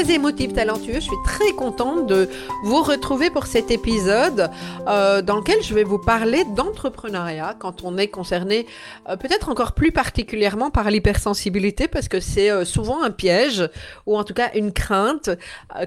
Les 0.00 0.12
émotifs 0.12 0.54
talentueux, 0.54 0.94
je 0.94 1.00
suis 1.00 1.22
très 1.26 1.52
contente 1.52 2.06
de 2.06 2.26
vous 2.62 2.82
retrouver 2.82 3.28
pour 3.28 3.46
cet 3.46 3.70
épisode 3.70 4.48
euh, 4.88 5.20
dans 5.20 5.36
lequel 5.36 5.62
je 5.62 5.74
vais 5.74 5.84
vous 5.84 5.98
parler 5.98 6.44
d'entrepreneuriat 6.56 7.54
quand 7.58 7.84
on 7.84 7.98
est 7.98 8.08
concerné 8.08 8.66
euh, 9.10 9.18
peut-être 9.18 9.50
encore 9.50 9.72
plus 9.72 9.92
particulièrement 9.92 10.70
par 10.70 10.90
l'hypersensibilité 10.90 11.86
parce 11.86 12.08
que 12.08 12.18
c'est 12.18 12.50
euh, 12.50 12.64
souvent 12.64 13.02
un 13.02 13.10
piège 13.10 13.68
ou 14.06 14.16
en 14.16 14.24
tout 14.24 14.32
cas 14.32 14.50
une 14.54 14.72
crainte 14.72 15.28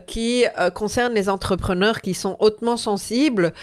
qui 0.06 0.46
concerne 0.76 1.14
les 1.14 1.28
entrepreneurs 1.28 2.02
qui 2.02 2.14
sont 2.14 2.38
hautement 2.40 2.78
sensibles. 2.78 3.54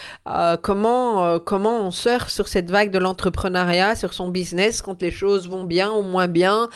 comment, 0.62 1.38
comment 1.38 1.80
on 1.80 1.90
sort 1.90 2.30
sur 2.30 2.48
cette 2.48 2.70
vague 2.70 2.90
de 2.90 2.98
l'entrepreneuriat, 2.98 3.94
sur 3.94 4.12
son 4.12 4.28
business 4.28 4.82
quand 4.82 5.00
les 5.00 5.10
choses 5.10 5.48
vont 5.48 5.64
bien 5.64 5.90
ou 5.92 6.02
moins 6.02 6.28
bien, 6.28 6.68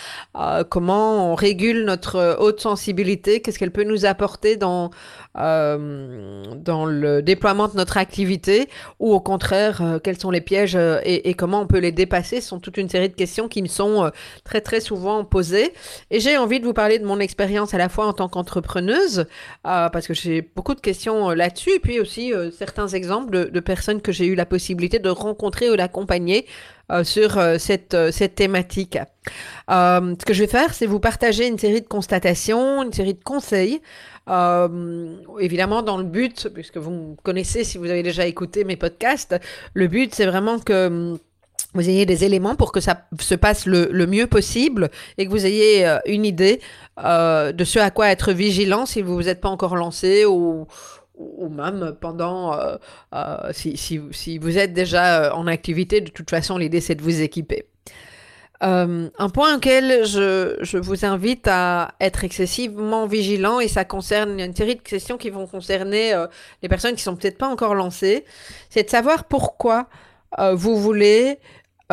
comment 0.70 1.32
on 1.32 1.34
régule 1.34 1.84
notre 1.84 2.36
haute 2.38 2.60
sensibilité 2.60 3.40
qu'est-ce 3.40 3.58
qu'elle 3.64 3.70
peut 3.70 3.84
nous 3.84 4.04
apporter 4.04 4.56
dans, 4.56 4.90
euh, 5.38 6.42
dans 6.54 6.84
le 6.84 7.22
déploiement 7.22 7.68
de 7.68 7.76
notre 7.76 7.96
activité, 7.96 8.68
ou 9.00 9.14
au 9.14 9.20
contraire, 9.20 9.80
euh, 9.80 9.98
quels 9.98 10.20
sont 10.20 10.30
les 10.30 10.42
pièges 10.42 10.76
euh, 10.76 11.00
et, 11.02 11.32
comment 11.32 11.62
on 11.62 11.66
peut 11.66 11.78
les 11.78 11.92
dépasser. 11.92 12.42
Ce 12.42 12.48
sont 12.48 12.60
toute 12.60 12.76
une 12.76 12.90
série 12.90 13.08
de 13.08 13.14
questions 13.14 13.48
qui 13.48 13.62
me 13.62 13.68
sont 13.68 14.10
très 14.44 14.60
très 14.60 14.80
souvent 14.80 15.24
posées. 15.24 15.72
Et 16.10 16.20
j'ai 16.20 16.36
envie 16.36 16.60
de 16.60 16.66
vous 16.66 16.74
parler 16.74 16.98
de 16.98 17.06
mon 17.06 17.20
expérience 17.20 17.72
à 17.72 17.78
la 17.78 17.88
fois 17.88 18.06
en 18.06 18.12
tant 18.12 18.28
qu'entrepreneuse, 18.28 19.26
parce 19.62 20.06
que 20.06 20.14
j'ai 20.14 20.42
beaucoup 20.42 20.74
de 20.74 20.80
questions 20.80 21.30
là-dessus, 21.30 21.70
et 21.76 21.80
puis 21.80 22.00
aussi 22.00 22.32
certains 22.56 22.88
exemples 22.88 23.50
de, 23.50 23.60
personnes 23.60 24.02
que 24.02 24.12
j'ai 24.12 24.26
eu 24.26 24.34
la 24.34 24.46
possibilité 24.46 24.98
de 24.98 25.08
rencontrer 25.08 25.70
ou 25.70 25.76
d'accompagner 25.76 26.46
sur 27.02 27.38
euh, 27.38 27.58
cette, 27.58 27.94
euh, 27.94 28.10
cette 28.10 28.34
thématique. 28.34 28.98
ce 29.68 30.24
que 30.24 30.34
je 30.34 30.44
vais 30.44 30.50
faire, 30.50 30.74
c'est 30.74 30.86
vous 30.86 31.00
partager 31.00 31.46
une 31.46 31.58
série 31.58 31.80
de 31.80 31.88
constatations, 31.88 32.82
une 32.82 32.92
série 32.92 33.14
de 33.14 33.22
conseils, 33.24 33.80
évidemment 35.40 35.82
dans 35.82 35.96
le 35.96 36.04
but, 36.04 36.48
puisque 36.52 36.76
vous 36.76 36.90
me 36.90 37.16
connaissez 37.22 37.64
si 37.64 37.78
vous 37.78 37.90
avez 37.90 38.02
déjà 38.02 38.26
écouté 38.26 38.64
mes 38.64 38.76
podcasts, 38.76 39.36
le 39.74 39.86
but 39.86 40.14
c'est 40.14 40.26
vraiment 40.26 40.58
que 40.58 41.16
vous 41.74 41.88
ayez 41.88 42.06
des 42.06 42.24
éléments 42.24 42.54
pour 42.54 42.70
que 42.70 42.80
ça 42.80 43.06
se 43.18 43.34
passe 43.34 43.66
le, 43.66 43.88
le 43.90 44.06
mieux 44.06 44.26
possible 44.26 44.90
et 45.18 45.26
que 45.26 45.30
vous 45.30 45.44
ayez 45.44 45.86
une 46.06 46.24
idée 46.24 46.60
de 46.98 47.64
ce 47.64 47.78
à 47.78 47.90
quoi 47.90 48.10
être 48.10 48.32
vigilant 48.32 48.86
si 48.86 49.02
vous 49.02 49.14
vous 49.14 49.28
êtes 49.28 49.40
pas 49.40 49.48
encore 49.50 49.76
lancé 49.76 50.24
ou, 50.24 50.66
ou 51.16 51.48
même 51.48 51.96
pendant, 52.00 52.58
euh, 52.58 52.76
euh, 53.14 53.50
si, 53.52 53.76
si, 53.76 54.00
si, 54.10 54.38
vous 54.38 54.58
êtes 54.58 54.72
déjà 54.72 55.24
euh, 55.24 55.30
en 55.32 55.46
activité, 55.46 56.00
de 56.00 56.10
toute 56.10 56.30
façon, 56.30 56.58
l'idée 56.58 56.80
c'est 56.80 56.94
de 56.94 57.02
vous 57.02 57.20
équiper. 57.22 57.66
un 58.60 59.28
point 59.32 59.56
auquel 59.56 60.06
je, 60.06 60.56
je, 60.62 60.78
vous 60.78 61.04
invite 61.04 61.46
à 61.48 61.94
être 62.00 62.24
excessivement 62.24 63.06
vigilant, 63.06 63.60
et 63.60 63.68
ça 63.68 63.84
concerne 63.84 64.40
une 64.40 64.54
série 64.54 64.76
de 64.76 64.80
questions 64.80 65.18
qui 65.18 65.30
vont 65.30 65.46
concerner 65.46 66.14
les 66.62 66.68
personnes 66.68 66.94
qui 66.96 67.02
sont 67.02 67.14
peut-être 67.14 67.38
pas 67.38 67.48
encore 67.48 67.74
lancées, 67.74 68.24
c'est 68.70 68.84
de 68.84 68.90
savoir 68.90 69.24
pourquoi 69.24 69.88
vous 70.54 70.76
voulez 70.76 71.38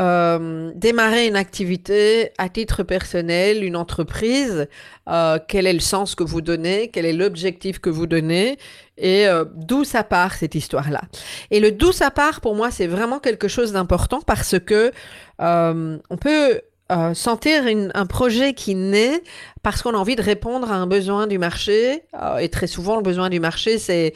euh, 0.01 0.71
démarrer 0.73 1.27
une 1.27 1.35
activité 1.35 2.31
à 2.39 2.49
titre 2.49 2.81
personnel, 2.81 3.63
une 3.63 3.75
entreprise, 3.75 4.67
euh, 5.07 5.37
quel 5.47 5.67
est 5.67 5.73
le 5.73 5.79
sens 5.79 6.15
que 6.15 6.23
vous 6.23 6.41
donnez, 6.41 6.87
quel 6.87 7.05
est 7.05 7.13
l'objectif 7.13 7.77
que 7.77 7.91
vous 7.91 8.07
donnez 8.07 8.57
et 8.97 9.27
euh, 9.27 9.45
d'où 9.53 9.83
ça 9.83 10.03
part 10.03 10.33
cette 10.33 10.55
histoire-là. 10.55 11.01
Et 11.51 11.59
le 11.59 11.71
d'où 11.71 11.91
ça 11.91 12.09
part, 12.09 12.41
pour 12.41 12.55
moi, 12.55 12.71
c'est 12.71 12.87
vraiment 12.87 13.19
quelque 13.19 13.47
chose 13.47 13.73
d'important 13.73 14.21
parce 14.21 14.57
que 14.57 14.91
on 15.37 16.17
peut 16.17 16.61
sentir 17.13 17.63
un 17.93 18.05
projet 18.05 18.53
qui 18.53 18.75
naît 18.75 19.21
parce 19.63 19.83
qu'on 19.83 19.93
a 19.93 19.97
envie 19.97 20.15
de 20.15 20.21
répondre 20.21 20.71
à 20.71 20.75
un 20.75 20.87
besoin 20.87 21.27
du 21.27 21.37
marché. 21.37 22.03
Euh, 22.19 22.37
et 22.37 22.49
très 22.49 22.67
souvent, 22.67 22.95
le 22.95 23.03
besoin 23.03 23.29
du 23.29 23.39
marché, 23.39 23.77
c'est 23.77 24.13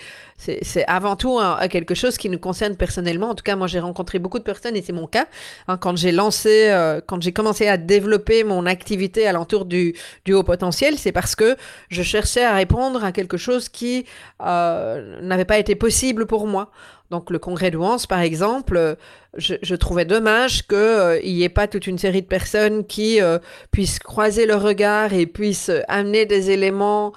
avant 0.88 1.16
tout 1.16 1.40
quelque 1.70 1.94
chose 1.94 2.18
qui 2.18 2.30
nous 2.30 2.40
concerne 2.40 2.76
personnellement. 2.76 3.30
En 3.30 3.36
tout 3.36 3.44
cas, 3.44 3.56
moi, 3.56 3.68
j'ai 3.68 3.80
rencontré 3.80 4.18
beaucoup 4.18 4.40
de 4.40 4.44
personnes 4.44 4.76
et 4.76 4.82
c'est 4.82 4.94
mon 4.94 5.08
cas. 5.08 5.28
Hein, 5.68 5.78
quand 5.78 5.96
j'ai 5.96 6.12
lancé, 6.12 6.70
euh, 6.70 7.00
quand 7.06 7.22
j'ai 7.22 7.32
commencé 7.32 7.68
à 7.68 7.78
développer 7.78 8.44
mon 8.44 8.66
activité 8.66 9.28
alentour 9.28 9.66
du, 9.66 9.96
du 10.26 10.34
haut 10.34 10.44
potentiel, 10.44 10.98
c'est 10.98 11.12
parce 11.12 11.36
que 11.36 11.56
je 11.90 12.02
cherchais 12.02 12.44
à 12.44 12.56
répondre 12.56 13.04
à 13.04 13.12
quelque 13.12 13.38
chose 13.38 13.70
qui 13.70 14.06
n'avait 14.40 15.46
pas 15.46 15.60
été 15.60 15.76
possible 15.76 16.26
pour 16.26 16.48
moi. 16.48 16.72
Donc 17.12 17.30
le 17.30 17.38
congrès 17.38 17.70
de 17.70 17.78
Wans, 17.78 17.98
par 18.10 18.20
exemple, 18.20 18.78
euh, 18.78 18.96
je, 19.38 19.76
trouvais 19.76 20.06
dommage 20.06 20.66
qu'il 20.68 20.78
euh, 20.78 21.22
n'y 21.22 21.44
ait 21.44 21.50
pas 21.50 21.68
toute 21.68 21.86
une 21.88 22.00
série 22.00 22.22
de 22.22 22.28
personnes 22.28 22.86
qui 22.86 23.22
euh, 23.22 23.38
puissent 23.72 24.00
croiser 24.00 24.46
le 24.48 24.56
regard 24.56 25.14
et 25.14 25.28
puissent 25.36 25.72
amener 25.90 26.26
des 26.26 26.50
éléments 26.50 27.12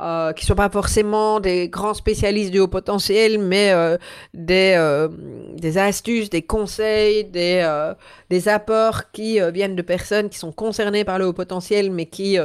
euh, 0.00 0.32
qui 0.32 0.44
sont 0.44 0.56
pas 0.56 0.70
forcément 0.70 1.38
des 1.38 1.68
grands 1.68 1.94
spécialistes 1.94 2.50
du 2.50 2.58
haut 2.58 2.68
potentiel, 2.68 3.38
mais 3.38 3.70
euh, 3.70 3.96
des, 4.32 4.74
euh, 4.76 5.08
des 5.56 5.78
astuces, 5.78 6.30
des 6.30 6.42
conseils, 6.42 7.24
des, 7.24 7.62
euh, 7.64 7.94
des 8.28 8.48
apports 8.48 9.12
qui 9.12 9.38
viennent 9.52 9.76
de 9.76 9.82
personnes 9.82 10.28
qui 10.30 10.38
sont 10.38 10.50
concernées 10.50 11.04
par 11.04 11.18
le 11.18 11.26
haut 11.26 11.32
potentiel, 11.32 11.92
mais 11.92 12.06
qui 12.06 12.38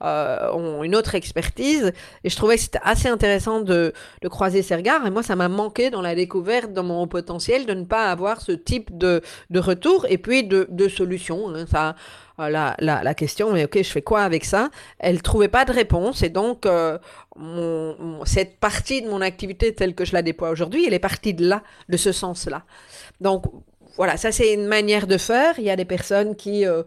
ont 0.00 0.82
une 0.82 0.96
autre 0.96 1.14
expertise. 1.14 1.92
Et 2.24 2.28
je 2.28 2.36
trouvais 2.36 2.56
que 2.56 2.62
c'était 2.62 2.80
assez 2.82 3.08
intéressant 3.08 3.60
de, 3.60 3.92
de 4.22 4.28
croiser 4.28 4.62
ces 4.62 4.74
regards. 4.74 5.06
Et 5.06 5.10
moi, 5.10 5.22
ça 5.22 5.36
m'a 5.36 5.48
manqué 5.48 5.90
dans 5.90 6.02
la 6.02 6.14
découverte, 6.14 6.72
dans 6.72 6.82
mon 6.82 7.02
haut 7.02 7.06
potentiel, 7.06 7.66
de 7.66 7.74
ne 7.74 7.84
pas 7.84 8.10
avoir 8.10 8.40
ce 8.40 8.52
type 8.52 8.96
de, 8.98 9.22
de 9.50 9.60
retour 9.60 10.06
et 10.08 10.18
puis 10.18 10.42
de, 10.42 10.66
de 10.70 10.88
solutions. 10.88 11.54
Hein. 11.54 11.66
Ça 11.70 11.90
euh, 11.90 11.92
la, 12.38 12.76
la, 12.78 13.02
la, 13.02 13.14
question, 13.14 13.52
mais 13.52 13.64
ok, 13.64 13.78
je 13.78 13.90
fais 13.90 14.02
quoi 14.02 14.22
avec 14.22 14.44
ça? 14.44 14.70
Elle 14.98 15.22
trouvait 15.22 15.48
pas 15.48 15.64
de 15.64 15.72
réponse 15.72 16.22
et 16.22 16.28
donc 16.28 16.66
euh, 16.66 16.98
mon, 17.36 18.24
cette 18.24 18.58
partie 18.58 19.02
de 19.02 19.08
mon 19.08 19.20
activité 19.20 19.74
telle 19.74 19.94
que 19.94 20.04
je 20.04 20.12
la 20.12 20.22
déploie 20.22 20.50
aujourd'hui, 20.50 20.84
elle 20.86 20.94
est 20.94 20.98
partie 20.98 21.34
de 21.34 21.46
là, 21.46 21.62
de 21.88 21.96
ce 21.96 22.12
sens-là. 22.12 22.64
Donc 23.20 23.44
voilà, 23.96 24.16
ça 24.16 24.32
c'est 24.32 24.52
une 24.52 24.66
manière 24.66 25.06
de 25.06 25.16
faire. 25.16 25.58
Il 25.58 25.64
y 25.64 25.70
a 25.70 25.76
des 25.76 25.86
personnes 25.86 26.36
qui 26.36 26.66
euh, 26.66 26.82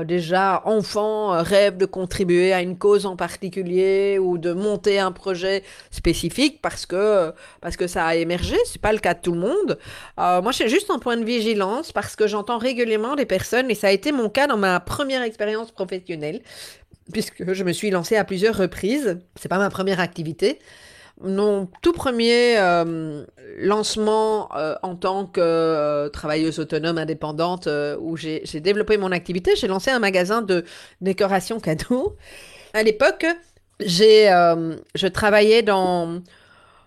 euh, 0.00 0.04
déjà 0.04 0.62
enfants 0.64 1.34
euh, 1.34 1.42
rêvent 1.42 1.76
de 1.76 1.86
contribuer 1.86 2.52
à 2.52 2.62
une 2.62 2.78
cause 2.78 3.06
en 3.06 3.16
particulier 3.16 4.18
ou 4.18 4.38
de 4.38 4.52
monter 4.52 4.98
un 4.98 5.12
projet 5.12 5.62
spécifique 5.90 6.60
parce 6.62 6.86
que 6.86 7.32
parce 7.60 7.76
que 7.76 7.86
ça 7.86 8.06
a 8.06 8.14
émergé. 8.14 8.56
C'est 8.66 8.80
pas 8.80 8.92
le 8.92 8.98
cas 8.98 9.14
de 9.14 9.20
tout 9.20 9.32
le 9.32 9.40
monde. 9.40 9.78
moi, 10.16 10.52
j'ai 10.52 10.68
juste 10.68 10.90
un 10.90 10.98
point 10.98 11.16
de 11.16 11.24
vigilance 11.24 11.92
parce 11.92 12.16
que 12.16 12.26
j'entends 12.26 12.58
régulièrement 12.58 13.16
des 13.16 13.26
personnes 13.26 13.70
et 13.70 13.74
ça 13.74 13.88
a 13.88 13.90
été 13.90 14.12
mon 14.12 14.28
cas 14.28 14.46
dans 14.46 14.56
ma 14.56 14.80
première 14.80 15.22
expérience 15.22 15.70
professionnelle 15.70 16.40
puisque 17.12 17.52
je 17.52 17.64
me 17.64 17.72
suis 17.72 17.90
lancée 17.90 18.16
à 18.16 18.24
plusieurs 18.24 18.56
reprises. 18.56 19.18
C'est 19.36 19.48
pas 19.48 19.58
ma 19.58 19.70
première 19.70 20.00
activité 20.00 20.58
mon 21.20 21.68
tout 21.80 21.92
premier 21.92 22.58
euh, 22.58 23.24
lancement 23.58 24.54
euh, 24.56 24.74
en 24.82 24.96
tant 24.96 25.26
que 25.26 25.40
euh, 25.40 26.08
travailleuse 26.08 26.58
autonome 26.58 26.98
indépendante 26.98 27.68
où 28.00 28.16
j'ai 28.16 28.42
développé 28.60 28.96
mon 28.96 29.12
activité, 29.12 29.52
j'ai 29.56 29.68
lancé 29.68 29.90
un 29.90 30.00
magasin 30.00 30.42
de 30.42 30.64
décoration 31.00 31.60
cadeau. 31.60 32.16
À 32.72 32.82
l'époque, 32.82 33.26
je 33.80 35.06
travaillais 35.06 35.62
dans 35.62 36.20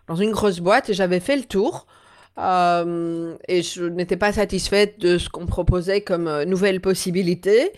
dans 0.08 0.16
une 0.16 0.32
grosse 0.32 0.60
boîte 0.60 0.90
et 0.90 0.94
j'avais 0.94 1.20
fait 1.20 1.36
le 1.36 1.44
tour 1.44 1.86
et 2.38 3.62
je 3.64 3.84
n'étais 3.86 4.18
pas 4.18 4.32
satisfaite 4.32 5.00
de 5.00 5.18
ce 5.18 5.30
qu'on 5.30 5.46
proposait 5.46 6.02
comme 6.02 6.44
nouvelle 6.44 6.82
possibilité. 6.82 7.72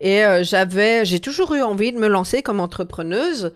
Et 0.00 0.22
j'avais, 0.42 1.04
j'ai 1.04 1.20
toujours 1.20 1.54
eu 1.54 1.62
envie 1.62 1.92
de 1.92 1.98
me 1.98 2.08
lancer 2.08 2.42
comme 2.42 2.60
entrepreneuse. 2.60 3.52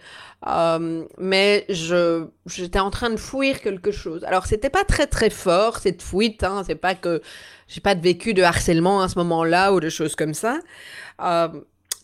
Euh, 0.46 1.04
mais 1.18 1.64
je 1.68 2.26
j'étais 2.46 2.78
en 2.78 2.90
train 2.90 3.10
de 3.10 3.16
fuir 3.16 3.60
quelque 3.60 3.90
chose. 3.90 4.22
Alors 4.24 4.46
c'était 4.46 4.70
pas 4.70 4.84
très 4.84 5.06
très 5.06 5.30
fort 5.30 5.78
cette 5.78 6.02
fuite. 6.02 6.44
Hein, 6.44 6.62
c'est 6.66 6.76
pas 6.76 6.94
que 6.94 7.20
j'ai 7.66 7.80
pas 7.80 7.94
de 7.94 8.02
vécu 8.02 8.34
de 8.34 8.42
harcèlement 8.42 9.00
à 9.00 9.08
ce 9.08 9.18
moment-là 9.18 9.72
ou 9.72 9.80
de 9.80 9.88
choses 9.88 10.14
comme 10.14 10.34
ça. 10.34 10.60
Euh, 11.20 11.48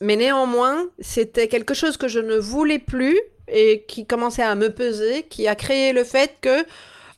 mais 0.01 0.17
néanmoins, 0.17 0.87
c'était 0.99 1.49
quelque 1.49 1.75
chose 1.75 1.97
que 1.97 2.09
je 2.09 2.19
ne 2.19 2.37
voulais 2.37 2.81
plus 2.81 3.19
et 3.47 3.85
qui 3.87 4.07
commençait 4.07 4.43
à 4.43 4.55
me 4.57 4.71
peser, 4.71 5.25
qui 5.25 5.47
a 5.47 5.55
créé 5.55 5.93
le 5.93 6.03
fait 6.03 6.37
que 6.41 6.65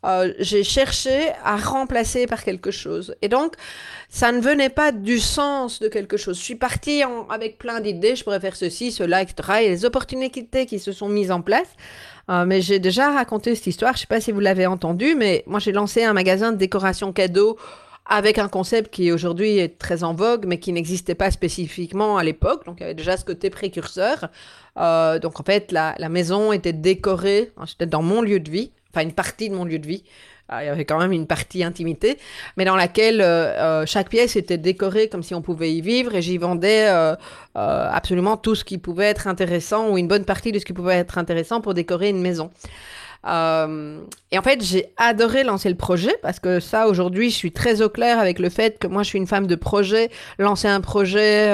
euh, 0.07 0.33
j'ai 0.39 0.63
cherché 0.63 1.31
à 1.45 1.57
remplacer 1.57 2.27
par 2.27 2.45
quelque 2.45 2.71
chose. 2.71 3.17
Et 3.23 3.29
donc, 3.29 3.55
ça 4.09 4.31
ne 4.33 4.41
venait 4.41 4.69
pas 4.69 4.93
du 4.93 5.19
sens 5.19 5.81
de 5.81 5.89
quelque 5.89 6.17
chose. 6.17 6.39
Je 6.39 6.43
suis 6.43 6.55
partie 6.55 7.03
avec 7.29 7.59
plein 7.59 7.81
d'idées, 7.81 8.15
je 8.15 8.25
pourrais 8.25 8.41
faire 8.41 8.57
ceci, 8.57 8.93
cela, 8.93 9.23
etc. 9.23 9.61
Et 9.63 9.69
les 9.69 9.85
opportunités 9.85 10.67
qui 10.67 10.79
se 10.79 10.93
sont 10.93 11.09
mises 11.09 11.33
en 11.33 11.41
place. 11.43 11.69
Euh, 12.29 12.45
mais 12.45 12.61
j'ai 12.61 12.79
déjà 12.79 13.13
raconté 13.13 13.55
cette 13.55 13.69
histoire, 13.69 13.93
je 13.93 13.99
ne 13.99 14.01
sais 14.01 14.07
pas 14.09 14.21
si 14.21 14.33
vous 14.33 14.41
l'avez 14.41 14.67
entendu, 14.67 15.15
mais 15.15 15.45
moi 15.47 15.61
j'ai 15.61 15.71
lancé 15.71 16.03
un 16.03 16.13
magasin 16.13 16.51
de 16.51 16.57
décoration 16.57 17.13
cadeau 17.13 17.57
avec 18.05 18.39
un 18.39 18.49
concept 18.49 18.93
qui 18.93 19.13
aujourd'hui 19.13 19.59
est 19.59 19.79
très 19.79 20.03
en 20.03 20.13
vogue, 20.13 20.45
mais 20.47 20.59
qui 20.59 20.73
n'existait 20.73 21.15
pas 21.15 21.31
spécifiquement 21.31 22.19
à 22.19 22.25
l'époque. 22.25 22.65
Donc 22.65 22.79
il 22.79 22.83
y 22.83 22.85
avait 22.85 22.95
déjà 22.95 23.17
ce 23.17 23.25
côté 23.25 23.51
précurseur. 23.51 24.29
Euh, 24.77 25.19
donc 25.19 25.41
en 25.41 25.45
fait, 25.45 25.73
la, 25.73 25.95
la 25.99 26.09
maison 26.09 26.53
était 26.53 26.73
décorée, 26.73 27.53
j'étais 27.65 27.87
dans 27.87 28.03
mon 28.03 28.23
lieu 28.23 28.41
de 28.41 28.51
vie, 28.51 28.73
enfin 28.97 29.07
une 29.07 29.15
partie 29.15 29.51
de 29.51 29.55
mon 29.55 29.65
lieu 29.65 29.79
de 29.79 29.87
vie. 29.87 30.05
Ah, 30.49 30.63
il 30.63 30.67
y 30.67 30.71
avait 30.71 30.85
quand 30.85 30.99
même 30.99 31.11
une 31.11 31.27
partie 31.27 31.65
intimité, 31.65 32.19
mais 32.57 32.65
dans 32.65 32.77
laquelle 32.77 33.21
euh, 33.21 33.83
euh, 33.83 33.87
chaque 33.87 34.09
pièce 34.09 34.37
était 34.37 34.59
décorée 34.59 35.09
comme 35.09 35.25
si 35.25 35.35
on 35.35 35.43
pouvait 35.43 35.73
y 35.73 35.81
vivre 35.81 36.15
et 36.15 36.23
j'y 36.23 36.39
vendais 36.39 36.87
euh, 36.89 37.17
absolument 37.55 38.37
tout 38.37 38.55
ce 38.55 38.65
qui 38.65 38.79
pouvait 38.79 39.07
être 39.07 39.27
intéressant 39.27 39.91
ou 39.91 39.99
une 39.99 40.07
bonne 40.07 40.25
partie 40.25 40.53
de 40.53 40.61
ce 40.61 40.65
qui 40.65 40.73
pouvait 40.73 40.95
être 40.95 41.19
intéressant 41.19 41.61
pour 41.61 41.75
décorer 41.75 42.11
une 42.11 42.21
maison. 42.21 42.51
et 43.25 44.39
en 44.39 44.43
fait, 44.45 44.63
j'ai 44.63 44.93
adoré 44.99 45.43
lancer 45.43 45.69
le 45.69 45.75
projet 45.75 46.15
parce 46.23 46.39
que 46.39 46.61
ça, 46.61 46.87
aujourd'hui, 46.87 47.31
je 47.31 47.35
suis 47.35 47.51
très 47.51 47.83
au 47.83 47.89
clair 47.89 48.21
avec 48.21 48.39
le 48.39 48.49
fait 48.49 48.79
que 48.79 48.87
moi, 48.87 49.03
je 49.03 49.09
suis 49.09 49.19
une 49.19 49.27
femme 49.27 49.49
de 49.49 49.57
projet. 49.57 50.11
Lancer 50.39 50.69
un 50.69 50.81
projet, 50.81 51.53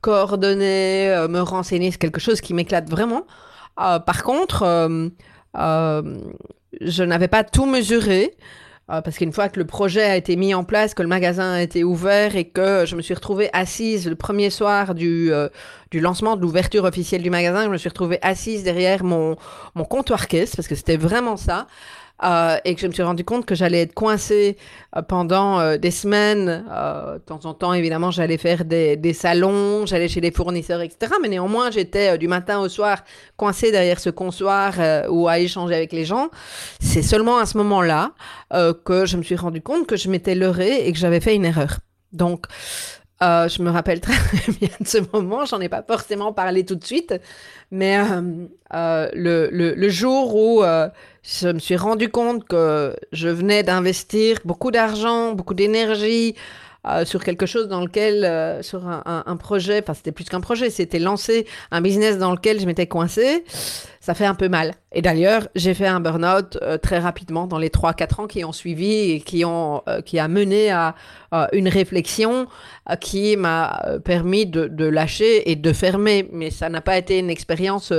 coordonner, 0.00 1.26
me 1.28 1.40
renseigner, 1.42 1.92
c'est 1.92 1.98
quelque 1.98 2.20
chose 2.20 2.40
qui 2.40 2.54
m'éclate 2.54 2.90
vraiment. 2.90 3.24
par 3.76 4.24
contre, 4.24 4.64
je 6.80 7.02
n'avais 7.02 7.28
pas 7.28 7.44
tout 7.44 7.66
mesuré. 7.66 8.34
Euh, 8.90 9.00
parce 9.00 9.16
qu'une 9.16 9.32
fois 9.32 9.48
que 9.48 9.60
le 9.60 9.64
projet 9.64 10.02
a 10.02 10.16
été 10.16 10.34
mis 10.34 10.54
en 10.54 10.64
place, 10.64 10.92
que 10.92 11.02
le 11.02 11.08
magasin 11.08 11.52
a 11.52 11.62
été 11.62 11.84
ouvert 11.84 12.34
et 12.34 12.44
que 12.44 12.84
je 12.84 12.96
me 12.96 13.00
suis 13.00 13.14
retrouvée 13.14 13.48
assise 13.52 14.08
le 14.08 14.16
premier 14.16 14.50
soir 14.50 14.96
du, 14.96 15.32
euh, 15.32 15.48
du 15.92 16.00
lancement, 16.00 16.34
de 16.36 16.42
l'ouverture 16.42 16.82
officielle 16.84 17.22
du 17.22 17.30
magasin, 17.30 17.64
je 17.64 17.68
me 17.68 17.76
suis 17.78 17.88
retrouvée 17.88 18.18
assise 18.22 18.64
derrière 18.64 19.04
mon, 19.04 19.36
mon 19.76 19.84
comptoir 19.84 20.26
caisse, 20.26 20.56
parce 20.56 20.66
que 20.66 20.74
c'était 20.74 20.96
vraiment 20.96 21.36
ça. 21.36 21.68
Euh, 22.22 22.56
et 22.64 22.74
que 22.74 22.80
je 22.80 22.86
me 22.86 22.92
suis 22.92 23.02
rendu 23.02 23.24
compte 23.24 23.46
que 23.46 23.54
j'allais 23.54 23.80
être 23.82 23.94
coincée 23.94 24.56
euh, 24.96 25.02
pendant 25.02 25.58
euh, 25.58 25.76
des 25.76 25.90
semaines. 25.90 26.46
de 26.46 27.18
temps 27.18 27.44
en 27.44 27.54
temps, 27.54 27.72
évidemment, 27.72 28.10
j'allais 28.10 28.36
faire 28.36 28.64
des, 28.64 28.96
des 28.96 29.12
salons, 29.12 29.86
j'allais 29.86 30.08
chez 30.08 30.20
les 30.20 30.30
fournisseurs, 30.30 30.80
etc. 30.82 31.14
Mais 31.20 31.28
néanmoins, 31.28 31.70
j'étais 31.70 32.16
du 32.18 32.28
matin 32.28 32.60
au 32.60 32.68
soir 32.68 33.04
coincée 33.36 33.72
derrière 33.72 33.98
ce 33.98 34.10
comptoir 34.10 34.74
ou 35.10 35.28
à 35.28 35.38
échanger 35.38 35.74
avec 35.74 35.92
les 35.92 36.04
gens. 36.04 36.30
C'est 36.80 37.02
seulement 37.02 37.38
à 37.38 37.46
ce 37.46 37.58
moment-là 37.58 38.12
que 38.84 39.06
je 39.06 39.16
me 39.16 39.22
suis 39.22 39.36
rendu 39.36 39.60
compte 39.60 39.86
que 39.86 39.96
je 39.96 40.08
m'étais 40.08 40.34
leurrée 40.34 40.86
et 40.86 40.92
que 40.92 40.98
j'avais 40.98 41.20
fait 41.20 41.34
une 41.34 41.44
erreur. 41.44 41.78
Donc, 42.12 42.46
je 43.20 43.62
me 43.62 43.70
rappelle 43.70 44.00
très 44.00 44.14
bien 44.60 44.68
de 44.80 44.86
ce 44.86 44.98
moment, 45.12 45.44
j'en 45.44 45.60
ai 45.60 45.68
pas 45.68 45.82
forcément 45.82 46.32
parlé 46.32 46.64
tout 46.64 46.76
de 46.76 46.84
suite, 46.84 47.14
mais 47.70 47.98
le, 48.70 49.48
le, 49.50 49.88
jour 49.88 50.34
où 50.34 50.62
je 51.22 51.48
me 51.48 51.58
suis 51.58 51.76
rendu 51.76 52.08
compte 52.08 52.44
que 52.44 52.96
je 53.12 53.28
venais 53.28 53.62
d'investir 53.62 54.38
beaucoup 54.44 54.70
d'argent, 54.70 55.32
beaucoup 55.32 55.54
d'énergie 55.54 56.34
sur 57.04 57.22
quelque 57.22 57.46
chose 57.46 57.68
dans 57.68 57.80
lequel, 57.80 58.64
sur 58.64 58.88
un, 58.88 59.36
projet, 59.36 59.80
enfin 59.80 59.94
c'était 59.94 60.10
plus 60.10 60.24
qu'un 60.24 60.40
projet, 60.40 60.68
c'était 60.68 60.98
lancer 60.98 61.46
un 61.70 61.80
business 61.80 62.18
dans 62.18 62.32
lequel 62.32 62.58
je 62.60 62.66
m'étais 62.66 62.88
coincée 62.88 63.44
ça 64.02 64.14
fait 64.14 64.26
un 64.26 64.34
peu 64.34 64.48
mal. 64.48 64.74
Et 64.90 65.00
d'ailleurs, 65.00 65.46
j'ai 65.54 65.74
fait 65.74 65.86
un 65.86 66.00
burn-out 66.00 66.58
euh, 66.60 66.76
très 66.76 66.98
rapidement 66.98 67.46
dans 67.46 67.58
les 67.58 67.68
3-4 67.68 68.22
ans 68.22 68.26
qui 68.26 68.44
ont 68.44 68.50
suivi 68.50 69.12
et 69.12 69.20
qui, 69.20 69.44
ont, 69.44 69.80
euh, 69.88 70.00
qui 70.02 70.18
a 70.18 70.26
mené 70.26 70.72
à 70.72 70.96
euh, 71.32 71.46
une 71.52 71.68
réflexion 71.68 72.48
qui 73.00 73.36
m'a 73.36 73.80
permis 74.04 74.44
de, 74.44 74.84
lâcher 74.84 75.52
et 75.52 75.54
de 75.54 75.72
fermer. 75.72 76.28
Mais 76.32 76.50
ça 76.50 76.68
n'a 76.68 76.80
pas 76.80 76.98
été 76.98 77.20
une 77.20 77.30
expérience 77.30 77.92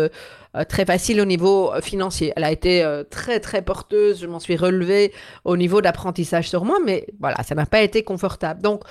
très 0.67 0.85
facile 0.85 1.19
au 1.21 1.25
niveau 1.25 1.71
financier. 1.81 2.33
Elle 2.35 2.44
a 2.44 2.51
été 2.51 2.85
très, 3.09 3.39
très 3.39 3.61
porteuse. 3.61 4.21
Je 4.21 4.27
m'en 4.27 4.39
suis 4.39 4.55
relevée 4.55 5.11
au 5.45 5.57
niveau 5.57 5.81
d'apprentissage 5.81 6.50
sur 6.50 6.65
moi, 6.65 6.77
mais 6.85 7.07
voilà, 7.19 7.41
ça 7.44 7.55
n'a 7.55 7.65
pas 7.65 7.81
été 7.81 8.03
confortable. 8.03 8.61
Donc, 8.61 8.83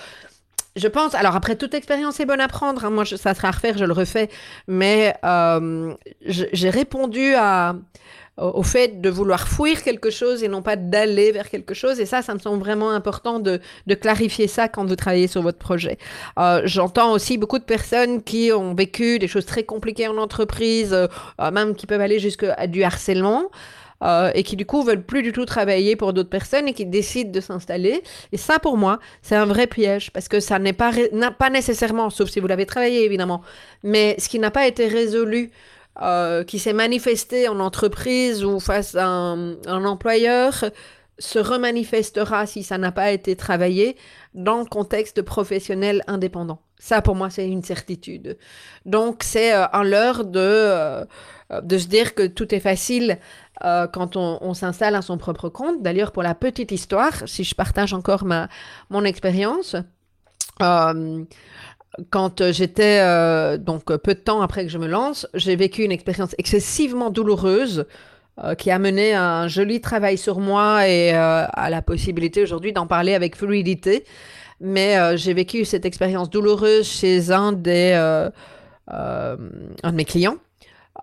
je 0.74 0.88
pense, 0.88 1.14
alors 1.14 1.36
après, 1.36 1.56
toute 1.56 1.74
expérience 1.74 2.18
est 2.20 2.26
bonne 2.26 2.40
à 2.40 2.48
prendre. 2.48 2.84
Hein. 2.84 2.90
Moi, 2.90 3.04
ça 3.04 3.34
sera 3.34 3.48
à 3.48 3.50
refaire, 3.50 3.76
je 3.76 3.84
le 3.84 3.92
refais. 3.92 4.30
Mais 4.68 5.14
euh, 5.24 5.94
j'ai 6.22 6.70
répondu 6.70 7.34
à, 7.34 7.74
au 8.38 8.62
fait 8.62 9.00
de 9.00 9.10
vouloir 9.10 9.46
fuir 9.46 9.82
quelque 9.82 10.10
chose 10.10 10.42
et 10.42 10.48
non 10.48 10.62
pas 10.62 10.76
d'aller 10.76 11.32
vers 11.32 11.50
quelque 11.50 11.74
chose. 11.74 12.00
Et 12.00 12.06
ça, 12.06 12.22
ça 12.22 12.32
me 12.34 12.38
semble 12.38 12.60
vraiment 12.60 12.90
important 12.90 13.40
de, 13.40 13.60
de 13.86 13.94
clarifier 13.94 14.46
ça 14.48 14.68
quand 14.68 14.86
vous 14.86 14.96
travaillez 14.96 15.26
sur 15.26 15.42
votre 15.42 15.58
projet. 15.58 15.98
Euh, 16.38 16.62
J'entends 16.64 17.12
aussi 17.12 17.36
beaucoup 17.36 17.58
de 17.58 17.64
personnes 17.64 18.22
qui 18.22 18.50
ont 18.52 18.74
vécu 18.74 19.18
des 19.18 19.28
choses 19.28 19.44
très 19.46 19.64
compliquées 19.64 20.08
en 20.08 20.16
entreprise, 20.16 20.92
euh, 20.94 21.50
même 21.50 21.74
qui 21.74 21.86
peuvent 21.86 22.00
aller 22.00 22.18
jusqu'à 22.18 22.66
du 22.66 22.82
harcèlement. 22.82 23.50
Euh, 24.02 24.32
et 24.34 24.42
qui 24.42 24.56
du 24.56 24.66
coup 24.66 24.82
veulent 24.82 25.04
plus 25.04 25.22
du 25.22 25.30
tout 25.30 25.44
travailler 25.44 25.94
pour 25.94 26.12
d'autres 26.12 26.28
personnes 26.28 26.66
et 26.66 26.72
qui 26.72 26.86
décident 26.86 27.30
de 27.30 27.40
s'installer. 27.40 28.02
Et 28.32 28.36
ça, 28.36 28.58
pour 28.58 28.76
moi, 28.76 28.98
c'est 29.22 29.36
un 29.36 29.44
vrai 29.44 29.68
piège 29.68 30.10
parce 30.10 30.26
que 30.26 30.40
ça 30.40 30.58
n'est 30.58 30.72
pas, 30.72 30.90
pas 31.38 31.50
nécessairement, 31.50 32.10
sauf 32.10 32.28
si 32.28 32.40
vous 32.40 32.48
l'avez 32.48 32.66
travaillé 32.66 33.04
évidemment, 33.04 33.42
mais 33.84 34.16
ce 34.18 34.28
qui 34.28 34.40
n'a 34.40 34.50
pas 34.50 34.66
été 34.66 34.88
résolu. 34.88 35.52
Euh, 36.00 36.42
qui 36.42 36.58
s'est 36.58 36.72
manifesté 36.72 37.48
en 37.48 37.60
entreprise 37.60 38.44
ou 38.46 38.60
face 38.60 38.94
à 38.94 39.06
un, 39.06 39.84
employeur 39.84 40.64
se 41.18 41.38
remanifestera 41.38 42.46
si 42.46 42.62
ça 42.62 42.78
n'a 42.78 42.92
pas 42.92 43.12
été 43.12 43.36
travaillé 43.36 43.96
dans 44.32 44.60
le 44.60 44.64
contexte 44.64 45.20
professionnel 45.20 46.02
indépendant. 46.06 46.62
Ça, 46.78 47.02
pour 47.02 47.14
moi, 47.14 47.30
c'est 47.30 47.46
une 47.46 47.62
certitude. 47.62 48.38
Donc, 48.86 49.22
c'est 49.22 49.54
euh, 49.54 49.66
un 49.72 49.84
leurre 49.84 50.24
de, 50.24 50.40
euh, 50.40 51.04
de 51.62 51.78
se 51.78 51.86
dire 51.86 52.14
que 52.14 52.26
tout 52.26 52.52
est 52.54 52.60
facile 52.60 53.18
euh, 53.62 53.86
quand 53.86 54.16
on, 54.16 54.54
s'installe 54.54 54.96
à 54.96 55.02
son 55.02 55.18
propre 55.18 55.48
compte. 55.48 55.82
D'ailleurs, 55.82 56.10
pour 56.10 56.24
la 56.24 56.34
petite 56.34 56.72
histoire, 56.72 57.28
si 57.28 57.44
je 57.44 57.54
partage 57.54 57.92
encore 57.92 58.24
ma, 58.24 58.48
mon 58.90 59.04
expérience, 59.04 59.76
quand 62.10 62.50
j'étais, 62.52 63.00
euh, 63.00 63.58
donc 63.58 63.84
peu 63.84 64.14
de 64.14 64.20
temps 64.20 64.40
après 64.40 64.64
que 64.64 64.70
je 64.70 64.78
me 64.78 64.86
lance, 64.86 65.26
j'ai 65.34 65.56
vécu 65.56 65.84
une 65.84 65.92
expérience 65.92 66.34
excessivement 66.38 67.10
douloureuse 67.10 67.86
qui 68.56 68.70
a 68.70 68.78
mené 68.78 69.12
à 69.12 69.40
un 69.40 69.46
joli 69.46 69.82
travail 69.82 70.16
sur 70.16 70.40
moi 70.40 70.88
et 70.88 71.12
à 71.12 71.68
la 71.68 71.82
possibilité 71.82 72.42
aujourd'hui 72.42 72.72
d'en 72.72 72.86
parler 72.86 73.12
avec 73.12 73.36
fluidité. 73.36 74.04
Mais 74.58 74.96
j'ai 75.18 75.34
vécu 75.34 75.66
cette 75.66 75.84
expérience 75.84 76.30
douloureuse 76.30 76.88
chez 76.88 77.30
un 77.30 77.52
des, 77.52 77.92
un 77.92 78.30
de 78.88 79.94
mes 79.94 80.06
clients 80.06 80.38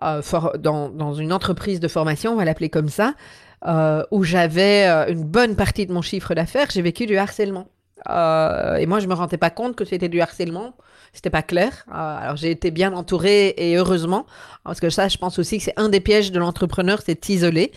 euh, 0.03 0.21
dans, 0.59 0.89
dans, 0.89 1.13
une 1.13 1.33
entreprise 1.33 1.79
de 1.79 1.87
formation, 1.87 2.33
on 2.33 2.35
va 2.35 2.45
l'appeler 2.45 2.69
comme 2.69 2.89
ça, 2.89 3.15
euh, 3.67 4.03
où 4.11 4.23
j'avais 4.23 4.87
euh, 4.87 5.11
une 5.11 5.23
bonne 5.23 5.55
partie 5.55 5.85
de 5.85 5.91
mon 5.91 6.01
chiffre 6.01 6.33
d'affaires, 6.35 6.67
j'ai 6.71 6.81
vécu 6.81 7.05
du 7.05 7.17
harcèlement. 7.17 7.67
Euh, 8.09 8.75
et 8.75 8.85
moi, 8.85 8.99
je 8.99 9.07
me 9.07 9.13
rendais 9.13 9.37
pas 9.37 9.49
compte 9.49 9.75
que 9.75 9.85
c'était 9.85 10.09
du 10.09 10.21
harcèlement. 10.21 10.75
C'était 11.11 11.31
pas 11.31 11.41
clair. 11.41 11.85
alors, 11.91 12.35
j'ai 12.35 12.51
été 12.51 12.69
bien 12.69 12.93
entourée 12.93 13.55
et 13.57 13.77
heureusement, 13.77 14.27
parce 14.63 14.79
que 14.79 14.91
ça, 14.91 15.07
je 15.07 15.17
pense 15.17 15.39
aussi 15.39 15.57
que 15.57 15.63
c'est 15.63 15.73
un 15.75 15.89
des 15.89 16.01
pièges 16.01 16.31
de 16.31 16.37
l'entrepreneur, 16.37 16.99
c'est 17.03 17.29
isoler. 17.29 17.71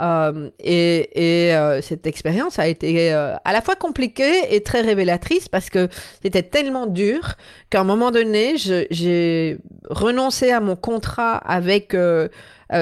Euh, 0.00 0.50
et, 0.58 1.54
euh, 1.54 1.80
cette 1.80 2.06
expérience 2.06 2.58
a 2.58 2.66
été 2.66 3.14
euh, 3.14 3.36
à 3.44 3.52
la 3.52 3.60
fois 3.60 3.76
compliquée 3.76 4.54
et 4.54 4.62
très 4.62 4.80
révélatrice 4.80 5.48
parce 5.48 5.70
que 5.70 5.88
c'était 6.22 6.42
tellement 6.42 6.86
dur 6.86 7.34
qu'à 7.70 7.80
un 7.80 7.84
moment 7.84 8.10
donné, 8.10 8.56
j'ai 8.56 9.58
renoncé 9.88 10.50
à 10.50 10.60
mon 10.60 10.76
contrat 10.76 11.36
avec 11.36 11.96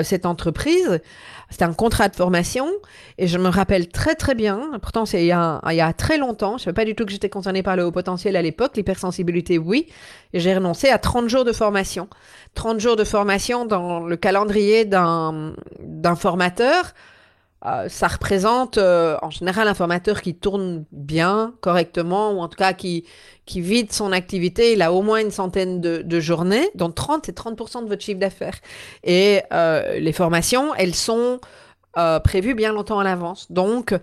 cette 0.02 0.26
entreprise. 0.26 1.00
C'était 1.52 1.64
un 1.64 1.74
contrat 1.74 2.08
de 2.08 2.16
formation 2.16 2.66
et 3.18 3.26
je 3.26 3.36
me 3.36 3.48
rappelle 3.48 3.88
très 3.88 4.14
très 4.14 4.34
bien, 4.34 4.70
pourtant 4.80 5.04
c'est 5.04 5.22
il, 5.22 5.26
y 5.26 5.32
a, 5.32 5.92
très 5.92 6.16
longtemps, 6.16 6.52
je 6.52 6.62
ne 6.62 6.64
savais 6.64 6.74
pas 6.74 6.84
du 6.86 6.94
tout 6.94 7.04
que 7.04 7.12
j'étais 7.12 7.28
concernée 7.28 7.62
par 7.62 7.76
le 7.76 7.84
haut 7.84 7.92
potentiel 7.92 8.36
à 8.36 8.42
l'époque, 8.42 8.74
l'hypersensibilité 8.74 9.58
oui, 9.58 9.86
et 10.32 10.40
j'ai 10.40 10.54
renoncé 10.54 10.88
à 10.88 10.98
30 10.98 11.28
jours 11.28 11.44
de 11.44 11.52
formation. 11.52 12.08
30 12.54 12.80
jours 12.80 12.96
de 12.96 13.04
formation 13.04 13.66
dans 13.66 14.00
le 14.00 14.16
calendrier 14.16 14.86
d'un 14.86 15.54
formateur, 16.16 16.94
euh, 17.64 17.88
ça 17.88 18.08
représente 18.08 18.76
euh, 18.78 19.16
en 19.22 19.30
général 19.30 19.68
un 19.68 19.74
formateur 19.74 20.20
qui 20.20 20.34
tourne 20.34 20.84
bien, 20.90 21.54
correctement, 21.60 22.32
ou 22.32 22.40
en 22.40 22.48
tout 22.48 22.56
cas 22.56 22.72
qui, 22.72 23.04
qui 23.46 23.60
vide 23.60 23.92
son 23.92 24.10
activité. 24.10 24.72
Il 24.72 24.82
a 24.82 24.92
au 24.92 25.02
moins 25.02 25.20
une 25.20 25.30
centaine 25.30 25.80
de, 25.80 26.02
de 26.02 26.20
journées, 26.20 26.68
dont 26.74 26.90
30, 26.90 27.26
c'est 27.26 27.38
30% 27.38 27.84
de 27.84 27.88
votre 27.88 28.02
chiffre 28.02 28.18
d'affaires. 28.18 28.58
Et 29.04 29.42
euh, 29.52 29.98
les 30.00 30.12
formations, 30.12 30.74
elles 30.74 30.94
sont 30.94 31.40
prévues 32.24 32.54
bien 32.54 32.72
longtemps 32.72 33.00
à 33.00 33.04
l'avance. 33.04 33.52
Donc, 33.52 33.94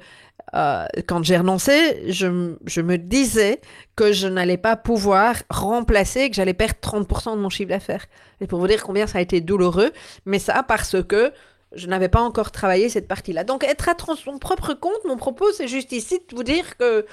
quand 0.54 1.24
j'ai 1.24 1.38
renoncé, 1.38 2.04
je, 2.12 2.54
je, 2.68 2.82
me 2.82 3.00
disais 3.00 3.62
que 3.96 4.13
je 4.13 4.28
n'allais 4.28 4.58
pas 4.58 4.75
pouvoir 4.75 5.34
remplacer, 5.50 6.30
que 6.30 6.36
j'allais 6.36 6.54
perdre 6.54 6.75
30% 6.84 7.36
de 7.36 7.42
mon 7.42 7.50
chiffre 7.50 7.70
d'affaires. 7.70 8.06
Et 8.42 8.48
pour 8.48 8.60
vous 8.60 8.68
dire 8.68 8.84
combien 8.84 9.08
ça 9.08 9.18
a 9.18 9.22
été 9.22 9.42
douloureux, 9.42 9.92
mais 10.28 10.38
ça 10.38 10.62
parce 10.62 11.01
que 11.04 11.34
je 11.73 11.88
n'avais 11.88 12.09
pas 12.09 12.21
encore 12.21 12.51
travaillé 12.51 12.89
cette 12.89 13.07
partie-là. 13.07 13.43
Donc, 13.43 13.63
être 13.63 13.89
à 13.89 13.95
son 14.15 14.39
propre 14.39 14.73
compte, 14.73 15.03
mon 15.05 15.17
propos, 15.17 15.51
c'est 15.51 15.67
juste 15.67 15.91
ici 15.91 16.19
de 16.29 16.35
vous 16.35 16.43
dire 16.43 16.77
que 16.77 17.05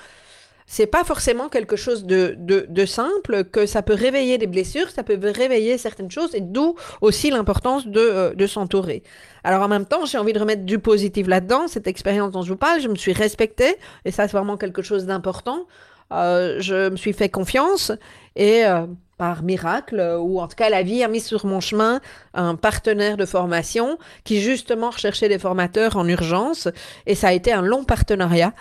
c'est 0.67 0.87
pas 0.87 1.05
forcément 1.05 1.49
quelque 1.49 1.77
chose 1.77 2.05
de, 2.05 2.87
simple, 2.87 3.45
que 3.45 3.67
ça 3.67 3.83
peut 3.83 3.95
réveiller 3.95 4.37
des 4.37 4.49
blessures, 4.49 4.91
ça 4.91 5.05
peut 5.05 5.19
réveiller 5.23 5.79
certaines 5.79 6.11
choses, 6.11 6.35
et 6.35 6.41
d'où 6.41 6.75
aussi 7.01 7.31
l'importance 7.31 7.87
de, 7.87 8.01
euh, 8.01 8.35
de 8.35 8.47
s'entourer. 8.47 9.03
Alors 9.45 9.63
en 9.63 9.69
même 9.69 9.87
temps, 9.87 10.05
j'ai 10.07 10.19
envie 10.19 10.33
de 10.33 10.41
remettre 10.41 10.65
du 10.65 10.81
positif 10.81 11.29
là-dedans. 11.29 11.69
Cette 11.69 11.87
expérience 11.87 12.33
dont 12.33 12.43
je 12.43 12.49
vous 12.49 12.57
parle, 12.59 12.81
je 12.81 12.89
me 12.89 12.97
suis 12.97 13.13
respectée, 13.13 13.77
et 14.05 14.11
ça 14.11 14.27
c'est 14.27 14.37
vraiment 14.37 14.57
quelque 14.57 14.83
chose 14.83 15.07
d'important. 15.07 15.67
Euh, 16.13 16.57
je 16.61 16.91
me 16.91 16.97
suis 16.97 17.13
fait 17.13 17.29
confiance, 17.29 17.93
et 18.35 18.65
euh, 18.65 18.87
par 19.19 19.43
miracle, 19.43 20.19
ou 20.21 20.41
en 20.41 20.49
tout 20.49 20.57
cas 20.57 20.69
la 20.69 20.83
vie 20.83 21.03
a 21.03 21.09
mis 21.09 21.21
sur 21.21 21.47
mon 21.47 21.61
chemin 21.61 22.01
un 22.35 22.55
partenaire 22.55 23.17
de 23.17 23.25
formation 23.25 23.99
qui 24.25 24.41
justement 24.41 24.91
recherchait 24.91 25.29
des 25.29 25.39
formateurs 25.39 25.97
en 25.97 26.07
urgence 26.07 26.69
et 27.07 27.15
ça 27.15 27.29
a 27.29 27.33
été 27.33 27.53
un 27.53 27.63
long 27.63 27.85
partenariat. 27.85 28.53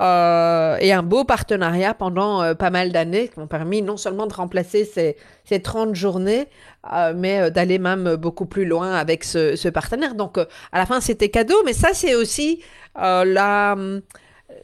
Euh, 0.00 0.78
et 0.80 0.92
un 0.92 1.02
beau 1.02 1.22
partenariat 1.22 1.94
pendant 1.94 2.42
euh, 2.42 2.54
pas 2.54 2.70
mal 2.70 2.90
d'années 2.90 3.28
qui 3.28 3.38
m'ont 3.38 3.46
permis 3.46 3.82
non 3.82 3.96
seulement 3.96 4.26
de 4.26 4.32
remplacer 4.32 4.84
ces, 4.84 5.16
ces 5.44 5.60
30 5.60 5.94
journées, 5.94 6.48
euh, 6.92 7.12
mais 7.16 7.40
euh, 7.40 7.50
d'aller 7.50 7.78
même 7.78 8.16
beaucoup 8.16 8.46
plus 8.46 8.64
loin 8.64 8.94
avec 8.94 9.22
ce, 9.22 9.54
ce 9.54 9.68
partenaire. 9.68 10.16
Donc 10.16 10.38
euh, 10.38 10.46
à 10.72 10.78
la 10.78 10.86
fin 10.86 11.00
c'était 11.00 11.28
cadeau, 11.28 11.54
mais 11.64 11.72
ça 11.72 11.90
c'est 11.92 12.14
aussi 12.16 12.62
la 12.96 13.76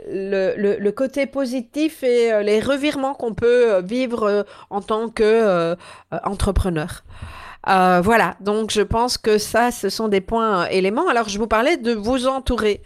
le, 0.07 0.76
le, 0.78 0.93
côté 0.93 1.26
positif 1.26 2.02
et 2.02 2.33
euh, 2.33 2.43
les 2.43 2.61
revirements 2.61 3.14
qu'on 3.14 3.35
peut 3.35 3.73
euh, 3.73 3.81
vivre 3.81 4.25
euh, 4.25 4.43
en 4.71 4.81
tant 4.81 5.09
que 5.09 5.76
entrepreneur. 6.11 7.05
Euh, 7.69 8.00
voilà, 8.02 8.37
donc 8.40 8.71
je 8.71 8.81
pense 8.81 9.19
que 9.19 9.38
ça, 9.38 9.71
ce 9.71 9.88
sont 9.88 10.09
des 10.09 10.21
points 10.21 10.67
éléments. 10.69 11.09
Alors, 11.09 11.28
je 11.28 11.38
vous 11.38 11.49
parlais 11.49 11.76
de 11.76 11.93
vous 11.93 12.26
entourer. 12.26 12.83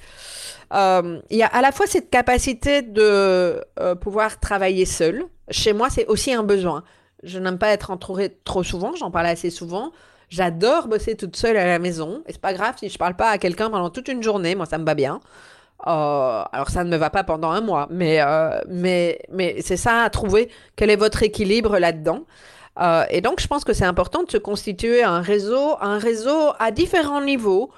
Il 0.75 1.37
y 1.37 1.43
a 1.43 1.47
à 1.49 1.61
la 1.61 1.71
fois 1.71 1.87
cette 1.87 2.09
capacité 2.09 2.81
de 2.81 3.63
pouvoir 4.01 4.41
travailler 4.41 4.87
seul. 4.87 5.27
Chez 5.51 5.75
moi, 5.75 5.91
c'est 5.91 6.07
aussi 6.07 6.33
un 6.33 6.43
besoin. 6.43 6.83
Je 7.23 7.39
n'aime 7.39 7.59
pas 7.59 7.69
être 7.69 7.91
entourée 7.91 8.39
trop 8.45 8.63
souvent, 8.63 8.95
j'en 8.97 9.11
parle 9.11 9.27
assez 9.27 9.51
souvent. 9.51 9.93
J'adore 10.31 10.89
bosser 10.89 11.15
toute 11.15 11.37
seule 11.37 11.59
à 11.59 11.67
la 11.67 11.79
maison. 11.79 12.23
Et 12.27 12.33
c'est 12.33 12.41
pas 12.41 12.55
grave 12.55 12.77
si 12.79 12.89
je 12.89 12.97
parle 12.97 13.15
pas 13.15 13.29
à 13.29 13.37
quelqu'un 13.37 13.69
pendant 13.69 13.91
toute 13.91 14.09
une 14.09 14.23
journée, 14.23 14.55
moi 14.55 14.65
ça 14.65 14.79
me 14.79 14.87
va 14.87 14.95
bien. 14.95 15.21
Euh, 15.87 16.45
alors 16.53 16.71
ça 16.71 16.85
ne 16.85 16.91
me 16.91 16.97
va 16.97 17.11
pas 17.11 17.25
pendant 17.25 17.51
un 17.51 17.61
mois, 17.61 17.89
mais, 17.91 18.21
euh, 18.21 18.61
mais, 18.69 19.19
mais 19.31 19.57
c'est 19.61 19.77
ça 19.77 20.03
à 20.03 20.11
trouver. 20.11 20.49
Quel 20.77 20.91
est 20.91 20.97
votre 20.97 21.23
équilibre 21.23 21.79
là-dedans 21.79 22.25
euh, 22.81 23.05
Et 23.11 23.21
donc 23.21 23.41
je 23.41 23.49
pense 23.49 23.65
que 23.65 23.73
c'est 23.73 23.85
important 23.85 24.23
de 24.23 24.31
se 24.31 24.39
constituer 24.39 25.03
un 25.03 25.21
réseau, 25.21 25.77
un 25.81 25.99
réseau 25.99 26.53
à 26.59 26.71
différents 26.71 27.23
niveaux. 27.23 27.71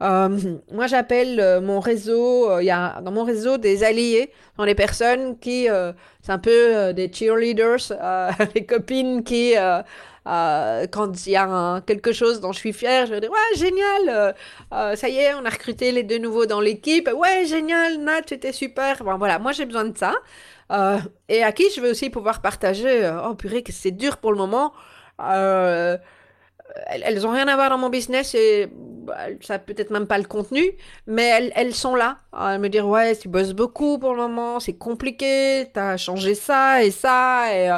Moi 0.00 0.86
j'appelle 0.86 1.60
mon 1.62 1.78
réseau, 1.78 2.58
il 2.60 2.64
y 2.64 2.70
a 2.70 3.02
dans 3.02 3.10
mon 3.12 3.22
réseau 3.24 3.58
des 3.58 3.84
alliés, 3.84 4.30
dans 4.56 4.64
les 4.64 4.74
personnes 4.74 5.38
qui, 5.38 5.68
c'est 6.22 6.32
un 6.32 6.38
peu 6.38 6.94
des 6.94 7.12
cheerleaders, 7.12 7.92
les 8.54 8.64
copines 8.64 9.22
qui 9.22 9.54
euh, 10.26 10.86
quand 10.90 11.26
il 11.26 11.32
y 11.32 11.36
a 11.36 11.80
quelque 11.86 12.12
chose 12.12 12.40
dont 12.40 12.52
je 12.52 12.58
suis 12.58 12.72
fière, 12.72 13.06
je 13.06 13.12
vais 13.14 13.20
dire 13.20 13.30
ouais 13.30 13.56
génial, 13.56 14.08
euh, 14.08 14.32
euh, 14.72 14.96
ça 14.96 15.08
y 15.08 15.16
est, 15.16 15.34
on 15.34 15.44
a 15.44 15.50
recruté 15.50 15.92
les 15.92 16.02
deux 16.02 16.18
nouveaux 16.18 16.46
dans 16.46 16.60
l'équipe, 16.60 17.08
ouais 17.08 17.46
génial, 17.46 17.98
Nat, 17.98 18.22
c'était 18.26 18.52
super. 18.52 19.02
Bon 19.02 19.16
voilà, 19.16 19.38
moi 19.38 19.52
j'ai 19.52 19.64
besoin 19.64 19.84
de 19.84 19.96
ça. 19.96 20.14
Et 21.28 21.42
à 21.42 21.52
qui 21.52 21.64
je 21.74 21.80
veux 21.80 21.90
aussi 21.90 22.10
pouvoir 22.10 22.40
partager. 22.42 23.10
Oh 23.26 23.34
purée, 23.34 23.62
que 23.62 23.72
c'est 23.72 23.90
dur 23.90 24.18
pour 24.18 24.30
le 24.32 24.38
moment. 24.38 24.72
Elles, 26.86 27.26
ont 27.26 27.30
rien 27.30 27.48
à 27.48 27.56
voir 27.56 27.70
dans 27.70 27.78
mon 27.78 27.88
business 27.88 28.34
et 28.36 28.68
bah, 28.72 29.16
ça 29.40 29.58
peut-être 29.58 29.90
même 29.90 30.06
pas 30.06 30.18
le 30.18 30.24
contenu, 30.24 30.70
mais 31.08 31.24
elles, 31.24 31.52
elles 31.56 31.74
sont 31.74 31.96
là. 31.96 32.18
Elles 32.32 32.60
me 32.60 32.68
dire 32.68 32.86
ouais, 32.86 33.16
tu 33.16 33.28
bosses 33.28 33.52
beaucoup 33.52 33.98
pour 33.98 34.14
le 34.14 34.22
moment, 34.22 34.60
c'est 34.60 34.78
compliqué, 34.78 35.66
t'as 35.74 35.96
changé 35.96 36.36
ça 36.36 36.84
et 36.84 36.92
ça 36.92 37.52
et 37.52 37.76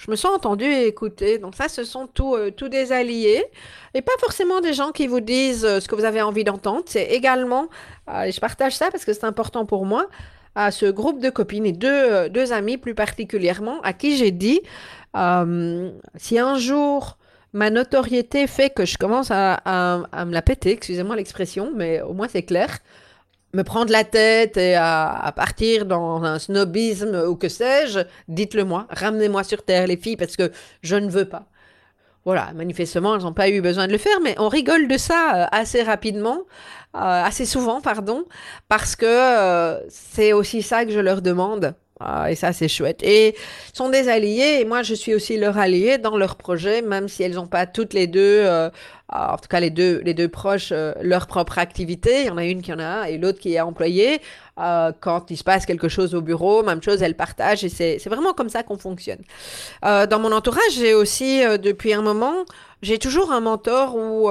je 0.00 0.10
me 0.10 0.16
sens 0.16 0.34
entendue 0.34 0.64
et 0.64 0.86
écoutée. 0.86 1.38
Donc 1.38 1.54
ça, 1.54 1.68
ce 1.68 1.84
sont 1.84 2.06
tous 2.06 2.34
euh, 2.34 2.68
des 2.68 2.92
alliés 2.92 3.44
et 3.92 4.00
pas 4.00 4.12
forcément 4.18 4.60
des 4.60 4.72
gens 4.72 4.92
qui 4.92 5.06
vous 5.06 5.20
disent 5.20 5.64
euh, 5.64 5.80
ce 5.80 5.88
que 5.88 5.94
vous 5.94 6.04
avez 6.04 6.22
envie 6.22 6.44
d'entendre. 6.44 6.82
C'est 6.86 7.04
également, 7.04 7.68
euh, 8.08 8.22
et 8.22 8.32
je 8.32 8.40
partage 8.40 8.74
ça 8.74 8.90
parce 8.90 9.04
que 9.04 9.12
c'est 9.12 9.24
important 9.24 9.66
pour 9.66 9.84
moi, 9.84 10.06
à 10.54 10.70
ce 10.70 10.86
groupe 10.86 11.20
de 11.20 11.28
copines 11.28 11.66
et 11.66 11.72
deux, 11.72 12.28
deux 12.30 12.52
amis 12.52 12.76
plus 12.76 12.94
particulièrement 12.94 13.80
à 13.82 13.92
qui 13.92 14.16
j'ai 14.16 14.32
dit, 14.32 14.60
si 15.14 16.38
un 16.38 16.58
jour 16.58 17.18
ma 17.52 17.70
notoriété 17.70 18.46
fait 18.48 18.70
que 18.70 18.84
je 18.84 18.98
commence 18.98 19.30
à 19.30 20.24
me 20.26 20.32
la 20.32 20.42
péter, 20.42 20.72
excusez-moi 20.72 21.14
l'expression, 21.14 21.72
mais 21.76 22.00
au 22.00 22.14
moins 22.14 22.26
c'est 22.26 22.42
clair, 22.42 22.78
me 23.52 23.62
prendre 23.62 23.90
la 23.90 24.04
tête 24.04 24.56
et 24.56 24.74
à, 24.76 25.32
partir 25.34 25.86
dans 25.86 26.22
un 26.22 26.38
snobisme 26.38 27.24
ou 27.28 27.36
que 27.36 27.48
sais-je, 27.48 28.00
dites-le 28.28 28.64
moi, 28.64 28.86
ramenez-moi 28.90 29.44
sur 29.44 29.62
terre 29.62 29.86
les 29.86 29.96
filles 29.96 30.16
parce 30.16 30.36
que 30.36 30.52
je 30.82 30.96
ne 30.96 31.10
veux 31.10 31.24
pas. 31.24 31.46
Voilà, 32.26 32.52
manifestement, 32.54 33.16
elles 33.16 33.22
n'ont 33.22 33.32
pas 33.32 33.48
eu 33.48 33.62
besoin 33.62 33.86
de 33.86 33.92
le 33.92 33.98
faire, 33.98 34.20
mais 34.22 34.34
on 34.38 34.48
rigole 34.48 34.88
de 34.88 34.98
ça 34.98 35.44
euh, 35.44 35.46
assez 35.52 35.82
rapidement, 35.82 36.40
euh, 36.94 36.98
assez 36.98 37.46
souvent, 37.46 37.80
pardon, 37.80 38.24
parce 38.68 38.94
que 38.94 39.06
euh, 39.06 39.80
c'est 39.88 40.34
aussi 40.34 40.60
ça 40.60 40.84
que 40.84 40.92
je 40.92 41.00
leur 41.00 41.22
demande. 41.22 41.74
Et 42.30 42.34
ça, 42.34 42.54
c'est 42.54 42.68
chouette. 42.68 43.02
Et 43.02 43.36
sont 43.74 43.90
des 43.90 44.08
alliés, 44.08 44.60
et 44.60 44.64
moi, 44.64 44.82
je 44.82 44.94
suis 44.94 45.14
aussi 45.14 45.36
leur 45.36 45.58
allié 45.58 45.98
dans 45.98 46.16
leur 46.16 46.36
projet, 46.36 46.80
même 46.80 47.08
si 47.08 47.22
elles 47.22 47.34
n'ont 47.34 47.46
pas 47.46 47.66
toutes 47.66 47.92
les 47.92 48.06
deux, 48.06 48.48
en 49.12 49.36
tout 49.36 49.48
cas 49.48 49.60
les 49.60 49.70
deux, 49.70 50.00
les 50.04 50.14
deux 50.14 50.28
proches, 50.28 50.70
euh, 50.72 50.92
leur 51.02 51.26
propre 51.26 51.58
activité. 51.58 52.22
Il 52.22 52.26
y 52.26 52.30
en 52.30 52.36
a 52.36 52.44
une 52.44 52.62
qui 52.62 52.72
en 52.72 52.78
a 52.78 53.08
et 53.08 53.18
l'autre 53.18 53.40
qui 53.40 53.54
est 53.54 53.60
employée. 53.60 54.20
Euh, 54.60 54.92
quand 55.00 55.30
il 55.30 55.36
se 55.36 55.44
passe 55.44 55.64
quelque 55.64 55.88
chose 55.88 56.14
au 56.14 56.20
bureau, 56.20 56.62
même 56.62 56.82
chose, 56.82 57.02
elles 57.02 57.16
partagent, 57.16 57.64
et 57.64 57.68
c'est 57.68 58.08
vraiment 58.08 58.34
comme 58.34 58.50
ça 58.50 58.62
qu'on 58.62 58.76
fonctionne. 58.76 59.22
Euh, 59.84 60.06
dans 60.06 60.18
mon 60.18 60.32
entourage, 60.32 60.72
j'ai 60.74 60.92
aussi, 60.92 61.44
euh, 61.44 61.56
depuis 61.56 61.94
un 61.94 62.02
moment, 62.02 62.34
j'ai 62.82 62.98
toujours 62.98 63.32
un 63.32 63.40
mentor 63.40 63.96
ou 63.96 64.30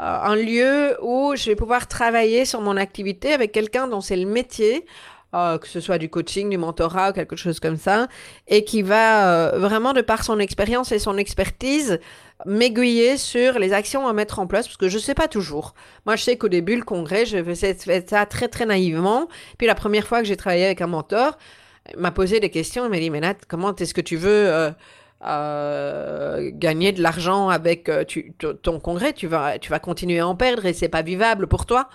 un 0.00 0.36
lieu 0.36 0.96
où 1.02 1.34
je 1.34 1.46
vais 1.46 1.56
pouvoir 1.56 1.88
travailler 1.88 2.44
sur 2.44 2.60
mon 2.60 2.76
activité 2.76 3.32
avec 3.32 3.50
quelqu'un 3.50 3.88
dont 3.88 4.00
c'est 4.00 4.16
le 4.16 4.26
métier 4.26 4.86
euh, 5.34 5.58
que 5.58 5.68
ce 5.68 5.80
soit 5.80 5.98
du 5.98 6.08
coaching, 6.08 6.48
du 6.48 6.56
mentorat 6.56 7.12
quelque 7.12 7.36
chose 7.36 7.60
comme 7.60 7.76
ça, 7.76 8.08
et 8.46 8.64
qui 8.64 8.80
va 8.80 9.28
euh, 9.28 9.58
vraiment, 9.58 9.92
de 9.92 10.00
par 10.00 10.24
son 10.24 10.38
expérience 10.38 10.90
et 10.90 10.98
son 10.98 11.18
expertise, 11.18 12.00
m'aiguiller 12.46 13.18
sur 13.18 13.58
les 13.58 13.74
actions 13.74 14.08
à 14.08 14.14
mettre 14.14 14.38
en 14.38 14.46
place, 14.46 14.66
parce 14.66 14.78
que 14.78 14.88
je 14.88 14.98
sais 14.98 15.14
pas 15.14 15.28
toujours. 15.28 15.74
Moi, 16.06 16.16
je 16.16 16.22
sais 16.24 16.38
qu'au 16.38 16.48
début, 16.48 16.76
le 16.76 16.82
congrès, 16.82 17.26
je 17.26 17.44
faisais 17.44 17.76
ça 18.06 18.24
très, 18.24 18.48
très 18.48 18.64
naïvement. 18.64 19.28
Puis 19.58 19.66
la 19.66 19.74
première 19.74 20.06
fois 20.06 20.20
que 20.20 20.24
j'ai 20.24 20.36
travaillé 20.36 20.64
avec 20.64 20.80
un 20.80 20.86
mentor, 20.86 21.36
il 21.92 22.00
m'a 22.00 22.10
posé 22.10 22.40
des 22.40 22.50
questions, 22.50 22.86
il 22.86 22.90
m'a 22.90 22.98
dit, 22.98 23.10
mais 23.10 23.20
Nat, 23.20 23.36
comment 23.48 23.74
est-ce 23.74 23.92
que 23.94 24.00
tu 24.00 24.16
veux... 24.16 24.72
Euh, 25.26 26.50
gagner 26.52 26.92
de 26.92 27.02
l'argent 27.02 27.48
avec 27.48 27.90
ton 28.62 28.78
congrès, 28.78 29.12
tu 29.12 29.26
vas, 29.26 29.58
tu 29.58 29.68
vas 29.68 29.80
continuer 29.80 30.20
à 30.20 30.28
en 30.28 30.36
perdre 30.36 30.64
et 30.64 30.72
c'est 30.72 30.88
pas 30.88 31.02
vivable 31.02 31.48
pour 31.48 31.66
toi. 31.66 31.88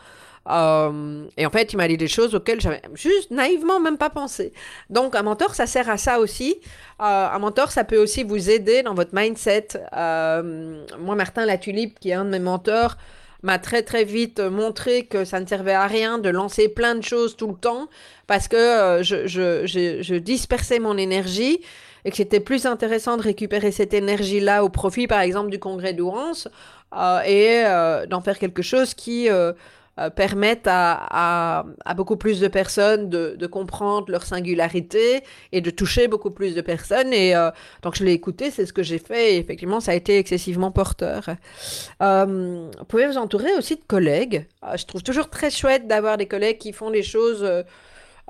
Euh, 0.49 1.25
et 1.37 1.45
en 1.45 1.49
fait, 1.49 1.71
il 1.73 1.77
m'a 1.77 1.87
dit 1.87 1.97
des 1.97 2.07
choses 2.07 2.35
auxquelles 2.35 2.59
j'avais 2.59 2.81
juste 2.95 3.31
naïvement 3.31 3.79
même 3.79 3.97
pas 3.97 4.09
pensé. 4.09 4.51
Donc, 4.89 5.15
un 5.15 5.23
mentor, 5.23 5.55
ça 5.55 5.67
sert 5.67 5.89
à 5.89 5.97
ça 5.97 6.19
aussi. 6.19 6.55
Euh, 7.01 7.27
un 7.29 7.39
mentor, 7.39 7.71
ça 7.71 7.83
peut 7.83 7.97
aussi 7.97 8.23
vous 8.23 8.49
aider 8.49 8.83
dans 8.83 8.93
votre 8.93 9.11
mindset. 9.13 9.69
Euh, 9.95 10.85
moi, 10.99 11.15
Martin 11.15 11.45
Latulipe, 11.45 11.99
qui 11.99 12.09
est 12.09 12.13
un 12.13 12.25
de 12.25 12.29
mes 12.29 12.39
mentors, 12.39 12.97
m'a 13.41 13.59
très 13.59 13.83
très 13.83 14.05
vite 14.05 14.39
montré 14.39 15.05
que 15.05 15.25
ça 15.25 15.39
ne 15.39 15.45
servait 15.45 15.73
à 15.73 15.85
rien 15.85 16.17
de 16.17 16.29
lancer 16.29 16.69
plein 16.69 16.95
de 16.95 17.03
choses 17.03 17.35
tout 17.35 17.49
le 17.49 17.55
temps 17.55 17.89
parce 18.25 18.47
que 18.47 19.01
je, 19.01 19.27
je, 19.27 19.65
je, 19.65 20.01
je 20.01 20.15
dispersais 20.15 20.79
mon 20.79 20.97
énergie 20.97 21.59
et 22.05 22.11
que 22.11 22.15
c'était 22.15 22.39
plus 22.39 22.65
intéressant 22.65 23.17
de 23.17 23.21
récupérer 23.21 23.73
cette 23.73 23.93
énergie-là 23.93 24.63
au 24.63 24.69
profit, 24.69 25.07
par 25.07 25.19
exemple, 25.19 25.49
du 25.49 25.59
congrès 25.59 25.91
d'Ourance 25.91 26.47
et 27.25 27.63
d'en 28.07 28.21
faire 28.21 28.39
quelque 28.39 28.61
chose 28.61 28.93
qui 28.93 29.27
permettent 30.15 30.67
à, 30.67 31.65
beaucoup 31.95 32.17
plus 32.17 32.39
de 32.39 32.47
personnes 32.47 33.09
de, 33.09 33.47
comprendre 33.47 34.09
leur 34.09 34.23
singularité 34.23 35.21
et 35.51 35.61
de 35.61 35.69
toucher 35.69 36.07
beaucoup 36.07 36.31
plus 36.31 36.55
de 36.55 36.61
personnes. 36.61 37.13
Et 37.13 37.35
euh, 37.35 37.51
donc 37.81 37.95
je 37.95 38.03
l'ai 38.03 38.13
écouté, 38.13 38.51
c'est 38.51 38.65
ce 38.65 38.73
que 38.73 38.83
j'ai 38.83 38.97
fait. 38.97 39.35
Et 39.35 39.37
effectivement, 39.37 39.79
ça 39.79 39.91
a 39.91 39.95
été 39.95 40.17
excessivement 40.17 40.71
porteur. 40.71 41.29
Euh, 42.01 42.69
vous 42.77 42.85
pouvez 42.85 43.07
vous 43.07 43.17
entourer 43.17 43.53
aussi 43.57 43.75
de 43.75 43.83
collègues? 43.85 44.47
je 44.77 44.85
trouve 44.85 45.03
toujours 45.03 45.29
très 45.29 45.51
chouette 45.51 45.87
d'avoir 45.87 46.17
des 46.17 46.25
collègues 46.25 46.57
qui 46.57 46.71
font 46.71 46.89
des 46.89 47.03
choses 47.03 47.45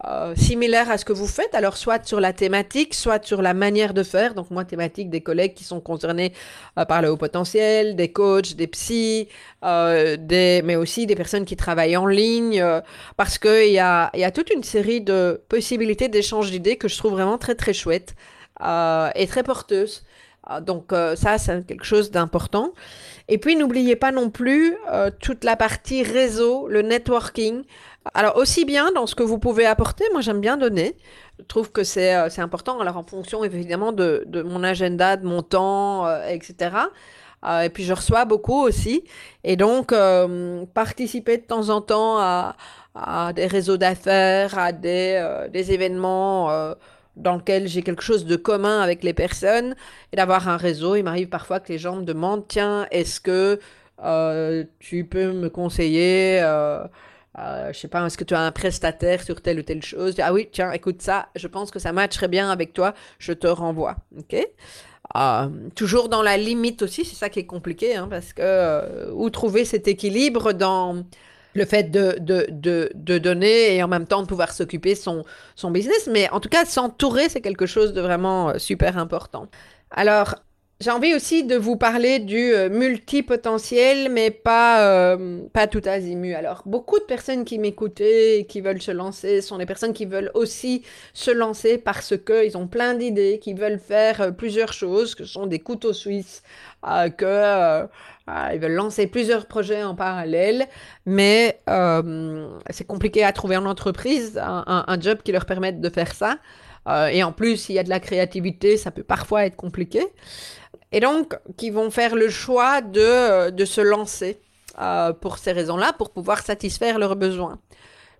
euh, 0.05 0.33
similaire 0.35 0.89
à 0.89 0.97
ce 0.97 1.05
que 1.05 1.13
vous 1.13 1.27
faites, 1.27 1.53
alors 1.53 1.77
soit 1.77 2.03
sur 2.03 2.19
la 2.19 2.33
thématique, 2.33 2.95
soit 2.95 3.23
sur 3.23 3.43
la 3.43 3.53
manière 3.53 3.93
de 3.93 4.01
faire. 4.01 4.33
Donc 4.33 4.50
moi, 4.50 4.65
thématique 4.65 5.12
des 5.12 5.21
collègues 5.21 5.53
qui 5.53 5.63
sont 5.63 5.79
concernés 5.81 6.33
euh, 6.79 6.85
par 6.85 7.03
le 7.03 7.09
haut 7.09 7.17
potentiel, 7.17 7.95
des 7.95 8.12
coachs, 8.12 8.55
des 8.55 8.65
psys, 8.65 9.27
euh, 9.63 10.17
mais 10.63 10.75
aussi 10.75 11.05
des 11.05 11.15
personnes 11.15 11.45
qui 11.45 11.55
travaillent 11.55 11.95
en 11.95 12.07
ligne, 12.07 12.65
parce 13.17 13.38
qu'il 13.38 13.71
y 13.71 13.77
a, 13.77 14.09
y 14.15 14.23
a 14.23 14.31
toute 14.31 14.50
une 14.50 14.63
série 14.63 15.01
de 15.01 15.39
possibilités 15.47 16.09
d'échange 16.09 16.50
d'idées 16.50 16.77
que 16.77 16.88
je 16.88 16.97
trouve 16.97 17.12
vraiment 17.12 17.38
très 17.38 17.53
très 17.53 17.73
chouette 17.73 18.15
et 18.59 19.27
très 19.27 19.43
porteuse. 19.43 20.03
donc 20.62 20.91
ça, 21.15 21.38
c'est 21.38 21.65
quelque 21.67 21.85
chose 21.85 22.09
d'important. 22.12 22.73
Et 23.29 23.38
puis 23.38 23.55
n'oubliez 23.55 23.95
pas 23.95 24.12
non 24.12 24.29
plus 24.29 24.75
toute 25.19 25.43
la 25.43 25.55
partie 25.55 26.03
réseau, 26.03 26.67
le 26.67 26.81
networking. 26.81 27.63
Alors, 28.13 28.36
aussi 28.36 28.65
bien 28.65 28.91
dans 28.91 29.07
ce 29.07 29.15
que 29.15 29.24
vous 29.24 29.39
pouvez 29.39 29.65
apporter, 29.65 30.03
moi 30.12 30.22
j'aime 30.22 30.41
bien 30.41 30.57
donner. 30.57 30.98
Je 31.39 31.45
trouve 31.45 31.72
que 31.72 31.83
c'est 31.83 32.15
euh, 32.15 32.27
important, 32.38 32.79
alors 32.79 32.98
en 32.98 33.03
fonction 33.03 33.43
évidemment 33.43 33.91
de, 33.93 34.25
mon 34.45 34.63
agenda, 34.63 35.15
de 35.15 35.25
mon 35.25 35.41
temps, 35.41 36.05
euh, 36.05 36.27
etc. 36.27 36.75
Euh, 37.45 37.62
et 37.62 37.69
puis 37.69 37.83
je 37.86 37.93
reçois 37.93 38.25
beaucoup 38.25 38.62
aussi. 38.62 39.03
Et 39.43 39.55
donc, 39.55 39.93
participer 40.74 41.38
de 41.38 41.43
temps 41.43 41.69
en 41.69 41.81
temps 41.81 42.17
à, 42.19 43.33
des 43.33 43.48
réseaux 43.48 43.77
d'affaires, 43.77 44.57
à 44.57 44.72
des, 44.72 45.48
des 45.51 45.72
événements 45.72 46.75
dans 47.15 47.36
lesquels 47.36 47.67
j'ai 47.67 47.83
quelque 47.83 48.03
chose 48.03 48.25
de 48.25 48.36
commun 48.36 48.81
avec 48.81 49.03
les 49.03 49.13
personnes, 49.13 49.75
et 50.12 50.15
d'avoir 50.17 50.48
un 50.50 50.57
réseau. 50.57 50.95
Il 50.95 51.03
m'arrive 51.03 51.29
parfois 51.29 51.60
que 51.60 51.72
les 51.72 51.77
gens 51.79 51.95
me 51.98 52.03
demandent, 52.03 52.48
tiens, 52.48 52.88
est-ce 52.91 53.19
que 53.19 53.60
tu 54.79 55.05
peux 55.05 55.31
me 55.31 55.50
conseiller 55.50 56.41
euh, 57.39 57.73
je 57.73 57.79
sais 57.79 57.87
pas, 57.87 58.05
est-ce 58.05 58.17
que 58.17 58.23
tu 58.23 58.35
as 58.35 58.41
un 58.41 58.51
prestataire 58.51 59.23
sur 59.23 59.41
telle 59.41 59.59
ou 59.59 59.63
telle 59.63 59.81
chose? 59.81 60.15
Ah 60.19 60.33
oui, 60.33 60.49
tiens, 60.51 60.71
écoute 60.71 61.01
ça, 61.01 61.29
je 61.35 61.47
pense 61.47 61.71
que 61.71 61.79
ça 61.79 61.91
matcherait 61.91 62.27
bien 62.27 62.51
avec 62.51 62.73
toi, 62.73 62.93
je 63.17 63.33
te 63.33 63.47
renvoie. 63.47 63.97
Ok? 64.17 64.35
Euh, 65.15 65.49
toujours 65.75 66.09
dans 66.09 66.21
la 66.21 66.37
limite 66.37 66.81
aussi, 66.83 67.05
c'est 67.05 67.15
ça 67.15 67.29
qui 67.29 67.39
est 67.39 67.45
compliqué, 67.45 67.95
hein, 67.95 68.07
parce 68.09 68.33
que 68.33 68.41
euh, 68.43 69.11
où 69.13 69.29
trouver 69.29 69.65
cet 69.65 69.87
équilibre 69.87 70.53
dans 70.53 71.03
le 71.55 71.65
fait 71.65 71.83
de, 71.83 72.15
de, 72.19 72.47
de, 72.49 72.91
de, 72.95 73.17
donner 73.17 73.75
et 73.75 73.83
en 73.83 73.87
même 73.87 74.07
temps 74.07 74.21
de 74.21 74.27
pouvoir 74.27 74.51
s'occuper 74.51 74.95
son, 74.95 75.23
son 75.55 75.71
business, 75.71 76.09
mais 76.11 76.29
en 76.31 76.39
tout 76.39 76.49
cas, 76.49 76.65
s'entourer, 76.65 77.29
c'est 77.29 77.41
quelque 77.41 77.65
chose 77.65 77.93
de 77.93 78.01
vraiment 78.01 78.57
super 78.57 78.97
important. 78.97 79.47
Alors, 79.91 80.35
j'ai 80.79 80.91
envie 80.91 81.13
aussi 81.13 81.45
de 81.45 81.55
vous 81.55 81.77
parler 81.77 82.19
du 82.19 82.53
euh, 82.53 82.69
multipotentiel, 82.69 84.11
mais 84.11 84.31
pas, 84.31 84.85
euh, 84.85 85.39
pas 85.53 85.67
tout 85.67 85.81
azimut. 85.85 86.35
Alors, 86.35 86.63
beaucoup 86.65 86.99
de 86.99 87.05
personnes 87.05 87.45
qui 87.45 87.57
m'écoutent 87.57 88.01
et 88.01 88.45
qui 88.49 88.59
veulent 88.59 88.81
se 88.81 88.91
lancer 88.91 89.41
sont 89.41 89.57
des 89.57 89.65
personnes 89.65 89.93
qui 89.93 90.05
veulent 90.05 90.31
aussi 90.33 90.83
se 91.13 91.31
lancer 91.31 91.77
parce 91.77 92.15
qu'ils 92.17 92.57
ont 92.57 92.67
plein 92.67 92.95
d'idées, 92.95 93.39
qui 93.41 93.53
veulent 93.53 93.79
faire 93.79 94.19
euh, 94.19 94.31
plusieurs 94.31 94.73
choses, 94.73 95.15
que 95.15 95.23
ce 95.23 95.31
sont 95.31 95.47
des 95.47 95.59
couteaux 95.59 95.93
suisses, 95.93 96.43
que 97.17 97.87
ils 98.53 98.59
veulent 98.59 98.73
lancer 98.73 99.07
plusieurs 99.07 99.45
projets 99.45 99.83
en 99.83 99.95
parallèle, 99.95 100.67
mais 101.05 101.61
c'est 102.71 102.85
compliqué 102.85 103.23
à 103.23 103.31
trouver 103.31 103.55
en 103.55 103.65
entreprise 103.65 104.37
un, 104.37 104.83
un, 104.85 104.99
job 104.99 105.19
qui 105.23 105.31
leur 105.31 105.45
permette 105.45 105.79
de 105.79 105.89
faire 105.89 106.13
ça. 106.13 106.39
et 107.09 107.23
en 107.23 107.31
plus, 107.31 107.55
s'il 107.55 107.75
y 107.75 107.79
a 107.79 107.83
de 107.83 107.89
la 107.89 108.01
créativité, 108.01 108.75
ça 108.75 108.91
peut 108.91 109.03
parfois 109.03 109.45
être 109.45 109.55
compliqué 109.55 110.05
et 110.93 111.00
donc 111.00 111.35
qui 111.57 111.71
vont 111.71 111.89
faire 111.89 112.15
le 112.15 112.29
choix 112.29 112.81
de, 112.81 113.01
euh, 113.01 113.51
de 113.51 113.65
se 113.65 113.81
lancer 113.81 114.39
euh, 114.79 115.12
pour 115.12 115.39
ces 115.39 115.51
raisons-là, 115.51 115.91
pour 115.93 116.12
pouvoir 116.12 116.39
satisfaire 116.39 117.00
leurs 117.00 117.15
besoins. 117.15 117.59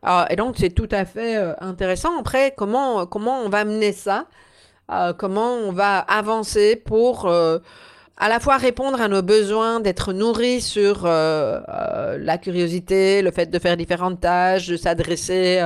Euh, 0.06 0.26
et 0.30 0.36
donc 0.36 0.56
c'est 0.58 0.72
tout 0.72 0.90
à 0.92 1.06
fait 1.06 1.38
intéressant. 1.62 2.20
Après, 2.20 2.54
comment, 2.58 3.06
comment 3.06 3.40
on 3.42 3.50
va 3.50 3.64
mener 3.64 3.94
ça? 3.94 4.26
Comment 5.18 5.54
on 5.54 5.72
va 5.72 5.98
avancer 6.00 6.76
pour 6.76 7.28
à 7.28 8.30
la 8.30 8.40
fois 8.42 8.58
répondre 8.58 9.02
à 9.02 9.08
nos 9.08 9.24
besoins 9.24 9.80
d'être 9.80 10.12
nourris 10.12 10.62
sur 10.62 11.06
la 11.06 12.38
curiosité, 12.38 13.22
le 13.22 13.32
fait 13.32 13.50
de 13.50 13.58
faire 13.60 13.78
différentes 13.78 14.20
tâches, 14.20 14.68
de 14.68 14.76
s'adresser, 14.76 15.64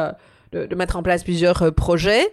de, 0.53 0.67
de, 0.67 0.75
mettre 0.75 0.95
en 0.97 1.03
place 1.03 1.23
plusieurs 1.23 1.73
projets, 1.73 2.31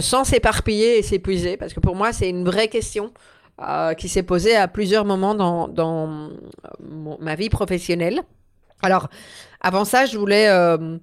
sans 0.00 0.24
s'éparpiller 0.24 0.98
et 0.98 1.02
s'épuiser, 1.02 1.56
parce 1.56 1.72
que 1.72 1.80
pour 1.80 1.94
moi 1.94 2.12
c'est 2.12 2.28
une 2.28 2.44
vraie 2.44 2.68
question 2.68 3.12
euh, 3.62 3.94
qui 3.94 4.10
s'est 4.10 4.22
posé 4.22 4.54
à 4.54 4.68
plusieurs 4.68 5.06
moments 5.06 5.34
dans, 5.34 5.66
dans 5.66 6.28
ma 7.20 7.34
vie 7.36 7.48
professionnelle. 7.48 8.20
Alors, 8.82 9.08
avant 9.62 9.86
ça, 9.86 10.04
je 10.04 10.18
voulais 10.18 10.50
euh, 10.50 10.98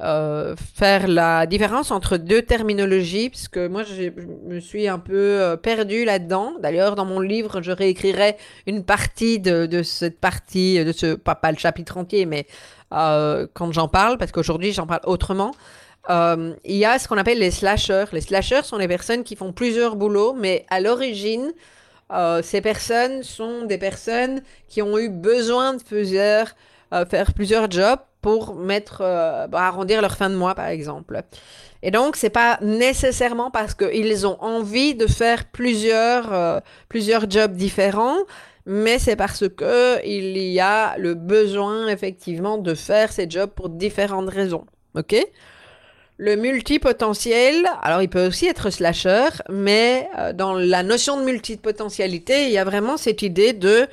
euh, 0.00 0.56
faire 0.56 1.08
la 1.08 1.44
différence 1.44 1.90
entre 1.90 2.16
deux 2.16 2.40
terminologies, 2.40 3.28
puisque 3.28 3.58
moi, 3.58 3.82
je 3.82 4.12
me 4.48 4.60
suis 4.60 4.88
un 4.88 4.98
peu 4.98 5.58
perdue 5.62 6.06
là-dedans. 6.06 6.54
D'ailleurs, 6.62 6.94
dans 6.94 7.04
mon 7.04 7.20
livre, 7.20 7.60
je 7.60 7.70
réécrirai 7.70 8.38
une 8.66 8.82
partie 8.82 9.38
de, 9.38 9.66
de 9.66 9.82
cette 9.82 10.18
partie, 10.18 10.82
de 10.82 10.92
ce, 10.92 11.16
pas, 11.16 11.34
pas 11.34 11.52
le 11.52 11.58
chapitre 11.58 11.98
entier, 11.98 12.24
mais 12.24 12.46
quand 12.90 13.72
j'en 13.72 13.88
parle, 13.88 14.16
parce 14.16 14.32
qu'aujourd'hui, 14.32 14.72
j'en 14.72 14.86
parle 14.86 15.02
autrement. 15.04 15.52
il 16.08 16.56
y 16.64 16.86
a 16.86 16.98
ce 16.98 17.08
qu'on 17.08 17.18
appelle 17.18 17.40
les 17.40 17.50
slashers. 17.50 18.06
Les 18.12 18.22
slashers 18.22 18.62
sont 18.62 18.78
les 18.78 18.88
personnes 18.88 19.22
qui 19.22 19.36
font 19.36 19.52
plusieurs 19.52 19.96
boulots, 19.96 20.32
mais 20.32 20.64
à 20.70 20.80
l'origine, 20.80 21.52
euh, 22.12 22.42
ces 22.42 22.60
personnes 22.60 23.22
sont 23.22 23.64
des 23.64 23.78
personnes 23.78 24.42
qui 24.68 24.82
ont 24.82 24.98
eu 24.98 25.08
besoin 25.08 25.74
de 25.74 25.82
plusieurs, 25.82 26.54
euh, 26.92 27.06
faire 27.06 27.32
plusieurs 27.34 27.70
jobs 27.70 28.00
pour 28.20 28.54
mettre, 28.54 29.00
euh, 29.02 29.46
bah, 29.46 29.62
arrondir 29.62 30.02
leur 30.02 30.16
fin 30.16 30.28
de 30.28 30.34
mois, 30.34 30.54
par 30.54 30.66
exemple. 30.66 31.22
Et 31.82 31.90
donc, 31.90 32.16
c'est 32.16 32.30
pas 32.30 32.58
nécessairement 32.60 33.50
parce 33.50 33.74
qu'ils 33.74 34.26
ont 34.26 34.40
envie 34.42 34.94
de 34.94 35.06
faire 35.06 35.46
plusieurs, 35.46 36.60
plusieurs 36.90 37.30
jobs 37.30 37.52
différents, 37.52 38.18
mais 38.66 38.98
c'est 38.98 39.16
parce 39.16 39.48
que 39.48 40.04
il 40.06 40.36
y 40.36 40.60
a 40.60 40.98
le 40.98 41.14
besoin, 41.14 41.88
effectivement, 41.88 42.58
de 42.58 42.74
faire 42.74 43.12
ces 43.12 43.30
jobs 43.30 43.48
pour 43.48 43.70
différentes 43.70 44.28
raisons. 44.28 44.66
OK? 44.94 45.16
Le 46.22 46.36
multipotentiel, 46.36 47.64
alors 47.80 48.02
il 48.02 48.10
peut 48.10 48.26
aussi 48.26 48.46
être 48.46 48.68
slasher, 48.68 49.30
mais 49.48 50.06
euh, 50.18 50.34
dans 50.34 50.52
la 50.52 50.82
notion 50.82 51.18
de 51.18 51.24
multipotentialité, 51.24 52.44
il 52.44 52.50
y 52.50 52.58
a 52.58 52.64
vraiment 52.64 52.98
cette 52.98 53.22
idée 53.22 53.54
de 53.54 53.86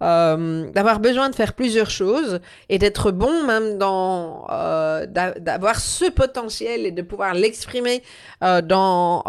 euh, 0.00 0.70
d'avoir 0.70 1.00
besoin 1.00 1.28
de 1.28 1.34
faire 1.34 1.54
plusieurs 1.54 1.90
choses 1.90 2.38
et 2.68 2.78
d'être 2.78 3.10
bon 3.10 3.42
même 3.42 3.78
dans 3.78 4.46
euh, 4.52 5.06
d'avoir 5.06 5.80
ce 5.80 6.08
potentiel 6.08 6.86
et 6.86 6.92
de 6.92 7.02
pouvoir 7.02 7.34
l'exprimer 7.34 8.04
dans 8.40 9.24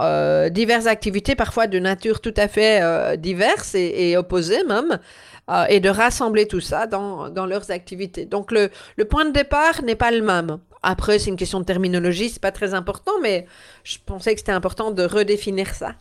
diverses 0.51 0.85
activités, 0.85 1.33
parfois 1.33 1.65
de 1.65 1.79
nature 1.79 2.21
tout 2.21 2.35
à 2.37 2.47
fait 2.47 3.17
diverses 3.17 3.73
et, 3.73 4.11
et 4.11 4.15
opposées 4.15 4.63
même. 4.63 4.99
et 5.69 5.79
de 5.79 5.89
rassembler 5.89 6.47
tout 6.47 6.61
ça 6.61 6.85
dans, 6.85 7.29
dans 7.29 7.47
leurs 7.47 7.71
activités. 7.71 8.25
Donc 8.25 8.51
le, 8.51 8.69
le 8.95 9.05
point 9.05 9.25
de 9.25 9.31
départ 9.31 9.81
n'est 9.81 9.95
pas 9.95 10.11
le 10.11 10.21
même. 10.21 10.59
Après, 10.83 11.17
c'est 11.17 11.29
une 11.29 11.37
question 11.37 11.61
de 11.61 11.65
terminologie, 11.65 12.29
c'est 12.29 12.41
pas 12.41 12.51
très 12.51 12.73
important, 12.73 13.13
mais 13.21 13.47
je 13.85 13.97
pensais 14.05 14.33
que 14.33 14.39
c'était 14.41 14.51
important 14.51 14.91
de 14.91 15.03
redéfinir 15.03 15.73
ça. 15.73 15.95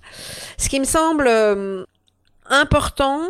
Ce 0.59 0.69
qui 0.69 0.81
me 0.81 0.85
semble 0.85 1.29
euh, 1.29 1.85
important, 2.47 3.21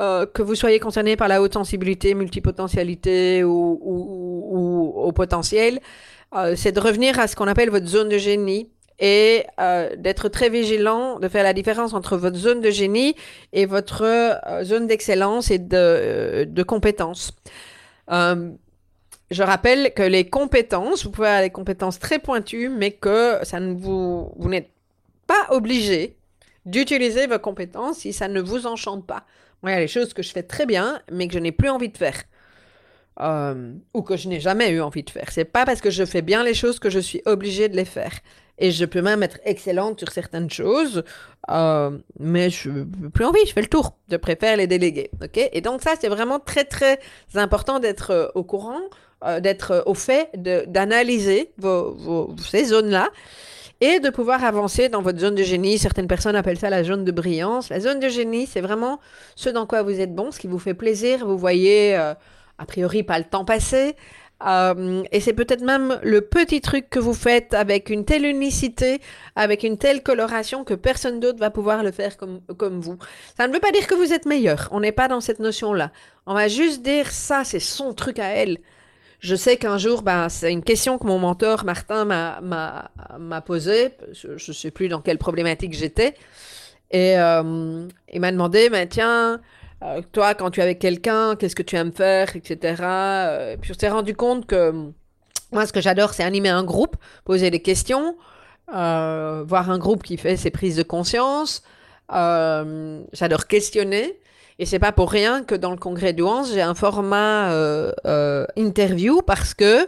euh, 0.00 0.24
que 0.24 0.40
vous 0.40 0.54
soyez 0.54 0.78
concerné 0.78 1.16
par 1.16 1.26
la 1.26 1.42
haute 1.42 1.54
sensibilité, 1.54 2.14
multipotentialité 2.14 3.42
ou, 3.42 4.92
au 4.96 5.12
potentiel, 5.12 5.80
euh, 6.36 6.54
c'est 6.56 6.72
de 6.72 6.80
revenir 6.80 7.18
à 7.18 7.26
ce 7.26 7.34
qu'on 7.34 7.48
appelle 7.48 7.70
votre 7.70 7.86
zone 7.86 8.08
de 8.08 8.18
génie 8.18 8.70
et 9.00 9.44
d'être 9.96 10.28
très 10.28 10.48
vigilant, 10.48 11.18
de 11.18 11.26
faire 11.26 11.42
la 11.42 11.52
différence 11.52 11.94
entre 11.94 12.16
votre 12.16 12.36
zone 12.36 12.60
de 12.60 12.70
génie 12.70 13.16
et 13.52 13.66
votre 13.66 14.38
zone 14.62 14.86
d'excellence 14.86 15.50
et 15.50 15.58
de, 15.58 16.44
de 16.44 16.62
compétence 16.62 17.32
je 19.30 19.42
rappelle 19.42 19.92
que 19.94 20.02
les 20.02 20.28
compétences, 20.28 21.04
vous 21.04 21.10
pouvez 21.10 21.28
avoir 21.28 21.42
des 21.42 21.50
compétences 21.50 21.98
très 21.98 22.18
pointues, 22.18 22.68
mais 22.68 22.92
que 22.92 23.38
ça 23.42 23.60
ne 23.60 23.74
vous, 23.74 24.32
vous 24.36 24.48
n'êtes 24.48 24.70
pas 25.26 25.46
obligé 25.50 26.16
d'utiliser 26.66 27.26
vos 27.26 27.38
compétences 27.38 27.98
si 27.98 28.12
ça 28.12 28.28
ne 28.28 28.40
vous 28.40 28.66
enchante 28.66 29.06
pas. 29.06 29.24
Moi, 29.62 29.72
il 29.72 29.74
y 29.74 29.78
a 29.78 29.80
des 29.80 29.88
choses 29.88 30.12
que 30.12 30.22
je 30.22 30.30
fais 30.30 30.42
très 30.42 30.66
bien, 30.66 31.00
mais 31.10 31.26
que 31.26 31.34
je 31.34 31.38
n'ai 31.38 31.52
plus 31.52 31.68
envie 31.68 31.88
de 31.88 31.96
faire. 31.96 32.22
ou 33.94 34.02
que 34.02 34.16
je 34.16 34.28
n'ai 34.28 34.40
jamais 34.40 34.70
eu 34.70 34.80
envie 34.80 35.02
de 35.02 35.10
faire. 35.10 35.30
C'est 35.30 35.44
pas 35.44 35.64
parce 35.64 35.80
que 35.80 35.90
je 35.90 36.04
fais 36.04 36.22
bien 36.22 36.42
les 36.42 36.54
choses 36.54 36.78
que 36.78 36.90
je 36.90 36.98
suis 36.98 37.22
obligée 37.26 37.68
de 37.68 37.76
les 37.76 37.84
faire. 37.84 38.12
Et 38.58 38.70
je 38.70 38.84
peux 38.84 39.02
même 39.02 39.22
être 39.22 39.38
excellente 39.44 39.98
sur 39.98 40.12
certaines 40.12 40.48
choses, 40.50 41.02
euh, 41.50 41.98
mais 42.20 42.50
je 42.50 42.70
n'ai 42.70 43.10
plus 43.12 43.24
envie, 43.24 43.40
je 43.46 43.52
fais 43.52 43.62
le 43.62 43.68
tour. 43.68 43.96
Je 44.10 44.16
préfère 44.16 44.56
les 44.56 44.66
déléguer. 44.66 45.10
ok? 45.22 45.48
Et 45.52 45.60
donc 45.60 45.82
ça, 45.82 45.94
c'est 46.00 46.08
vraiment 46.08 46.38
très, 46.38 46.64
très 46.64 47.00
important 47.34 47.80
d'être 47.80 48.10
euh, 48.10 48.28
au 48.34 48.44
courant, 48.44 48.80
euh, 49.24 49.40
d'être 49.40 49.82
au 49.86 49.94
fait, 49.94 50.30
d'analyser 50.34 51.52
vos, 51.58 52.34
ces 52.38 52.64
zones-là 52.66 53.10
et 53.80 54.00
de 54.00 54.10
pouvoir 54.10 54.44
avancer 54.44 54.88
dans 54.88 55.02
votre 55.02 55.18
zone 55.18 55.34
de 55.34 55.42
génie. 55.42 55.78
Certaines 55.78 56.06
personnes 56.06 56.36
appellent 56.36 56.58
ça 56.58 56.70
la 56.70 56.84
zone 56.84 57.04
de 57.04 57.12
brillance. 57.12 57.68
La 57.68 57.80
zone 57.80 58.00
de 58.00 58.08
génie, 58.08 58.46
c'est 58.46 58.60
vraiment 58.60 59.00
ce 59.36 59.50
dans 59.50 59.66
quoi 59.66 59.82
vous 59.82 60.00
êtes 60.00 60.14
bon, 60.14 60.30
ce 60.30 60.38
qui 60.38 60.46
vous 60.46 60.58
fait 60.58 60.74
plaisir. 60.74 61.26
Vous 61.26 61.36
voyez, 61.36 61.94
a 61.94 62.66
priori, 62.66 63.02
pas 63.02 63.18
le 63.18 63.24
temps 63.24 63.44
passer. 63.44 63.96
Euh, 64.46 65.02
et 65.10 65.20
c'est 65.20 65.32
peut-être 65.32 65.62
même 65.62 65.98
le 66.02 66.20
petit 66.20 66.60
truc 66.60 66.90
que 66.90 66.98
vous 66.98 67.14
faites 67.14 67.54
avec 67.54 67.88
une 67.88 68.04
telle 68.04 68.26
unicité, 68.26 69.00
avec 69.36 69.62
une 69.62 69.78
telle 69.78 70.02
coloration 70.02 70.64
que 70.64 70.74
personne 70.74 71.20
d'autre 71.20 71.38
va 71.38 71.50
pouvoir 71.50 71.82
le 71.82 71.92
faire 71.92 72.16
comme, 72.16 72.40
comme 72.58 72.80
vous. 72.80 72.98
Ça 73.36 73.48
ne 73.48 73.52
veut 73.52 73.60
pas 73.60 73.72
dire 73.72 73.86
que 73.86 73.94
vous 73.94 74.12
êtes 74.12 74.26
meilleur. 74.26 74.68
On 74.72 74.80
n'est 74.80 74.92
pas 74.92 75.08
dans 75.08 75.20
cette 75.20 75.38
notion-là. 75.38 75.92
On 76.26 76.34
va 76.34 76.48
juste 76.48 76.82
dire 76.82 77.10
ça, 77.10 77.44
c'est 77.44 77.60
son 77.60 77.94
truc 77.94 78.18
à 78.18 78.28
elle. 78.28 78.58
Je 79.24 79.36
sais 79.36 79.56
qu'un 79.56 79.78
jour, 79.78 80.02
ben, 80.02 80.28
c'est 80.28 80.52
une 80.52 80.62
question 80.62 80.98
que 80.98 81.06
mon 81.06 81.18
mentor 81.18 81.64
Martin 81.64 82.04
m'a, 82.04 83.40
posée. 83.40 83.92
Je 84.12 84.32
ne 84.32 84.52
sais 84.52 84.70
plus 84.70 84.88
dans 84.88 85.00
quelle 85.00 85.16
problématique 85.16 85.72
j'étais. 85.72 86.12
Et 86.90 87.18
euh, 87.18 87.88
il 88.12 88.20
m'a 88.20 88.32
demandé, 88.32 88.68
ben, 88.68 88.86
tiens, 88.86 89.40
euh, 89.82 90.02
toi, 90.12 90.34
quand 90.34 90.50
tu 90.50 90.60
es 90.60 90.62
avec 90.62 90.78
quelqu'un, 90.78 91.36
qu'est-ce 91.36 91.56
que 91.56 91.62
tu 91.62 91.74
aimes 91.76 91.90
faire, 91.90 92.36
etc. 92.36 92.82
Euh, 92.82 93.56
puis 93.58 93.72
on 93.74 93.78
s'est 93.78 93.88
rendu 93.88 94.14
compte 94.14 94.44
que 94.44 94.90
moi, 95.52 95.64
ce 95.64 95.72
que 95.72 95.80
j'adore, 95.80 96.12
c'est 96.12 96.22
animer 96.22 96.50
un 96.50 96.62
groupe, 96.62 96.96
poser 97.24 97.50
des 97.50 97.62
questions, 97.62 98.18
euh, 98.74 99.42
voir 99.46 99.70
un 99.70 99.78
groupe 99.78 100.02
qui 100.02 100.18
fait 100.18 100.36
ses 100.36 100.50
prises 100.50 100.76
de 100.76 100.82
conscience. 100.82 101.62
j'adore 102.10 103.46
questionner. 103.48 104.20
Et 104.58 104.66
c'est 104.66 104.78
pas 104.78 104.92
pour 104.92 105.10
rien 105.10 105.42
que 105.42 105.54
dans 105.54 105.70
le 105.70 105.76
congrès 105.76 106.12
d'Ouance, 106.12 106.52
j'ai 106.52 106.62
un 106.62 106.74
format 106.74 107.50
interview 108.56 109.20
parce 109.22 109.54
que 109.54 109.86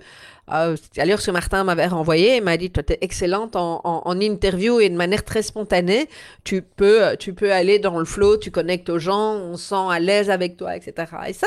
euh, 0.52 0.76
D'ailleurs, 0.94 1.20
ce 1.20 1.31
Martin 1.31 1.64
m'avait 1.64 1.87
renvoyé 1.87 2.37
et 2.37 2.40
m'a 2.40 2.57
dit, 2.57 2.70
toi, 2.70 2.83
tu 2.83 2.92
es 2.92 2.98
excellente 3.00 3.57
en, 3.57 4.20
interview 4.20 4.81
et 4.81 4.88
de 4.88 4.94
manière 4.96 5.24
très 5.24 5.42
spontanée. 5.42 6.09
Tu 6.44 6.62
peux, 6.62 7.16
tu 7.18 7.35
peux 7.35 7.52
aller 7.52 7.79
dans 7.79 7.98
le 7.98 8.05
flow, 8.05 8.37
tu 8.37 8.50
connectes 8.50 8.88
aux 8.88 8.98
gens, 8.98 9.35
on 9.35 9.57
se 9.57 9.68
sent 9.70 9.90
à 9.90 9.98
l'aise 9.98 10.31
avec 10.31 10.57
toi, 10.57 10.76
etc. 10.76 10.94
Et 11.29 11.33
ça, 11.33 11.46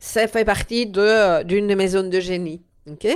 ça 0.00 0.28
fait 0.28 0.44
partie 0.44 0.86
de, 0.86 1.42
d'une 1.42 1.66
de 1.66 1.74
mes 1.74 1.88
zones 1.88 2.10
de 2.10 2.20
génie. 2.20 2.62
ok? 2.90 3.06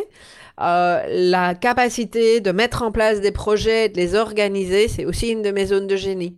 Euh, 0.60 1.02
la 1.08 1.54
capacité 1.54 2.40
de 2.40 2.50
mettre 2.50 2.82
en 2.82 2.92
place 2.92 3.20
des 3.20 3.32
projets, 3.32 3.88
de 3.88 3.96
les 3.96 4.14
organiser, 4.14 4.88
c'est 4.88 5.06
aussi 5.06 5.28
une 5.28 5.42
de 5.42 5.50
mes 5.52 5.66
zones 5.66 5.86
de 5.86 5.96
génie. 5.96 6.36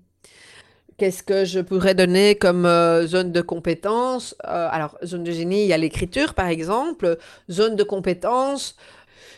Qu'est-ce 1.02 1.24
que 1.24 1.44
je 1.44 1.58
pourrais 1.58 1.96
donner 1.96 2.36
comme 2.36 2.64
euh, 2.64 3.08
zone 3.08 3.32
de 3.32 3.40
compétence? 3.40 4.36
Euh, 4.46 4.68
Alors, 4.70 4.96
zone 5.04 5.24
de 5.24 5.32
génie, 5.32 5.62
il 5.62 5.66
y 5.66 5.72
a 5.72 5.76
l'écriture, 5.76 6.32
par 6.32 6.46
exemple. 6.46 7.18
Zone 7.50 7.74
de 7.74 7.82
compétence, 7.82 8.76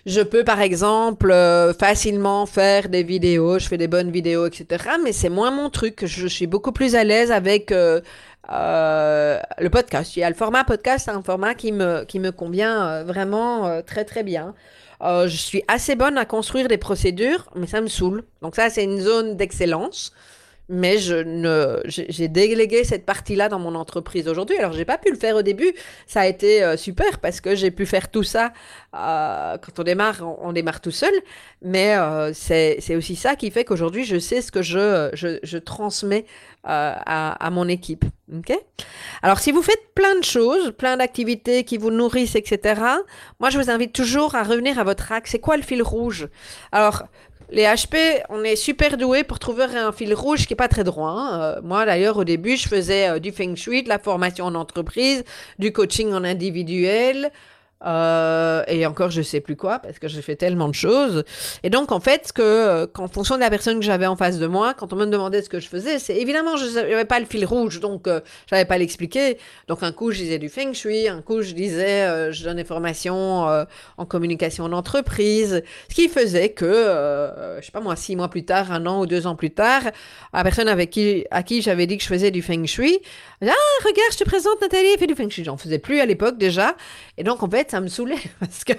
je 0.05 0.21
peux, 0.21 0.45
par 0.45 0.61
exemple, 0.61 1.31
euh, 1.31 1.73
facilement 1.73 2.45
faire 2.45 2.91
des 2.91 3.03
vidéos. 3.03 3.59
Je 3.59 3.67
fais 3.67 3.79
des 3.79 3.89
bonnes 3.89 4.11
vidéos, 4.11 4.45
etc. 4.45 4.67
Mais 5.03 5.13
c'est 5.13 5.31
moins 5.31 5.51
mon 5.51 5.71
truc. 5.71 6.05
Je 6.05 6.27
suis 6.27 6.47
beaucoup 6.47 6.71
plus 6.71 6.97
à 6.97 7.03
l'aise 7.03 7.33
avec 7.33 7.71
le 7.71 8.03
podcast. 9.73 10.15
Il 10.17 10.21
y 10.21 10.23
a 10.23 10.29
le 10.29 10.37
format 10.37 10.65
podcast, 10.65 11.07
c'est 11.07 11.13
un 11.13 11.23
format 11.23 11.55
qui 11.55 11.73
me, 11.73 12.05
qui 12.05 12.19
me 12.21 12.31
convient 12.31 13.05
vraiment 13.05 13.81
très, 13.87 14.05
très 14.05 14.23
bien. 14.23 14.55
je 15.01 15.35
suis 15.35 15.65
assez 15.67 15.95
bonne 15.95 16.19
à 16.19 16.27
construire 16.27 16.69
des 16.69 16.77
procédures, 16.77 17.49
mais 17.57 17.67
ça 17.67 17.81
me 17.81 17.89
saoule. 17.89 18.23
Donc 18.43 18.55
ça, 18.55 18.69
c'est 18.69 18.85
une 18.85 19.01
zone 19.01 19.39
d'excellence 19.39 20.13
mais 20.69 20.99
je 20.99 21.15
ne, 21.15 21.81
j'ai 21.87 22.29
délégué 22.29 22.85
cette 22.85 23.05
partie-là 23.05 23.49
dans 23.49 23.59
mon 23.59 23.75
entreprise 23.75 24.29
aujourd'hui. 24.29 24.57
Alors, 24.57 24.73
j'ai 24.73 24.85
pas 24.85 24.97
pu 24.97 25.11
le 25.11 25.19
faire 25.19 25.37
au 25.37 25.43
début. 25.43 25.73
Ça 26.07 26.23
a 26.23 26.27
été 26.27 26.63
euh, 26.63 26.77
super 26.77 27.19
parce 27.19 27.41
que 27.41 27.55
j'ai 27.55 27.71
pu 27.71 27.85
faire 27.85 28.11
tout 28.11 28.23
ça. 28.23 28.53
Euh, 28.95 29.59
quand 29.59 29.79
on 29.79 29.83
démarre, 29.83 30.23
on, 30.41 30.53
démarre 30.53 30.81
tout 30.81 30.91
seul. 30.91 31.13
Mais 31.61 31.97
euh, 31.97 32.33
c'est 32.33 32.97
aussi 32.97 33.15
ça 33.17 33.37
qui 33.37 33.51
fait 33.51 33.65
qu'aujourd'hui, 33.65 34.05
je 34.05 34.19
sais 34.19 34.41
ce 34.41 34.51
que 34.51 34.63
je, 34.63 35.11
je, 35.13 35.39
je 35.43 35.59
transmets 35.59 36.25
à, 36.63 37.47
à, 37.47 37.51
mon 37.51 37.69
équipe. 37.69 38.07
Ok? 38.35 38.57
Alors, 39.23 39.39
si 39.39 39.53
vous 39.53 39.63
faites 39.63 39.93
plein 39.95 40.19
de 40.19 40.25
choses, 40.25 40.73
plein 40.73 40.97
d'activités 40.97 41.65
qui 41.65 41.77
vous 41.77 41.91
nourrissent, 41.91 42.37
etc., 42.37 42.81
moi, 43.39 43.51
je 43.51 43.59
vous 43.59 43.71
invite 43.71 43.93
toujours 43.93 44.35
à 44.35 44.43
revenir 44.43 44.79
à 44.79 44.85
votre 44.85 45.13
axe. 45.13 45.33
C'est 45.33 45.41
quoi 45.41 45.59
le 45.59 45.63
fil 45.63 45.83
rouge? 45.83 46.29
Alors, 46.73 47.05
les 47.51 47.65
HP, 47.65 48.23
on 48.31 48.43
est 48.43 48.57
super 48.57 48.97
doué 48.97 49.23
pour 49.23 49.39
trouver 49.39 49.65
un 49.65 49.93
fil 49.93 50.15
rouge 50.15 50.47
qui 50.47 50.55
est 50.55 50.57
pas 50.57 50.69
très 50.69 50.85
droit. 50.85 51.11
Hein. 51.11 51.41
Euh, 51.41 51.61
moi, 51.63 51.85
d'ailleurs, 51.85 52.17
au 52.17 52.25
début, 52.25 52.57
je 52.57 52.69
faisais 52.69 53.09
euh, 53.09 53.19
du 53.19 53.33
feng 53.33 53.55
shui, 53.55 53.85
la 53.85 53.99
formation 53.99 54.47
en 54.47 54.55
entreprise, 54.55 55.25
du 55.59 55.73
coaching 55.73 56.13
en 56.13 56.25
individuel, 56.25 57.31
euh, 57.85 58.63
et 58.69 58.87
encore 58.87 59.11
je 59.11 59.23
sais 59.23 59.41
plus 59.41 59.57
quoi 59.57 59.79
parce 59.79 59.99
que 59.99 60.09
j'ai 60.09 60.23
fait 60.23 60.37
tellement 60.37 60.69
de 60.69 60.75
choses. 60.75 61.25
Et 61.63 61.71
donc 61.71 61.93
en 61.93 62.01
fait, 62.01 62.33
que 62.35 62.43
euh, 62.43 62.87
qu'en 62.87 63.09
fonction 63.09 63.37
de 63.37 63.41
la 63.41 63.51
personne 63.51 63.79
que 63.79 63.85
j'avais 63.85 64.07
en 64.07 64.17
face 64.17 64.39
de 64.39 64.47
moi, 64.47 64.75
quand 64.75 64.93
on 64.93 64.97
me 64.97 65.07
demandait 65.07 65.43
ce 65.43 65.49
que 65.49 65.61
je 65.61 65.69
faisais, 65.69 65.99
c'est 65.99 66.17
évidemment 66.17 66.57
je 66.57 66.67
n'avais 66.75 67.05
pas 67.05 67.21
le 67.21 67.27
fil 67.27 67.45
rouge, 67.45 67.81
donc 67.81 68.07
euh, 68.07 68.21
j'avais 68.49 68.65
pas 68.65 68.79
l'expliquer. 68.79 69.39
Donc 69.69 69.83
un 69.83 69.93
coup 69.93 70.11
je 70.11 70.19
disais 70.19 70.39
du 70.39 70.49
feng 70.49 70.73
shui, 70.73 71.09
un 71.09 71.23
coup 71.23 71.43
je 71.43 71.53
disais 71.53 72.03
euh, 72.03 72.33
je 72.33 72.45
donnais 72.45 72.65
formation 72.65 73.45
en 73.99 74.07
communication 74.07 74.69
d'entreprise, 74.69 75.63
ce 75.89 75.95
qui 75.95 76.09
faisait 76.09 76.51
que 76.51 76.65
je 77.61 77.65
sais 77.65 77.73
pas 77.73 77.81
moi 77.81 77.97
six 77.97 78.17
mois 78.17 78.29
plus 78.29 78.45
tard, 78.45 78.73
un 78.73 78.87
an 78.87 79.01
ou 79.01 79.07
deux 79.07 79.27
ans 79.27 79.37
plus 79.37 79.51
tard, 79.51 79.83
la 80.33 80.43
personne 80.43 80.69
avec 80.69 80.91
qui 80.91 81.25
à 81.31 81.43
qui 81.43 81.63
j'avais 81.63 81.87
dit 81.87 81.97
que 81.99 82.03
je 82.03 82.09
faisais 82.09 82.31
du 82.31 82.43
feng 82.43 82.65
shui, 82.67 82.99
ah 83.43 83.53
regarde 83.85 84.13
je 84.13 84.19
te 84.19 84.25
présente 84.25 84.61
Nathalie, 84.61 84.89
elle 84.93 84.99
fait 84.99 85.07
du 85.07 85.15
feng 85.15 85.29
shui. 85.29 85.45
J'en 85.45 85.57
faisais 85.57 85.79
plus 85.79 86.01
à 86.01 86.07
l'époque 86.07 86.39
déjà, 86.39 86.77
et 87.19 87.25
donc 87.25 87.43
en 87.43 87.51
fait 87.51 87.74
ça 87.75 87.81
me 87.81 87.89
saoulait 87.89 88.23
parce 88.39 88.63
que 88.63 88.73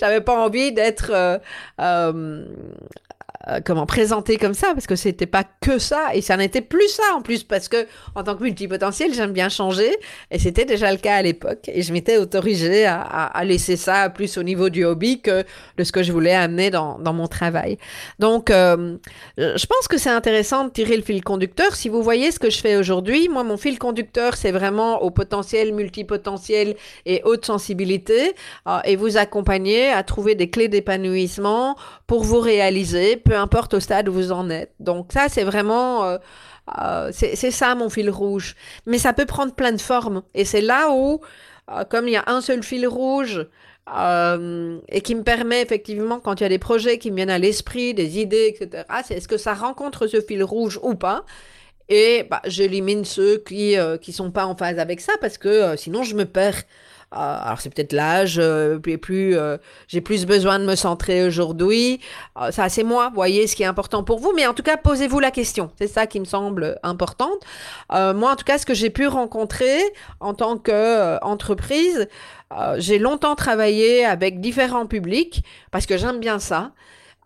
j'avais 0.00 0.22
pas 0.22 0.42
envie 0.42 0.72
d'être 0.72 1.10
euh, 1.12 1.38
euh, 1.78 2.46
euh, 3.48 3.60
comment 3.64 3.86
présenter 3.86 4.36
comme 4.36 4.52
ça 4.52 4.68
parce 4.74 4.86
que 4.86 4.96
c'était 4.96 5.26
pas 5.26 5.44
que 5.62 5.78
ça 5.78 6.14
et 6.14 6.20
ça 6.20 6.36
n'était 6.36 6.60
plus 6.60 6.88
ça 6.88 7.02
en 7.14 7.22
plus 7.22 7.42
parce 7.42 7.68
que 7.68 7.86
en 8.14 8.22
tant 8.22 8.34
que 8.34 8.42
multipotentiel 8.42 9.14
j'aime 9.14 9.32
bien 9.32 9.48
changer 9.48 9.96
et 10.30 10.38
c'était 10.38 10.66
déjà 10.66 10.92
le 10.92 10.98
cas 10.98 11.14
à 11.16 11.22
l'époque 11.22 11.68
et 11.68 11.80
je 11.80 11.92
m'étais 11.92 12.18
autorisée 12.18 12.86
à, 12.86 13.32
laisser 13.44 13.76
ça 13.76 14.10
plus 14.10 14.36
au 14.36 14.42
niveau 14.42 14.68
du 14.68 14.84
hobby 14.84 15.20
que 15.20 15.44
de 15.78 15.84
ce 15.84 15.90
que 15.90 16.02
je 16.02 16.12
voulais 16.12 16.34
amener 16.34 16.70
dans, 16.70 16.98
dans 16.98 17.14
mon 17.14 17.28
travail. 17.28 17.78
Donc 18.18 18.50
euh, 18.50 18.98
je 19.38 19.66
pense 19.66 19.88
que 19.88 19.96
c'est 19.96 20.10
intéressant 20.10 20.64
de 20.64 20.70
tirer 20.70 20.96
le 20.96 21.02
fil 21.02 21.24
conducteur. 21.24 21.74
Si 21.74 21.88
vous 21.88 22.02
voyez 22.02 22.32
ce 22.32 22.38
que 22.38 22.50
je 22.50 22.60
fais 22.60 22.76
aujourd'hui 22.76 23.28
moi 23.28 23.42
mon 23.42 23.56
fil 23.56 23.78
conducteur 23.78 24.36
c'est 24.36 24.52
vraiment 24.52 25.02
au 25.02 25.10
potentiel 25.10 25.72
multipotentiel 25.72 26.76
et 27.06 27.22
haute 27.24 27.46
sensibilité 27.46 28.34
euh, 28.66 28.80
et 28.84 28.96
vous 28.96 29.16
accompagner 29.16 29.88
à 29.88 30.02
trouver 30.02 30.34
des 30.34 30.50
clés 30.50 30.68
d'épanouissement 30.68 31.76
pour 32.06 32.22
vous 32.24 32.40
réaliser 32.40 33.16
peu 33.24 33.36
importe 33.36 33.74
au 33.74 33.80
stade 33.80 34.08
où 34.08 34.12
vous 34.12 34.32
en 34.32 34.50
êtes. 34.50 34.72
Donc 34.80 35.12
ça, 35.12 35.28
c'est 35.28 35.44
vraiment... 35.44 36.04
Euh, 36.04 36.18
euh, 36.80 37.10
c'est 37.12 37.50
ça 37.50 37.74
mon 37.74 37.88
fil 37.88 38.10
rouge. 38.10 38.54
Mais 38.86 38.98
ça 38.98 39.12
peut 39.12 39.26
prendre 39.26 39.54
plein 39.54 39.72
de 39.72 39.80
formes. 39.80 40.22
Et 40.34 40.44
c'est 40.44 40.60
là 40.60 40.90
où, 40.90 41.20
euh, 41.70 41.84
comme 41.84 42.06
il 42.06 42.12
y 42.12 42.16
a 42.16 42.24
un 42.26 42.40
seul 42.40 42.62
fil 42.62 42.86
rouge, 42.86 43.46
et 43.92 45.00
qui 45.00 45.16
me 45.16 45.24
permet 45.24 45.62
effectivement, 45.62 46.20
quand 46.20 46.38
il 46.40 46.44
y 46.44 46.46
a 46.46 46.48
des 46.48 46.60
projets 46.60 46.98
qui 46.98 47.10
me 47.10 47.16
viennent 47.16 47.28
à 47.30 47.40
l'esprit, 47.40 47.92
des 47.92 48.20
idées, 48.20 48.54
etc., 48.54 48.84
c'est 49.04 49.14
est-ce 49.14 49.26
que 49.26 49.36
ça 49.36 49.52
rencontre 49.52 50.06
ce 50.06 50.20
fil 50.20 50.44
rouge 50.44 50.78
ou 50.84 50.94
pas? 50.94 51.24
Et 51.88 52.24
bah, 52.30 52.40
j'élimine 52.46 53.04
ceux 53.04 53.38
qui 53.38 53.76
ne 53.76 53.96
qui 53.96 54.12
sont 54.12 54.30
pas 54.30 54.46
en 54.46 54.54
phase 54.54 54.78
avec 54.78 55.00
ça, 55.00 55.14
parce 55.20 55.38
que 55.38 55.74
sinon 55.76 56.04
je 56.04 56.14
me 56.14 56.24
perds. 56.24 56.62
Ah, 57.12 57.42
alors 57.44 57.60
c'est 57.60 57.74
peut-être 57.74 57.92
l'âge, 57.92 58.36
euh, 58.38 58.78
plus, 58.78 59.36
euh, 59.36 59.56
j'ai 59.88 60.00
plus 60.00 60.26
besoin 60.26 60.60
de 60.60 60.64
me 60.64 60.76
centrer 60.76 61.24
aujourd'hui. 61.26 62.00
Ça 62.52 62.68
c'est 62.68 62.84
moi, 62.84 63.10
voyez 63.12 63.48
ce 63.48 63.56
qui 63.56 63.64
est 63.64 63.66
important 63.66 64.04
pour 64.04 64.20
vous, 64.20 64.32
mais 64.34 64.46
en 64.46 64.54
tout 64.54 64.62
cas 64.62 64.76
posez-vous 64.76 65.18
la 65.18 65.32
question. 65.32 65.72
C'est 65.76 65.88
ça 65.88 66.06
qui 66.06 66.20
me 66.20 66.24
semble 66.24 66.78
important. 66.84 67.30
Euh, 67.92 68.14
moi 68.14 68.32
en 68.32 68.36
tout 68.36 68.44
cas 68.44 68.58
ce 68.58 68.66
que 68.66 68.74
j'ai 68.74 68.90
pu 68.90 69.08
rencontrer 69.08 69.80
en 70.20 70.34
tant 70.34 70.56
qu'entreprise, 70.56 72.08
j'ai 72.76 72.98
longtemps 72.98 73.34
travaillé 73.34 74.04
avec 74.04 74.40
différents 74.40 74.86
publics 74.86 75.42
parce 75.72 75.86
que 75.86 75.96
j'aime 75.96 76.20
bien 76.20 76.38
ça. 76.38 76.72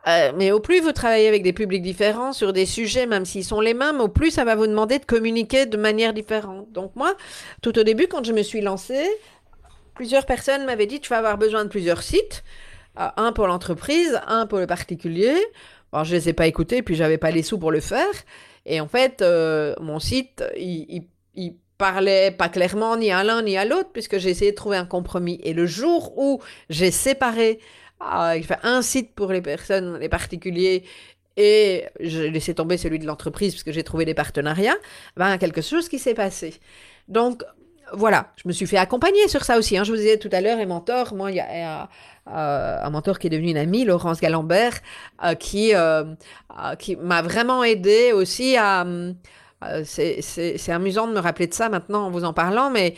mais 0.06 0.50
au 0.52 0.60
plus 0.60 0.80
vous 0.80 0.92
travaillez 0.92 1.28
avec 1.28 1.42
des 1.42 1.52
publics 1.52 1.82
différents 1.82 2.32
sur 2.32 2.52
des 2.54 2.66
sujets, 2.66 3.06
même 3.06 3.24
s'ils 3.26 3.44
sont 3.44 3.60
les 3.60 3.74
mêmes, 3.74 4.00
au 4.00 4.08
plus 4.08 4.30
ça 4.30 4.44
va 4.44 4.54
vous 4.54 4.66
demander 4.66 4.98
de 4.98 5.04
communiquer 5.04 5.66
de 5.66 5.76
manière 5.76 6.14
différente. 6.14 6.72
Donc 6.72 6.92
moi, 6.96 7.14
tout 7.62 7.78
au 7.78 7.82
début, 7.84 8.06
quand 8.06 8.24
je 8.24 8.32
me 8.32 8.42
suis 8.42 8.60
lancée, 8.60 9.08
plusieurs 9.94 10.26
personnes 10.26 10.64
m'avaient 10.64 10.86
dit 10.86 11.00
tu 11.00 11.08
vas 11.08 11.18
avoir 11.18 11.38
besoin 11.38 11.64
de 11.64 11.68
plusieurs 11.68 12.02
sites, 12.02 12.44
euh, 12.98 13.08
un 13.16 13.32
pour 13.32 13.46
l'entreprise, 13.46 14.20
un 14.26 14.46
pour 14.46 14.58
le 14.58 14.66
particulier. 14.66 15.34
Je 16.02 16.12
les 16.12 16.28
ai 16.28 16.32
pas 16.32 16.48
écoutés, 16.48 16.82
puis 16.82 16.96
j'avais 16.96 17.18
pas 17.18 17.30
les 17.30 17.44
sous 17.44 17.58
pour 17.58 17.70
le 17.70 17.78
faire. 17.78 18.10
Et 18.66 18.80
en 18.80 18.88
fait, 18.88 19.22
euh, 19.22 19.74
mon 19.80 20.00
site, 20.00 20.42
il, 20.56 21.06
parlais 21.76 22.30
pas 22.30 22.48
clairement 22.48 22.96
ni 22.96 23.10
à 23.10 23.24
l'un 23.24 23.42
ni 23.42 23.56
à 23.56 23.64
l'autre, 23.64 23.90
puisque 23.92 24.18
j'ai 24.18 24.30
essayé 24.30 24.52
de 24.52 24.56
trouver 24.56 24.76
un 24.76 24.86
compromis. 24.86 25.40
Et 25.42 25.52
le 25.52 25.66
jour 25.66 26.16
où 26.16 26.40
j'ai 26.70 26.92
séparé, 26.92 27.58
euh, 28.00 28.40
fait 28.42 28.58
un 28.62 28.80
site 28.80 29.12
pour 29.14 29.32
les 29.32 29.42
personnes, 29.42 29.98
les 29.98 30.08
particuliers, 30.08 30.84
et 31.36 31.84
j'ai 31.98 32.30
laissé 32.30 32.54
tomber 32.54 32.76
celui 32.76 33.00
de 33.00 33.06
l'entreprise, 33.06 33.52
puisque 33.52 33.72
j'ai 33.72 33.82
trouvé 33.82 34.04
des 34.04 34.14
partenariats, 34.14 34.76
ben, 35.16 35.36
quelque 35.36 35.62
chose 35.62 35.88
qui 35.88 35.98
s'est 35.98 36.14
passé. 36.14 36.54
Donc, 37.08 37.42
voilà, 37.92 38.32
je 38.36 38.48
me 38.48 38.52
suis 38.52 38.66
fait 38.66 38.76
accompagner 38.76 39.28
sur 39.28 39.44
ça 39.44 39.58
aussi. 39.58 39.76
Hein. 39.76 39.84
Je 39.84 39.90
vous 39.90 39.96
disais 39.96 40.18
tout 40.18 40.30
à 40.32 40.40
l'heure, 40.40 40.58
et 40.58 40.66
mentor, 40.66 41.14
moi, 41.14 41.30
il 41.30 41.36
y 41.36 41.40
a, 41.40 41.88
euh, 42.28 42.78
un 42.82 42.90
mentor 42.90 43.18
qui 43.18 43.26
est 43.26 43.30
devenu 43.30 43.50
une 43.50 43.56
amie, 43.56 43.84
Laurence 43.84 44.20
Galambert, 44.20 44.78
euh, 45.24 45.34
qui, 45.34 45.74
euh, 45.74 46.04
qui 46.78 46.96
m'a 46.96 47.22
vraiment 47.22 47.62
aidé 47.64 48.12
aussi 48.12 48.56
à... 48.56 48.86
c'est 49.84 50.70
amusant 50.70 51.06
de 51.06 51.12
me 51.12 51.20
rappeler 51.20 51.46
de 51.46 51.54
ça 51.54 51.68
maintenant 51.68 52.06
en 52.06 52.10
vous 52.10 52.24
en 52.24 52.32
parlant, 52.32 52.70
mais 52.70 52.94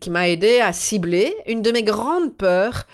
qui 0.00 0.10
m'a 0.10 0.28
aidé 0.28 0.60
à 0.60 0.72
cibler 0.72 1.34
une 1.46 1.62
de 1.62 1.72
mes 1.72 1.82
grandes 1.82 2.36
peurs. 2.36 2.84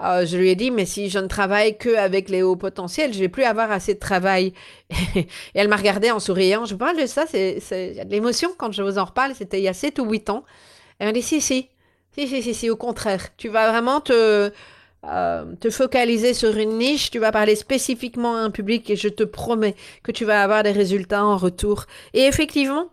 Je 0.00 0.36
lui 0.36 0.50
ai 0.50 0.56
dit, 0.56 0.70
mais 0.70 0.86
si 0.86 1.08
je 1.08 1.18
ne 1.18 1.26
travaille 1.26 1.78
que 1.78 1.96
avec 1.96 2.28
les 2.28 2.42
hauts 2.42 2.56
potentiels, 2.56 3.12
je 3.12 3.20
vais 3.20 3.28
plus 3.28 3.44
avoir 3.44 3.70
assez 3.70 3.94
de 3.94 3.98
travail. 3.98 4.52
et 5.16 5.26
elle 5.54 5.68
m'a 5.68 5.76
regardé 5.76 6.10
en 6.10 6.20
souriant. 6.20 6.64
Je 6.64 6.74
parle 6.74 7.00
de 7.00 7.06
ça, 7.06 7.26
c'est 7.26 7.60
de 7.60 8.10
l'émotion 8.10 8.50
quand 8.56 8.72
je 8.72 8.82
vous 8.82 8.98
en 8.98 9.04
reparle. 9.04 9.34
C'était 9.34 9.60
il 9.60 9.64
y 9.64 9.68
a 9.68 9.74
7 9.74 9.98
ou 9.98 10.10
8 10.10 10.30
ans. 10.30 10.44
Elle 10.98 11.08
m'a 11.08 11.12
dit, 11.12 11.22
si, 11.22 11.40
si, 11.40 11.68
si, 12.12 12.28
si, 12.28 12.42
si, 12.42 12.54
si, 12.54 12.70
au 12.70 12.76
contraire. 12.76 13.28
Tu 13.36 13.48
vas 13.48 13.70
vraiment 13.70 14.00
te, 14.00 14.50
euh, 15.06 15.44
te 15.60 15.68
focaliser 15.68 16.32
sur 16.32 16.56
une 16.56 16.78
niche, 16.78 17.10
tu 17.10 17.18
vas 17.18 17.30
parler 17.30 17.56
spécifiquement 17.56 18.36
à 18.36 18.40
un 18.40 18.50
public 18.50 18.88
et 18.88 18.96
je 18.96 19.08
te 19.08 19.22
promets 19.22 19.74
que 20.02 20.12
tu 20.12 20.24
vas 20.24 20.42
avoir 20.42 20.62
des 20.62 20.72
résultats 20.72 21.24
en 21.24 21.36
retour. 21.36 21.84
Et 22.14 22.22
effectivement, 22.22 22.88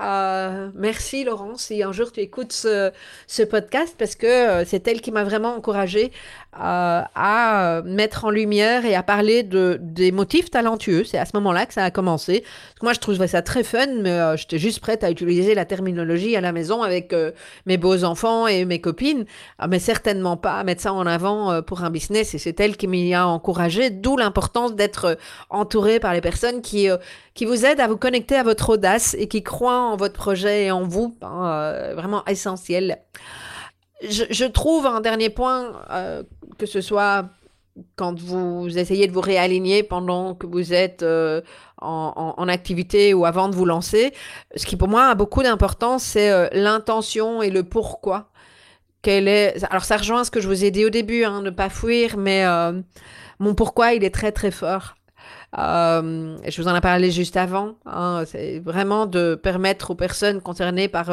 euh, 0.00 0.70
merci 0.74 1.22
Laurence, 1.22 1.64
si 1.64 1.82
un 1.82 1.92
jour 1.92 2.10
tu 2.10 2.20
écoutes 2.20 2.52
ce, 2.52 3.42
podcast, 3.44 3.94
parce 3.96 4.16
que 4.16 4.26
euh, 4.26 4.64
c'est 4.64 4.88
elle 4.88 5.00
qui 5.00 5.12
m'a 5.12 5.22
vraiment 5.22 5.54
encouragée 5.54 6.10
euh, 6.54 7.02
à 7.14 7.80
mettre 7.86 8.26
en 8.26 8.30
lumière 8.30 8.84
et 8.84 8.94
à 8.94 9.02
parler 9.02 9.42
de, 9.42 9.78
des 9.80 10.12
motifs 10.12 10.50
talentueux. 10.50 11.02
C'est 11.02 11.16
à 11.16 11.24
ce 11.24 11.30
moment-là 11.34 11.64
que 11.64 11.72
ça 11.72 11.82
a 11.82 11.90
commencé. 11.90 12.44
Moi, 12.82 12.92
je 12.92 13.00
trouvais 13.00 13.26
ça 13.26 13.40
très 13.40 13.62
fun, 13.62 13.86
mais 14.02 14.10
euh, 14.10 14.36
j'étais 14.36 14.58
juste 14.58 14.80
prête 14.80 15.02
à 15.02 15.10
utiliser 15.10 15.54
la 15.54 15.64
terminologie 15.64 16.36
à 16.36 16.42
la 16.42 16.52
maison 16.52 16.82
avec 16.82 17.14
euh, 17.14 17.30
mes 17.64 17.78
beaux 17.78 18.04
enfants 18.04 18.46
et 18.46 18.66
mes 18.66 18.82
copines, 18.82 19.24
ah, 19.58 19.66
mais 19.66 19.78
certainement 19.78 20.36
pas 20.36 20.58
à 20.58 20.64
mettre 20.64 20.82
ça 20.82 20.92
en 20.92 21.06
avant 21.06 21.62
pour 21.62 21.84
un 21.84 21.90
business. 21.90 22.34
Et 22.34 22.38
c'est 22.38 22.60
elle 22.60 22.76
qui 22.76 22.86
m'y 22.86 23.14
a 23.14 23.26
encouragé, 23.26 23.88
d'où 23.88 24.18
l'importance 24.18 24.74
d'être 24.74 25.16
entouré 25.48 26.00
par 26.00 26.12
les 26.12 26.20
personnes 26.20 26.60
qui, 26.60 26.88
qui 27.32 27.46
vous 27.46 27.64
aident 27.64 27.80
à 27.80 27.88
vous 27.88 27.96
connecter 27.96 28.36
à 28.36 28.42
votre 28.42 28.68
audace 28.68 29.16
et 29.18 29.26
qui 29.26 29.42
croient 29.42 29.80
en 29.80 29.96
votre 29.96 30.14
projet 30.14 30.66
et 30.66 30.70
en 30.70 30.82
vous. 30.82 31.16
Hein, 31.22 31.94
vraiment 31.94 32.22
essentiel 32.26 32.98
je, 34.08 34.44
trouve 34.44 34.86
un 34.86 35.00
dernier 35.00 35.30
point, 35.30 35.82
euh, 35.90 36.22
que 36.58 36.66
ce 36.66 36.80
soit 36.80 37.26
quand 37.96 38.18
vous 38.20 38.78
essayez 38.78 39.06
de 39.06 39.12
vous 39.12 39.20
réaligner 39.20 39.82
pendant 39.82 40.34
que 40.34 40.46
vous 40.46 40.74
êtes 40.74 41.02
euh, 41.02 41.40
en, 41.78 42.48
activité 42.48 43.14
ou 43.14 43.24
avant 43.24 43.48
de 43.48 43.54
vous 43.54 43.64
lancer, 43.64 44.12
ce 44.54 44.66
qui 44.66 44.76
pour 44.76 44.88
moi 44.88 45.06
a 45.06 45.14
beaucoup 45.14 45.42
d'importance, 45.42 46.02
c'est 46.02 46.30
euh, 46.30 46.48
l'intention 46.52 47.42
et 47.42 47.50
le 47.50 47.62
pourquoi. 47.62 48.28
Quelle 49.00 49.26
est... 49.26 49.64
Alors 49.70 49.84
ça 49.84 49.96
rejoint 49.96 50.22
ce 50.24 50.30
que 50.30 50.40
je 50.40 50.48
vous 50.48 50.64
ai 50.64 50.70
dit 50.70 50.84
au 50.84 50.90
début, 50.90 51.24
hein, 51.24 51.40
ne 51.40 51.50
pas 51.50 51.70
fuir, 51.70 52.16
mais 52.18 52.44
mon 53.38 53.54
pourquoi, 53.54 53.94
il 53.94 54.04
est 54.04 54.14
très 54.14 54.32
très 54.32 54.50
fort. 54.50 54.94
je 55.56 56.62
vous 56.62 56.68
en 56.68 56.76
ai 56.76 56.80
parlé 56.80 57.10
juste 57.10 57.36
avant. 57.36 57.74
Hein, 57.86 58.24
c'est 58.26 58.60
vraiment 58.60 59.06
de 59.06 59.34
permettre 59.34 59.92
aux 59.92 59.96
personnes 59.96 60.40
concernées 60.40 60.88
par 60.88 61.10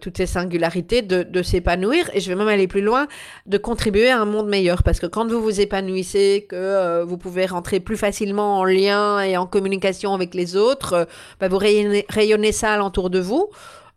toutes 0.00 0.16
ces 0.16 0.26
singularités, 0.26 1.02
de, 1.02 1.42
s'épanouir. 1.42 2.10
Et 2.14 2.20
je 2.20 2.28
vais 2.28 2.36
même 2.36 2.48
aller 2.48 2.68
plus 2.68 2.80
loin, 2.80 3.06
de 3.46 3.58
contribuer 3.58 4.10
à 4.10 4.20
un 4.20 4.24
monde 4.24 4.48
meilleur. 4.48 4.82
Parce 4.82 5.00
que 5.00 5.06
quand 5.06 5.30
vous 5.30 5.42
vous 5.42 5.60
épanouissez, 5.60 6.46
que 6.48 6.56
euh, 6.56 7.04
vous 7.04 7.18
pouvez 7.18 7.46
rentrer 7.46 7.80
plus 7.80 7.96
facilement 7.96 8.58
en 8.58 8.64
lien 8.64 9.20
et 9.20 9.36
en 9.36 9.46
communication 9.46 10.14
avec 10.14 10.34
les 10.34 10.56
autres, 10.56 10.92
euh, 10.92 11.04
bah, 11.40 11.48
vous 11.48 11.58
rayonnez, 11.58 12.52
ça 12.52 12.72
alentour 12.72 13.10
de 13.10 13.20
vous. 13.20 13.48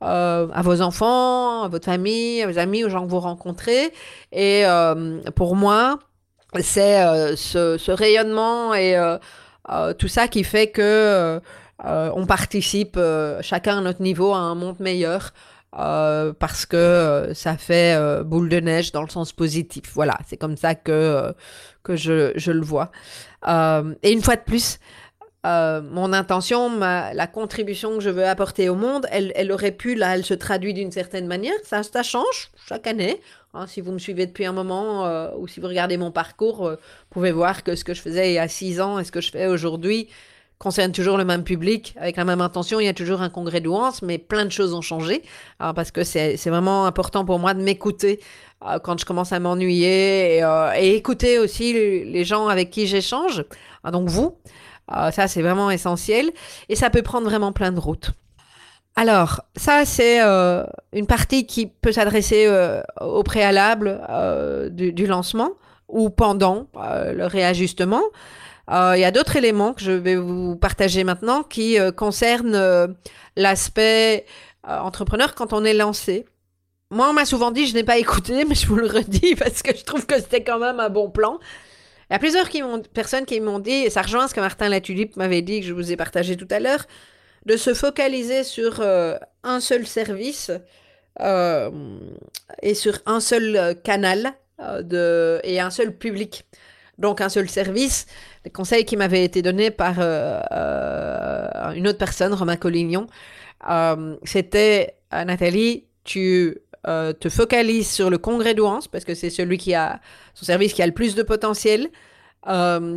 à 0.01 0.61
vos 0.63 0.81
enfants, 0.81 1.63
à 1.63 1.67
votre 1.67 1.85
famille, 1.85 2.41
à 2.43 2.47
vos 2.47 2.59
amis, 2.59 2.83
aux 2.83 2.89
gens 2.89 3.05
que 3.05 3.09
vous 3.09 3.19
rencontrez. 3.19 3.91
Et 4.31 4.63
pour 5.35 5.55
moi, 5.55 5.99
c'est 6.59 6.97
ce, 7.35 7.91
rayonnement 7.91 8.73
et 8.73 8.95
tout 9.97 10.07
ça 10.07 10.27
qui 10.27 10.43
fait 10.43 10.67
que 10.67 10.81
euh, 10.81 11.39
on 11.83 12.25
participe 12.25 12.95
euh, 12.97 13.41
chacun 13.41 13.79
à 13.79 13.81
notre 13.81 14.01
niveau 14.01 14.33
à 14.33 14.37
un 14.37 14.55
monde 14.55 14.79
meilleur. 14.79 15.33
Euh, 15.77 16.31
parce 16.31 16.65
que 16.65 17.31
ça 17.33 17.57
fait 17.57 17.99
boule 18.23 18.47
de 18.47 18.61
neige 18.61 18.93
dans 18.93 19.01
le 19.01 19.09
sens 19.09 19.33
positif. 19.33 19.91
Voilà, 19.93 20.17
c'est 20.25 20.37
comme 20.37 20.55
ça 20.55 20.73
que, 20.73 21.33
que 21.83 21.97
je, 21.97 22.31
je 22.35 22.53
le 22.53 22.61
vois. 22.61 22.91
et 23.45 24.11
une 24.11 24.21
fois 24.21 24.37
de 24.37 24.43
plus, 24.45 24.79
mon 25.43 26.13
intention, 26.13 26.79
la 26.79 27.27
contribution 27.27 27.95
que 27.95 27.99
je 27.99 28.09
veux 28.09 28.25
apporter 28.25 28.69
au 28.69 28.75
monde, 28.75 29.05
elle, 29.11 29.33
elle 29.35 29.51
aurait 29.51 29.73
pu, 29.73 29.95
là, 29.95 30.15
elle 30.15 30.23
se 30.23 30.33
traduit 30.33 30.73
d'une 30.73 30.93
certaine 30.93 31.27
manière. 31.27 31.55
Ça, 31.65 31.83
ça 31.83 32.03
change 32.03 32.51
chaque 32.69 32.87
année. 32.87 33.19
Hein, 33.53 33.67
si 33.67 33.81
vous 33.81 33.91
me 33.91 33.99
suivez 33.99 34.27
depuis 34.27 34.45
un 34.45 34.53
moment 34.53 35.35
ou 35.35 35.45
si 35.49 35.59
vous 35.59 35.67
regardez 35.67 35.97
mon 35.97 36.11
parcours, 36.11 36.69
vous 36.69 36.77
pouvez 37.09 37.33
voir 37.33 37.65
que 37.65 37.75
ce 37.75 37.83
que 37.83 37.93
je 37.93 38.01
faisais 38.01 38.31
il 38.31 38.35
y 38.35 38.39
a 38.39 38.47
six 38.47 38.79
ans 38.79 38.97
et 38.97 39.03
ce 39.03 39.11
que 39.11 39.19
je 39.19 39.29
fais 39.29 39.47
aujourd'hui, 39.47 40.07
concerne 40.57 40.91
toujours 40.91 41.17
le 41.17 41.25
même 41.25 41.43
public, 41.43 41.95
avec 41.99 42.15
la 42.15 42.25
même 42.25 42.41
intention. 42.41 42.79
Il 42.79 42.85
y 42.85 42.89
a 42.89 42.93
toujours 42.93 43.21
un 43.21 43.29
congrès 43.29 43.61
douance, 43.61 44.01
mais 44.01 44.17
plein 44.17 44.45
de 44.45 44.51
choses 44.51 44.73
ont 44.73 44.81
changé. 44.81 45.21
parce 45.59 45.91
que 45.91 46.03
c'est 46.03 46.37
vraiment 46.45 46.85
important 46.85 47.25
pour 47.25 47.39
moi 47.39 47.53
de 47.53 47.61
m'écouter 47.61 48.19
euh, 48.63 48.79
quand 48.79 48.99
je 48.99 49.05
commence 49.05 49.31
à 49.31 49.39
m'ennuyer 49.39 50.37
et, 50.37 50.43
euh, 50.43 50.71
écouter 50.73 51.39
aussi 51.39 51.73
les 51.73 52.23
gens 52.23 52.47
avec 52.47 52.69
qui 52.69 52.87
j'échange. 52.87 53.43
Ah, 53.83 53.91
donc 53.91 54.07
vous, 54.09 54.37
euh, 54.95 55.11
ça 55.11 55.27
c'est 55.27 55.41
vraiment 55.41 55.69
essentiel. 55.69 56.31
Et 56.69 56.75
ça 56.75 56.89
peut 56.89 57.01
prendre 57.01 57.27
vraiment 57.27 57.51
plein 57.51 57.71
de 57.71 57.79
routes. 57.79 58.11
Alors, 58.97 59.41
ça, 59.57 59.83
c'est 59.83 60.21
une 60.21 61.05
partie 61.05 61.45
qui 61.45 61.67
peut 61.67 61.91
s'adresser 61.91 62.49
au 63.01 63.23
préalable 63.23 63.99
du, 64.71 65.05
lancement 65.05 65.49
ou 65.89 66.09
pendant 66.09 66.67
le 66.73 67.25
réajustement. 67.25 68.01
Euh, 68.71 68.93
il 68.95 69.01
y 69.01 69.05
a 69.05 69.11
d'autres 69.11 69.35
éléments 69.35 69.73
que 69.73 69.81
je 69.81 69.91
vais 69.91 70.15
vous 70.15 70.55
partager 70.55 71.03
maintenant 71.03 71.43
qui 71.43 71.79
euh, 71.79 71.91
concernent 71.91 72.55
euh, 72.55 72.87
l'aspect 73.35 74.25
entrepreneur 74.63 75.35
quand 75.35 75.53
on 75.53 75.63
est 75.63 75.75
lancé. 75.75 76.25
Moi, 76.89 77.07
on 77.09 77.13
m'a 77.13 77.25
souvent 77.25 77.51
dit, 77.51 77.67
je 77.67 77.75
n'ai 77.75 77.83
pas 77.83 77.97
écouté, 77.97 78.45
mais 78.45 78.55
je 78.55 78.65
vous 78.67 78.77
le 78.77 78.87
redis 78.87 79.35
parce 79.39 79.61
que 79.61 79.75
je 79.75 79.83
trouve 79.83 80.05
que 80.05 80.15
c'était 80.15 80.43
quand 80.43 80.59
même 80.59 80.79
un 80.79 80.89
bon 80.89 81.09
plan. 81.09 81.39
Il 82.09 82.13
y 82.13 82.15
a 82.15 82.19
plusieurs 82.19 82.49
personnes 82.93 83.25
qui 83.25 83.39
m'ont 83.41 83.59
dit, 83.59 83.71
et 83.71 83.89
ça 83.89 84.01
rejoint 84.01 84.27
ce 84.27 84.33
que 84.33 84.39
Martin 84.39 84.69
Latulippe 84.69 85.15
m'avait 85.17 85.41
dit, 85.41 85.61
que 85.61 85.67
je 85.67 85.73
vous 85.73 85.91
ai 85.91 85.95
partagé 85.95 86.37
tout 86.37 86.47
à 86.51 86.59
l'heure, 86.59 86.85
de 87.45 87.57
se 87.57 87.73
focaliser 87.73 88.43
sur 88.43 88.81
un 88.81 89.59
seul 89.59 89.87
service 89.87 90.51
et 91.19 92.73
sur 92.75 92.99
un 93.07 93.19
seul 93.19 93.75
canal 93.83 94.33
de, 94.59 95.39
et 95.43 95.59
un 95.59 95.71
seul 95.71 95.95
public. 95.97 96.45
Donc 96.97 97.21
un 97.21 97.29
seul 97.29 97.49
service, 97.49 98.05
les 98.45 98.51
conseils 98.51 98.85
qui 98.85 98.95
m'avaient 98.95 99.23
été 99.23 99.41
donnés 99.41 99.71
par 99.71 99.95
euh, 99.99 100.39
euh, 100.51 101.71
une 101.73 101.87
autre 101.87 101.97
personne, 101.97 102.33
Romain 102.33 102.55
Collignon, 102.55 103.07
euh, 103.69 104.15
c'était 104.23 104.95
Nathalie, 105.11 105.85
tu 106.03 106.57
te 106.83 107.29
focalises 107.29 107.89
sur 107.89 108.11
le 108.11 108.19
congrès 108.19 108.53
d'Ouance 108.53 108.87
parce 108.87 109.05
que 109.05 109.15
c'est 109.15 109.31
celui 109.31 109.57
qui 109.57 109.73
a 109.73 109.99
son 110.35 110.45
service 110.45 110.73
qui 110.73 110.83
a 110.83 110.85
le 110.85 110.93
plus 110.93 111.15
de 111.15 111.23
potentiel. 111.23 111.89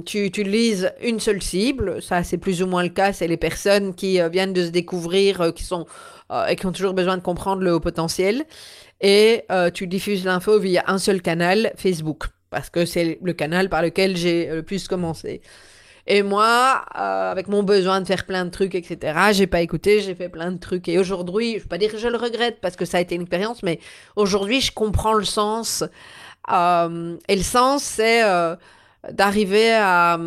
tu 0.04 0.24
utilises 0.26 0.92
une 1.02 1.20
seule 1.20 1.42
cible, 1.42 2.02
ça 2.02 2.22
c'est 2.22 2.36
plus 2.36 2.62
ou 2.62 2.66
moins 2.66 2.82
le 2.82 2.90
cas, 2.90 3.12
c'est 3.14 3.28
les 3.28 3.38
personnes 3.38 3.94
qui 3.94 4.20
viennent 4.30 4.52
de 4.52 4.66
se 4.66 4.70
découvrir, 4.70 5.54
qui 5.54 5.64
sont 5.64 5.86
et 6.48 6.56
qui 6.56 6.66
ont 6.66 6.72
toujours 6.72 6.92
besoin 6.92 7.16
de 7.16 7.22
comprendre 7.22 7.62
le 7.62 7.72
haut 7.72 7.80
potentiel. 7.80 8.44
Et 9.00 9.44
tu 9.72 9.86
diffuses 9.86 10.24
l'info 10.24 10.58
via 10.58 10.84
un 10.86 10.98
seul 10.98 11.22
canal, 11.22 11.72
Facebook 11.76 12.26
parce 12.50 12.70
que 12.70 12.84
c'est 12.84 13.18
le 13.22 13.32
canal 13.32 13.68
par 13.68 13.82
lequel 13.82 14.16
j'ai 14.16 14.46
le 14.46 14.62
plus 14.62 14.88
commencé. 14.88 15.42
Et 16.10 16.22
moi, 16.22 16.86
euh, 16.96 17.30
avec 17.30 17.48
mon 17.48 17.62
besoin 17.62 18.00
de 18.00 18.06
faire 18.06 18.24
plein 18.24 18.46
de 18.46 18.50
trucs, 18.50 18.74
etc., 18.74 19.18
j'ai 19.32 19.46
pas 19.46 19.60
écouté, 19.60 20.00
j'ai 20.00 20.14
fait 20.14 20.30
plein 20.30 20.50
de 20.50 20.58
trucs. 20.58 20.88
Et 20.88 20.98
aujourd'hui, 20.98 21.58
je 21.58 21.62
veux 21.64 21.68
pas 21.68 21.76
dire 21.76 21.92
que 21.92 21.98
je 21.98 22.08
le 22.08 22.16
regrette 22.16 22.62
parce 22.62 22.76
que 22.76 22.86
ça 22.86 22.96
a 22.96 23.00
été 23.02 23.14
une 23.14 23.22
expérience, 23.22 23.62
mais 23.62 23.78
aujourd'hui, 24.16 24.62
je 24.62 24.72
comprends 24.72 25.12
le 25.12 25.26
sens. 25.26 25.84
Euh, 26.50 27.18
et 27.28 27.36
le 27.36 27.42
sens, 27.42 27.82
c'est 27.82 28.24
euh, 28.24 28.56
d'arriver 29.12 29.74
à 29.74 30.18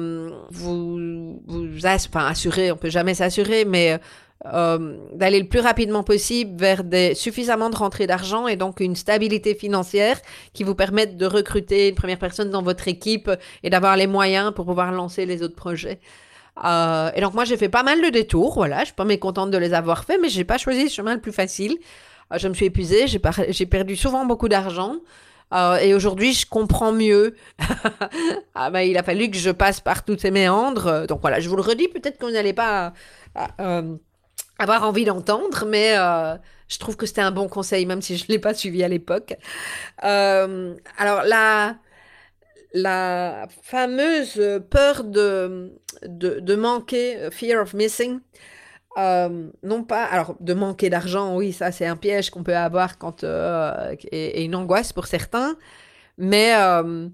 vous, 0.52 1.42
vous 1.48 1.86
enfin, 1.88 2.28
assurer, 2.28 2.72
on 2.72 2.78
peut 2.78 2.92
jamais 2.92 3.16
s'assurer, 3.16 3.66
mais 3.66 4.00
euh, 4.48 4.98
d'aller 5.14 5.40
le 5.40 5.48
plus 5.48 5.60
rapidement 5.60 6.02
possible 6.02 6.60
vers 6.60 6.84
des, 6.84 7.14
suffisamment 7.14 7.70
de 7.70 7.76
rentrées 7.76 8.08
d'argent 8.08 8.48
et 8.48 8.56
donc 8.56 8.80
une 8.80 8.96
stabilité 8.96 9.54
financière 9.54 10.20
qui 10.54 10.64
vous 10.64 10.74
permette 10.74 11.16
de 11.16 11.28
recruter 11.28 11.90
une 11.90 11.96
première 11.96 12.18
personne 12.18 12.50
dans 12.50 12.64
votre 12.64 12.88
équipe 12.88 13.30
et 13.62 13.70
d'avoir 13.70 13.96
les 13.98 14.08
moyens 14.08 14.52
pour 14.52 14.66
pouvoir 14.66 14.92
lancer 14.92 15.28
les 15.28 15.44
autres 15.44 15.56
projets. 15.56 16.00
Euh, 16.66 17.12
et 17.16 17.22
donc 17.22 17.36
moi 17.36 17.46
j'ai 17.46 17.56
fait 17.56 17.70
pas 17.70 17.84
mal 17.84 18.02
de 18.02 18.10
détours, 18.10 18.56
voilà, 18.56 18.80
je 18.80 18.86
suis 18.86 18.96
pas 18.96 19.06
mécontente 19.06 19.52
de 19.52 19.60
les 19.60 19.76
avoir 19.76 20.06
fait, 20.06 20.18
mais 20.18 20.28
j'ai 20.28 20.44
pas 20.44 20.58
choisi 20.58 20.86
le 20.86 20.90
chemin 20.90 21.14
le 21.14 21.22
plus 21.22 21.32
facile. 21.32 21.78
Euh, 22.34 22.40
je 22.40 22.48
me 22.48 22.56
suis 22.56 22.66
épuisée, 22.66 23.06
j'ai, 23.06 23.66
perdu 23.68 23.96
souvent 23.96 24.26
beaucoup 24.26 24.50
d'argent. 24.50 24.96
Et 25.82 25.94
aujourd'hui, 25.94 26.32
je 26.32 26.46
comprends 26.46 26.94
mieux. 26.94 27.36
ah 28.56 28.72
ben, 28.72 28.80
il 28.80 28.98
a 28.98 29.04
fallu 29.04 29.30
que 29.30 29.36
je 29.36 29.52
passe 29.52 29.82
par 29.82 30.06
tous 30.06 30.18
ces 30.18 30.32
méandres. 30.32 31.06
Donc 31.08 31.20
voilà, 31.20 31.42
je 31.42 31.50
vous 31.50 31.58
le 31.58 31.62
redis, 31.62 31.90
peut-être 31.90 32.18
qu'on 32.18 32.32
n'allait 32.32 32.54
pas 32.54 32.94
avoir 34.62 34.84
envie 34.84 35.06
d'entendre, 35.06 35.66
mais 35.68 35.96
je 36.68 36.80
trouve 36.80 36.96
que 36.96 37.06
c'était 37.06 37.22
un 37.22 37.32
bon 37.32 37.48
conseil, 37.48 37.86
même 37.86 38.02
si 38.02 38.18
je 38.18 38.26
ne 38.26 38.30
l'ai 38.30 38.40
pas 38.40 38.54
suivi 38.54 38.84
à 38.84 38.88
l'époque. 38.88 39.36
alors 39.98 41.24
la, 41.26 41.76
la 42.74 43.48
fameuse 43.64 44.42
peur 44.70 45.04
de, 45.04 45.74
de, 46.04 46.56
manquer, 46.56 47.30
fear 47.32 47.62
of 47.62 47.74
missing, 47.74 48.20
euh, 48.98 49.50
non 49.64 49.84
pas, 49.84 50.04
alors 50.04 50.36
de 50.40 50.54
manquer 50.54 50.90
d'argent, 50.90 51.36
oui, 51.38 51.54
ça 51.54 51.72
c'est 51.72 51.86
un 51.86 51.96
piège 51.96 52.30
qu'on 52.30 52.44
peut 52.44 52.56
avoir 52.56 52.98
quand 52.98 53.24
euh, 53.24 53.96
et, 54.12 54.44
une 54.44 54.54
angoisse 54.56 54.92
pour 54.92 55.08
certains, 55.08 55.56
mais 56.18 56.54
euh, 56.56 57.08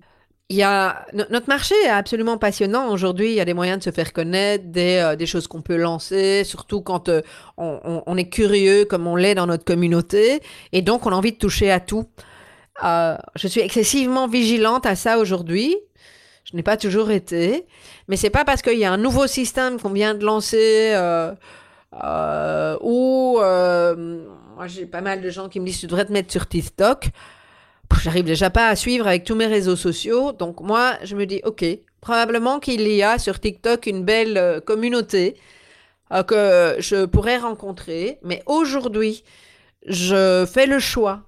il 0.49 0.55
y 0.55 0.63
a 0.63 1.05
notre 1.13 1.47
marché 1.47 1.75
est 1.85 1.89
absolument 1.89 2.37
passionnant 2.37 2.89
aujourd'hui. 2.89 3.29
Il 3.29 3.35
y 3.35 3.41
a 3.41 3.45
des 3.45 3.53
moyens 3.53 3.79
de 3.79 3.83
se 3.83 3.91
faire 3.91 4.13
connaître, 4.13 4.65
des, 4.67 5.15
des 5.17 5.25
choses 5.25 5.47
qu'on 5.47 5.61
peut 5.61 5.75
lancer, 5.75 6.43
surtout 6.45 6.81
quand 6.81 7.09
on, 7.57 8.03
on, 8.05 8.17
est 8.17 8.29
curieux 8.29 8.85
comme 8.85 9.07
on 9.07 9.15
l'est 9.15 9.35
dans 9.35 9.47
notre 9.47 9.65
communauté, 9.65 10.41
et 10.71 10.81
donc 10.81 11.05
on 11.05 11.11
a 11.11 11.15
envie 11.15 11.33
de 11.33 11.37
toucher 11.37 11.69
à 11.69 11.81
tout. 11.81 12.05
je 12.81 13.47
suis 13.47 13.59
excessivement 13.59 14.27
vigilante 14.27 14.85
à 14.85 14.95
ça 14.95 15.19
aujourd'hui. 15.19 15.75
Je 16.45 16.55
n'ai 16.55 16.63
pas 16.63 16.77
toujours 16.77 17.11
été, 17.11 17.65
mais 18.07 18.15
c'est 18.15 18.29
pas 18.29 18.45
parce 18.45 18.61
qu'il 18.61 18.79
y 18.79 18.85
a 18.85 18.91
un 18.93 18.97
nouveau 18.97 19.27
système 19.27 19.81
qu'on 19.81 19.91
vient 19.91 20.15
de 20.15 20.23
lancer. 20.23 20.95
Euh, 21.93 22.77
ou 22.81 23.37
euh, 23.39 24.25
moi 24.55 24.67
j'ai 24.67 24.85
pas 24.85 25.01
mal 25.01 25.21
de 25.21 25.29
gens 25.29 25.49
qui 25.49 25.59
me 25.59 25.65
disent 25.65 25.79
tu 25.79 25.87
devrais 25.87 26.05
te 26.05 26.13
mettre 26.13 26.31
sur 26.31 26.47
TikTok. 26.47 27.09
J'arrive 28.01 28.25
déjà 28.25 28.49
pas 28.49 28.67
à 28.69 28.75
suivre 28.75 29.07
avec 29.07 29.23
tous 29.23 29.35
mes 29.35 29.47
réseaux 29.47 29.75
sociaux, 29.75 30.31
donc 30.31 30.61
moi 30.61 30.93
je 31.03 31.15
me 31.15 31.25
dis 31.25 31.41
ok, 31.43 31.65
probablement 31.99 32.59
qu'il 32.59 32.87
y 32.87 33.03
a 33.03 33.17
sur 33.17 33.39
TikTok 33.39 33.85
une 33.87 34.03
belle 34.03 34.37
euh, 34.37 34.59
communauté 34.59 35.35
que 36.27 36.77
je 36.79 37.03
pourrais 37.03 37.37
rencontrer, 37.37 38.17
mais 38.23 38.41
aujourd'hui 38.45 39.25
je 39.85 40.45
fais 40.49 40.65
le 40.65 40.79
choix 40.79 41.23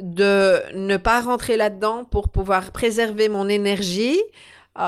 de 0.00 0.60
ne 0.74 0.98
pas 0.98 1.22
rentrer 1.22 1.56
là-dedans 1.56 2.04
pour 2.04 2.28
pouvoir 2.28 2.72
préserver 2.72 3.30
mon 3.30 3.48
énergie 3.48 4.20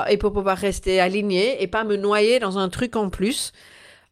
et 0.09 0.17
pour 0.17 0.31
pouvoir 0.31 0.57
rester 0.57 0.99
aligné 0.99 1.61
et 1.61 1.67
pas 1.67 1.83
me 1.83 1.97
noyer 1.97 2.39
dans 2.39 2.57
un 2.57 2.69
truc 2.69 2.95
en 2.95 3.09
plus. 3.09 3.51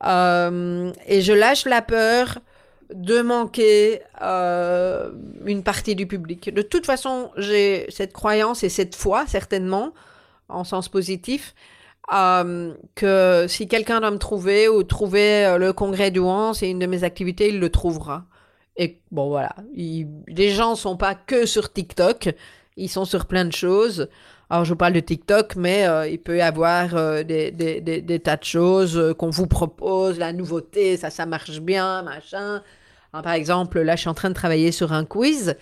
Euh, 0.06 0.92
et 1.08 1.22
je 1.22 1.34
lâche 1.34 1.66
la 1.66 1.82
peur 1.82 2.40
de 2.94 3.22
manquer 3.22 4.02
euh, 4.22 5.12
une 5.46 5.64
partie 5.64 5.96
du 5.96 6.08
public. 6.08 6.54
De 6.54 6.62
toute 6.62 6.86
façon, 6.86 7.32
j'ai 7.38 7.86
cette 7.90 8.14
croyance 8.14 8.64
et 8.64 8.70
cette 8.70 8.96
foi, 8.96 9.26
certainement, 9.28 9.94
en 10.48 10.64
sens 10.64 10.90
positif, 10.90 11.54
euh, 12.14 12.74
que 12.96 13.46
si 13.48 13.68
quelqu'un 13.68 14.00
doit 14.00 14.12
me 14.12 14.18
trouver 14.18 14.68
ou 14.68 14.84
trouver 14.84 15.56
le 15.60 15.74
congrès 15.74 16.10
du 16.10 16.20
Wan, 16.20 16.54
c'est 16.54 16.70
une 16.70 16.80
de 16.80 16.88
mes 16.88 17.04
activités, 17.04 17.50
il 17.50 17.60
le 17.60 17.70
trouvera. 17.70 18.26
Et 18.76 19.02
bon, 19.12 19.28
voilà. 19.28 19.56
les 19.76 20.50
gens 20.50 20.76
sont 20.76 20.98
pas 20.98 21.14
que 21.14 21.46
sur 21.46 21.72
TikTok, 21.72 22.30
ils 22.78 22.90
sont 22.90 23.06
sur 23.06 23.26
plein 23.26 23.46
de 23.46 23.52
choses. 23.52 24.08
Alors, 24.50 24.66
je 24.66 24.72
vous 24.72 24.78
parle 24.78 24.94
de 24.94 25.00
TikTok, 25.00 25.56
mais 25.58 25.88
euh, 25.88 26.08
il 26.08 26.20
peut 26.20 26.38
y 26.38 26.42
avoir 26.42 26.96
euh, 26.96 27.24
des, 27.24 28.20
tas 28.24 28.38
de 28.38 28.44
choses 28.44 28.98
euh, 28.98 29.14
qu'on 29.14 29.30
vous 29.30 29.46
propose, 29.46 30.18
la 30.18 30.34
nouveauté, 30.34 30.98
ça, 30.98 31.12
ça 31.12 31.28
marche 31.28 31.60
bien, 31.60 32.02
machin. 32.02 32.64
Par 33.12 33.34
exemple, 33.34 33.82
là, 33.82 33.96
je 33.96 34.02
suis 34.02 34.10
en 34.10 34.14
train 34.14 34.30
de 34.30 34.36
travailler 34.36 34.72
sur 34.72 34.94
un 34.94 35.06
quiz. 35.06 35.56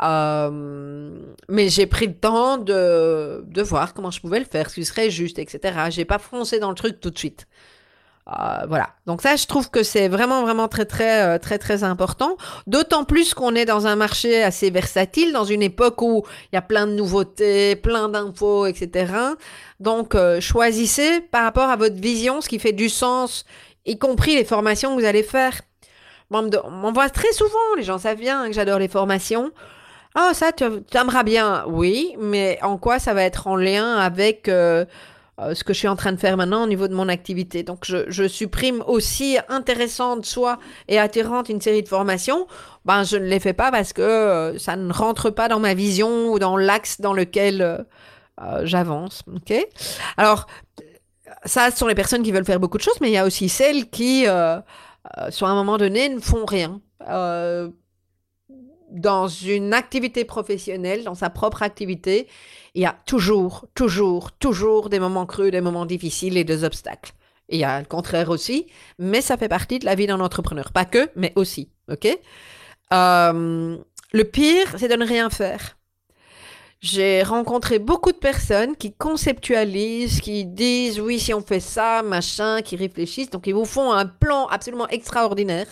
mais 0.00 1.68
j'ai 1.68 1.86
pris 1.86 2.06
le 2.06 2.14
temps 2.14 2.58
de, 2.58 3.44
de 3.46 3.62
voir 3.62 3.94
comment 3.94 4.10
je 4.10 4.20
pouvais 4.20 4.38
le 4.38 4.46
faire, 4.46 4.70
ce 4.70 4.74
qui 4.76 4.84
serait 4.84 5.10
juste, 5.10 5.38
etc. 5.38 5.78
J'ai 5.90 6.04
pas 6.04 6.18
foncé 6.18 6.58
dans 6.58 6.70
le 6.70 6.74
truc 6.74 7.00
tout 7.00 7.10
de 7.10 7.18
suite. 7.18 7.46
Euh, 8.28 8.66
voilà. 8.68 8.90
Donc 9.06 9.20
ça, 9.20 9.34
je 9.36 9.46
trouve 9.46 9.70
que 9.70 9.82
c'est 9.82 10.08
vraiment, 10.08 10.42
vraiment 10.42 10.68
très, 10.68 10.84
très, 10.84 11.22
euh, 11.22 11.38
très, 11.38 11.58
très 11.58 11.82
important. 11.82 12.36
D'autant 12.66 13.04
plus 13.04 13.34
qu'on 13.34 13.54
est 13.54 13.64
dans 13.64 13.86
un 13.86 13.96
marché 13.96 14.42
assez 14.42 14.70
versatile, 14.70 15.32
dans 15.32 15.44
une 15.44 15.62
époque 15.62 16.00
où 16.02 16.24
il 16.52 16.56
y 16.56 16.58
a 16.58 16.62
plein 16.62 16.86
de 16.86 16.92
nouveautés, 16.92 17.74
plein 17.76 18.08
d'infos, 18.08 18.66
etc. 18.66 19.12
Donc, 19.80 20.14
euh, 20.14 20.40
choisissez 20.40 21.20
par 21.20 21.44
rapport 21.44 21.68
à 21.68 21.76
votre 21.76 21.96
vision 21.96 22.40
ce 22.40 22.48
qui 22.48 22.60
fait 22.60 22.72
du 22.72 22.88
sens, 22.88 23.44
y 23.86 23.98
compris 23.98 24.36
les 24.36 24.44
formations 24.44 24.94
que 24.94 25.00
vous 25.00 25.06
allez 25.06 25.24
faire. 25.24 25.60
On 26.32 26.92
très 27.10 27.32
souvent, 27.32 27.74
les 27.76 27.82
gens 27.82 27.98
savent 27.98 28.18
bien 28.18 28.46
que 28.46 28.52
j'adore 28.52 28.78
les 28.78 28.88
formations. 28.88 29.52
Ah, 30.14 30.28
oh, 30.30 30.34
ça, 30.34 30.52
tu 30.52 30.64
aimeras 30.94 31.22
bien. 31.22 31.64
Oui, 31.68 32.14
mais 32.18 32.58
en 32.62 32.76
quoi 32.76 32.98
ça 32.98 33.14
va 33.14 33.22
être 33.22 33.46
en 33.46 33.56
lien 33.56 33.96
avec 33.96 34.46
euh, 34.48 34.84
ce 35.38 35.64
que 35.64 35.72
je 35.72 35.78
suis 35.78 35.88
en 35.88 35.96
train 35.96 36.12
de 36.12 36.18
faire 36.18 36.36
maintenant 36.36 36.64
au 36.64 36.66
niveau 36.66 36.86
de 36.86 36.94
mon 36.94 37.08
activité? 37.08 37.62
Donc, 37.62 37.84
je, 37.86 38.28
supprime 38.28 38.84
aussi 38.86 39.38
intéressante, 39.48 40.26
soit 40.26 40.58
et 40.88 40.98
attirante 40.98 41.48
une 41.48 41.62
série 41.62 41.82
de 41.82 41.88
formations. 41.88 42.46
Ben, 42.84 43.04
je 43.04 43.16
ne 43.16 43.24
les 43.24 43.40
fais 43.40 43.54
pas 43.54 43.70
parce 43.70 43.94
que 43.94 44.02
euh, 44.02 44.58
ça 44.58 44.76
ne 44.76 44.92
rentre 44.92 45.30
pas 45.30 45.48
dans 45.48 45.60
ma 45.60 45.72
vision 45.72 46.30
ou 46.30 46.38
dans 46.38 46.58
l'axe 46.58 47.00
dans 47.00 47.14
lequel 47.14 47.62
euh, 47.62 48.60
j'avance. 48.64 49.22
Ok? 49.34 49.54
Alors, 50.18 50.46
ça, 51.46 51.70
ce 51.70 51.78
sont 51.78 51.86
les 51.86 51.94
personnes 51.94 52.22
qui 52.22 52.32
veulent 52.32 52.44
faire 52.44 52.60
beaucoup 52.60 52.76
de 52.76 52.82
choses, 52.82 53.00
mais 53.00 53.08
il 53.08 53.14
y 53.14 53.18
a 53.18 53.24
aussi 53.24 53.48
celles 53.48 53.88
qui, 53.88 54.26
sur 55.30 55.46
un 55.46 55.54
moment 55.54 55.78
donné, 55.78 56.08
ne 56.08 56.20
font 56.20 56.44
rien 56.44 56.80
dans 58.92 59.26
une 59.26 59.72
activité 59.74 60.24
professionnelle, 60.24 61.04
dans 61.04 61.14
sa 61.14 61.30
propre 61.30 61.62
activité, 61.62 62.28
il 62.74 62.82
y 62.82 62.86
a 62.86 62.96
toujours, 63.06 63.66
toujours, 63.74 64.32
toujours 64.32 64.88
des 64.90 65.00
moments 65.00 65.26
creux, 65.26 65.50
des 65.50 65.60
moments 65.60 65.86
difficiles 65.86 66.36
et 66.36 66.44
des 66.44 66.64
obstacles. 66.64 67.12
il 67.48 67.58
y 67.58 67.64
a 67.64 67.80
le 67.80 67.86
contraire 67.86 68.30
aussi, 68.30 68.66
mais 68.98 69.20
ça 69.20 69.36
fait 69.36 69.48
partie 69.48 69.78
de 69.78 69.84
la 69.84 69.94
vie 69.94 70.06
d'un 70.06 70.20
entrepreneur. 70.20 70.72
Pas 70.72 70.84
que, 70.84 71.10
mais 71.16 71.32
aussi. 71.36 71.70
OK? 71.90 72.06
Euh, 72.92 73.76
le 74.12 74.24
pire, 74.24 74.74
c'est 74.78 74.88
de 74.88 74.94
ne 74.94 75.06
rien 75.06 75.28
faire. 75.28 75.76
J'ai 76.82 77.22
rencontré 77.22 77.78
beaucoup 77.78 78.12
de 78.12 78.16
personnes 78.18 78.76
qui 78.76 78.92
conceptualisent, 78.92 80.20
qui 80.20 80.44
disent 80.44 81.00
oui, 81.00 81.18
si 81.20 81.32
on 81.32 81.40
fait 81.40 81.60
ça, 81.60 82.02
machin, 82.02 82.60
qui 82.62 82.76
réfléchissent. 82.76 83.30
Donc, 83.30 83.46
ils 83.46 83.54
vous 83.54 83.64
font 83.64 83.92
un 83.92 84.06
plan 84.06 84.46
absolument 84.48 84.88
extraordinaire, 84.88 85.66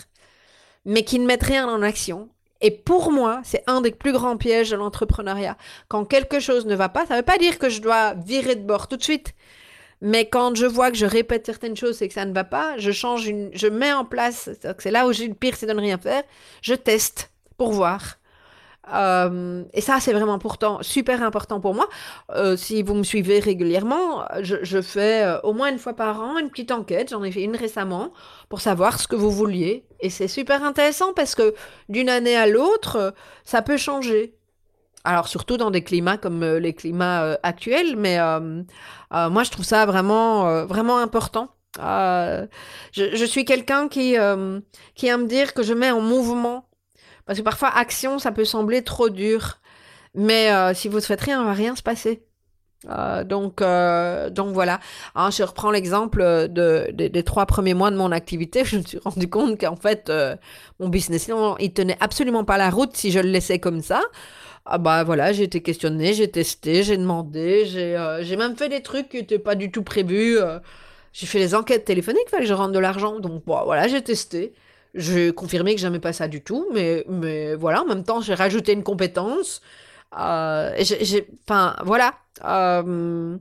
mais 0.85 1.03
qui 1.03 1.19
ne 1.19 1.25
mettent 1.25 1.43
rien 1.43 1.67
en 1.67 1.81
action 1.81 2.29
et 2.61 2.71
pour 2.71 3.11
moi, 3.11 3.41
c'est 3.43 3.63
un 3.67 3.81
des 3.81 3.91
plus 3.91 4.11
grands 4.13 4.37
pièges 4.37 4.69
de 4.69 4.75
l'entrepreneuriat. 4.75 5.57
Quand 5.87 6.05
quelque 6.05 6.39
chose 6.39 6.65
ne 6.65 6.75
va 6.75 6.89
pas, 6.89 7.05
ça 7.05 7.15
ne 7.15 7.19
veut 7.19 7.25
pas 7.25 7.37
dire 7.37 7.57
que 7.57 7.69
je 7.69 7.81
dois 7.81 8.13
virer 8.13 8.55
de 8.55 8.63
bord 8.63 8.87
tout 8.87 8.97
de 8.97 9.03
suite. 9.03 9.33
Mais 10.01 10.29
quand 10.29 10.55
je 10.55 10.65
vois 10.65 10.91
que 10.91 10.97
je 10.97 11.05
répète 11.05 11.45
certaines 11.45 11.75
choses 11.75 12.01
et 12.01 12.07
que 12.07 12.13
ça 12.13 12.25
ne 12.25 12.33
va 12.33 12.43
pas, 12.43 12.77
je 12.77 12.91
change 12.91 13.27
une, 13.27 13.49
je 13.53 13.67
mets 13.67 13.93
en 13.93 14.05
place, 14.05 14.49
c'est 14.77 14.91
là 14.91 15.07
où 15.07 15.13
j'ai 15.13 15.27
le 15.27 15.33
pire, 15.33 15.55
c'est 15.55 15.67
de 15.67 15.73
ne 15.73 15.81
rien 15.81 15.97
faire. 15.97 16.23
Je 16.61 16.73
teste 16.73 17.31
pour 17.57 17.71
voir. 17.71 18.17
Euh, 18.91 19.63
et 19.73 19.81
ça, 19.81 19.99
c'est 19.99 20.13
vraiment 20.13 20.39
pourtant 20.39 20.81
super 20.81 21.21
important 21.23 21.59
pour 21.59 21.75
moi. 21.75 21.87
Euh, 22.31 22.57
si 22.57 22.81
vous 22.83 22.95
me 22.95 23.03
suivez 23.03 23.39
régulièrement, 23.39 24.25
je, 24.41 24.81
fais 24.81 25.23
euh, 25.23 25.39
au 25.41 25.53
moins 25.53 25.71
une 25.71 25.77
fois 25.77 25.93
par 25.93 26.21
an 26.21 26.37
une 26.37 26.49
petite 26.49 26.71
enquête. 26.71 27.09
J'en 27.11 27.23
ai 27.23 27.31
fait 27.31 27.43
une 27.43 27.55
récemment 27.55 28.11
pour 28.49 28.61
savoir 28.61 28.99
ce 28.99 29.07
que 29.07 29.15
vous 29.15 29.31
vouliez. 29.31 29.85
Et 29.99 30.09
c'est 30.09 30.27
super 30.27 30.63
intéressant 30.63 31.13
parce 31.13 31.35
que 31.35 31.53
d'une 31.89 32.09
année 32.09 32.35
à 32.35 32.47
l'autre, 32.47 33.13
ça 33.43 33.61
peut 33.61 33.77
changer. 33.77 34.35
Alors 35.03 35.27
surtout 35.27 35.57
dans 35.57 35.71
des 35.71 35.83
climats 35.83 36.17
comme 36.17 36.43
les 36.43 36.73
climats 36.73 37.39
actuels, 37.41 37.95
mais 37.97 38.19
moi 38.19 39.43
je 39.43 39.49
trouve 39.49 39.65
ça 39.65 39.87
vraiment 39.87 40.65
vraiment 40.65 40.99
important. 40.99 41.49
Je, 41.79 42.45
je, 42.91 43.25
suis 43.25 43.43
quelqu'un 43.43 43.87
qui 43.87 44.15
qui 44.93 45.07
aime 45.07 45.27
dire 45.27 45.55
que 45.55 45.63
je 45.63 45.73
mets 45.73 45.89
en 45.89 46.01
mouvement 46.01 46.67
parce 47.31 47.39
que 47.39 47.45
parfois, 47.45 47.69
action, 47.69 48.19
ça 48.19 48.33
peut 48.33 48.43
sembler 48.43 48.81
trop 48.81 49.07
dur. 49.07 49.61
Mais 50.15 50.51
euh, 50.51 50.73
si 50.73 50.89
vous 50.89 50.97
ne 50.97 51.01
faites 51.01 51.21
rien, 51.21 51.41
il 51.41 51.45
va 51.45 51.53
rien 51.53 51.77
se 51.77 51.81
passer. 51.81 52.25
Euh, 52.89 53.23
donc, 53.23 53.61
euh, 53.61 54.29
donc 54.29 54.53
voilà. 54.53 54.81
Hein, 55.15 55.29
je 55.31 55.41
reprends 55.43 55.71
l'exemple 55.71 56.21
de, 56.49 56.91
des 56.91 57.23
trois 57.23 57.45
premiers 57.45 57.73
mois 57.73 57.89
de 57.89 57.95
mon 57.95 58.11
activité. 58.11 58.65
Je 58.65 58.79
me 58.79 58.83
suis 58.83 58.97
rendu 58.97 59.29
compte 59.29 59.61
qu'en 59.61 59.77
fait, 59.77 60.11
mon 60.81 60.89
business, 60.89 61.31
il 61.61 61.71
tenait 61.71 61.95
absolument 62.01 62.43
pas 62.43 62.57
la 62.57 62.69
route 62.69 62.97
si 62.97 63.11
je 63.11 63.19
le 63.19 63.29
laissais 63.29 63.59
comme 63.59 63.81
ça. 63.81 64.01
Ah 64.65 64.77
bah 64.77 65.05
voilà, 65.05 65.31
j'ai 65.31 65.43
été 65.43 65.61
questionnée, 65.61 66.13
j'ai 66.13 66.29
testé, 66.29 66.83
j'ai 66.83 66.97
demandé, 66.97 67.63
j'ai 67.65 68.35
même 68.35 68.57
fait 68.57 68.67
des 68.67 68.81
trucs 68.81 69.07
qui 69.07 69.17
n'étaient 69.17 69.39
pas 69.39 69.55
du 69.55 69.71
tout 69.71 69.83
prévus. 69.83 70.37
j'ai 71.13 71.27
fait 71.27 71.39
les 71.39 71.55
enquêtes 71.55 71.85
téléphoniques, 71.85 72.29
fallait 72.29 72.43
que 72.43 72.49
je 72.49 72.53
rentre 72.53 72.73
de 72.73 72.79
l'argent. 72.79 73.21
Donc 73.21 73.43
voilà, 73.45 73.87
j'ai 73.87 74.01
testé. 74.01 74.53
J'ai 74.93 75.33
confirmé 75.33 75.73
que 75.75 75.81
j'aimais 75.81 75.99
pas 75.99 76.13
ça 76.13 76.27
du 76.27 76.43
tout, 76.43 76.67
mais, 76.73 77.05
mais 77.07 77.55
voilà, 77.55 77.81
en 77.81 77.85
même 77.85 78.03
temps, 78.03 78.21
j'ai 78.21 78.33
rajouté 78.33 78.73
une 78.73 78.83
compétence. 78.83 79.61
Euh, 80.19 80.75
enfin, 81.47 81.75
voilà. 81.83 82.13
Euh, 82.43 83.37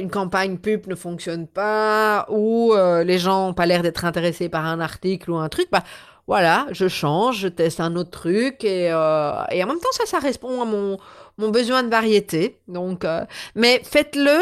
une 0.00 0.10
campagne 0.10 0.58
pub 0.58 0.86
ne 0.88 0.94
fonctionne 0.94 1.46
pas 1.46 2.26
ou 2.28 2.74
les 3.04 3.18
gens 3.18 3.46
n'ont 3.46 3.54
pas 3.54 3.64
l'air 3.64 3.82
d'être 3.82 4.04
intéressés 4.04 4.48
par 4.48 4.66
un 4.66 4.80
article 4.80 5.30
ou 5.30 5.36
un 5.36 5.48
truc, 5.48 5.68
bah 5.70 5.84
voilà, 6.26 6.66
je 6.72 6.88
change, 6.88 7.38
je 7.38 7.48
teste 7.48 7.80
un 7.80 7.96
autre 7.96 8.10
truc 8.10 8.64
et, 8.64 8.86
et 8.86 8.92
en 8.92 9.66
même 9.66 9.78
temps 9.80 9.92
ça, 9.92 10.04
ça 10.04 10.18
répond 10.18 10.60
à 10.60 10.66
mon, 10.66 10.98
mon 11.38 11.48
besoin 11.48 11.82
de 11.84 11.88
variété. 11.88 12.58
Donc, 12.68 13.06
mais 13.54 13.80
faites-le 13.84 14.38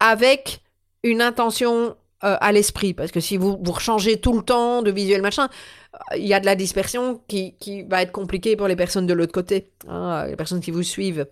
avec 0.00 0.62
une 1.02 1.22
intention 1.22 1.96
euh, 2.24 2.36
à 2.40 2.52
l'esprit. 2.52 2.94
Parce 2.94 3.12
que 3.12 3.20
si 3.20 3.36
vous, 3.36 3.58
vous 3.62 3.78
changez 3.78 4.18
tout 4.18 4.32
le 4.32 4.42
temps 4.42 4.82
de 4.82 4.90
visuel 4.90 5.22
machin, 5.22 5.48
euh, 5.94 6.16
il 6.16 6.26
y 6.26 6.34
a 6.34 6.40
de 6.40 6.46
la 6.46 6.54
dispersion 6.54 7.20
qui, 7.28 7.56
qui 7.58 7.82
va 7.82 8.02
être 8.02 8.12
compliquée 8.12 8.56
pour 8.56 8.68
les 8.68 8.76
personnes 8.76 9.06
de 9.06 9.14
l'autre 9.14 9.32
côté, 9.32 9.70
hein, 9.88 10.26
les 10.26 10.36
personnes 10.36 10.60
qui 10.60 10.70
vous 10.70 10.82
suivent 10.82 11.26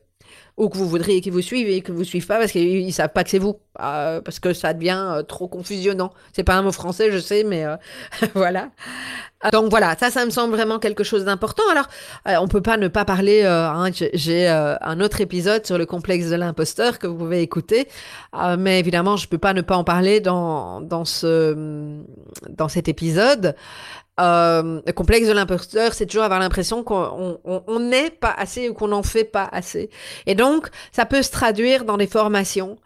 ou 0.57 0.69
que 0.69 0.79
vous 0.79 0.89
voudriez 0.89 1.21
qu'ils 1.21 1.33
vous 1.33 1.43
suivent 1.43 1.69
et 1.69 1.81
que 1.81 1.91
vous 1.91 2.05
suivent 2.05 2.27
pas 2.27 2.39
parce 2.39 2.53
qu'ils 2.53 2.93
savent 2.93 3.13
pas 3.13 3.25
que 3.25 3.31
c'est 3.31 3.41
vous, 3.41 3.59
euh, 3.81 4.21
parce 4.21 4.39
que 4.39 4.53
ça 4.53 4.73
devient 4.73 5.03
euh, 5.05 5.23
trop 5.23 5.49
confusionnant. 5.49 6.13
C'est 6.33 6.45
pas 6.45 6.55
un 6.55 6.63
mot 6.63 6.71
français, 6.71 7.11
je 7.11 7.19
sais, 7.19 7.43
mais 7.43 7.65
euh, 7.65 7.77
voilà. 8.35 8.71
Donc 9.53 9.69
voilà, 9.69 9.97
ça, 9.99 10.11
ça 10.11 10.25
me 10.25 10.31
semble 10.31 10.55
vraiment 10.55 10.79
quelque 10.79 11.03
chose 11.05 11.25
d'important. 11.25 11.65
Alors, 11.71 11.87
on 12.43 12.49
peut 12.49 12.63
pas 12.63 12.79
ne 12.79 12.89
pas 12.89 13.05
parler. 13.05 13.45
Hein, 13.45 13.91
J'ai 14.15 14.49
un 14.49 15.01
autre 15.01 15.21
épisode 15.21 15.67
sur 15.67 15.77
le 15.77 15.85
complexe 15.85 16.31
de 16.31 16.37
l'imposteur 16.37 16.99
que 16.99 17.07
vous 17.07 17.17
pouvez 17.17 17.43
écouter, 17.43 17.87
mais 18.57 18.79
évidemment, 18.79 19.19
je 19.19 19.29
peux 19.29 19.37
pas 19.37 19.53
ne 19.53 19.61
pas 19.61 19.77
en 19.77 19.85
parler 19.85 20.21
dans 20.21 20.81
dans 20.81 21.05
ce 21.05 21.99
dans 22.49 22.69
cet 22.69 22.89
épisode. 22.89 23.55
Euh, 24.21 24.81
le 24.87 24.93
complexe 24.93 25.27
de 25.27 25.33
l'imposteur, 25.33 25.93
c'est 25.93 26.07
toujours 26.07 26.23
avoir 26.23 26.39
l'impression 26.39 26.85
qu'on 26.85 27.81
n'est 27.81 28.11
pas 28.11 28.31
assez 28.31 28.69
ou 28.69 28.75
qu'on 28.75 28.89
n'en 28.89 29.03
fait 29.03 29.25
pas 29.25 29.49
assez. 29.51 29.91
Et 30.27 30.35
donc, 30.35 30.69
ça 30.93 31.05
peut 31.05 31.23
se 31.23 31.31
traduire 31.31 31.85
dans 31.85 31.97
des 31.97 32.07
formations. 32.07 32.79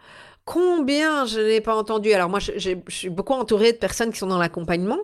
Combien 0.47 1.27
je 1.27 1.41
n'ai 1.41 1.61
pas 1.61 1.75
entendu 1.75 2.13
Alors 2.13 2.31
moi, 2.31 2.39
je, 2.39 2.53
je 2.57 2.75
suis 2.89 3.11
beaucoup 3.11 3.35
entourée 3.35 3.73
de 3.73 3.77
personnes 3.77 4.11
qui 4.11 4.19
sont 4.19 4.27
dans 4.27 4.39
l'accompagnement. 4.39 4.99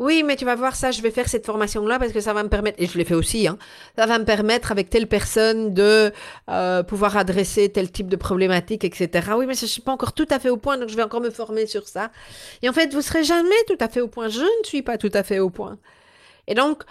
Oui, 0.00 0.22
mais 0.22 0.34
tu 0.36 0.46
vas 0.46 0.54
voir 0.54 0.76
ça, 0.76 0.92
je 0.92 1.02
vais 1.02 1.10
faire 1.10 1.28
cette 1.28 1.44
formation-là 1.44 1.98
parce 1.98 2.12
que 2.12 2.20
ça 2.20 2.32
va 2.32 2.42
me 2.42 2.48
permettre, 2.48 2.82
et 2.82 2.86
je 2.86 2.96
l'ai 2.96 3.04
fait 3.04 3.14
aussi, 3.14 3.46
hein, 3.46 3.58
ça 3.98 4.06
va 4.06 4.18
me 4.18 4.24
permettre 4.24 4.72
avec 4.72 4.88
telle 4.88 5.06
personne 5.06 5.74
de 5.74 6.10
euh, 6.48 6.82
pouvoir 6.82 7.18
adresser 7.18 7.68
tel 7.68 7.92
type 7.92 8.08
de 8.08 8.16
problématique, 8.16 8.82
etc. 8.82 9.32
Oui, 9.36 9.44
mais 9.44 9.52
je 9.52 9.66
ne 9.66 9.68
suis 9.68 9.82
pas 9.82 9.92
encore 9.92 10.14
tout 10.14 10.26
à 10.30 10.38
fait 10.38 10.48
au 10.48 10.56
point, 10.56 10.78
donc 10.78 10.88
je 10.88 10.96
vais 10.96 11.02
encore 11.02 11.20
me 11.20 11.28
former 11.28 11.66
sur 11.66 11.86
ça. 11.86 12.10
Et 12.62 12.68
en 12.70 12.72
fait, 12.72 12.94
vous 12.94 13.02
serez 13.02 13.24
jamais 13.24 13.50
tout 13.66 13.76
à 13.78 13.88
fait 13.88 14.00
au 14.00 14.08
point. 14.08 14.28
Je 14.28 14.40
ne 14.40 14.64
suis 14.64 14.80
pas 14.80 14.96
tout 14.96 15.10
à 15.12 15.22
fait 15.22 15.38
au 15.38 15.50
point. 15.50 15.76
Et 16.46 16.54
donc, 16.54 16.82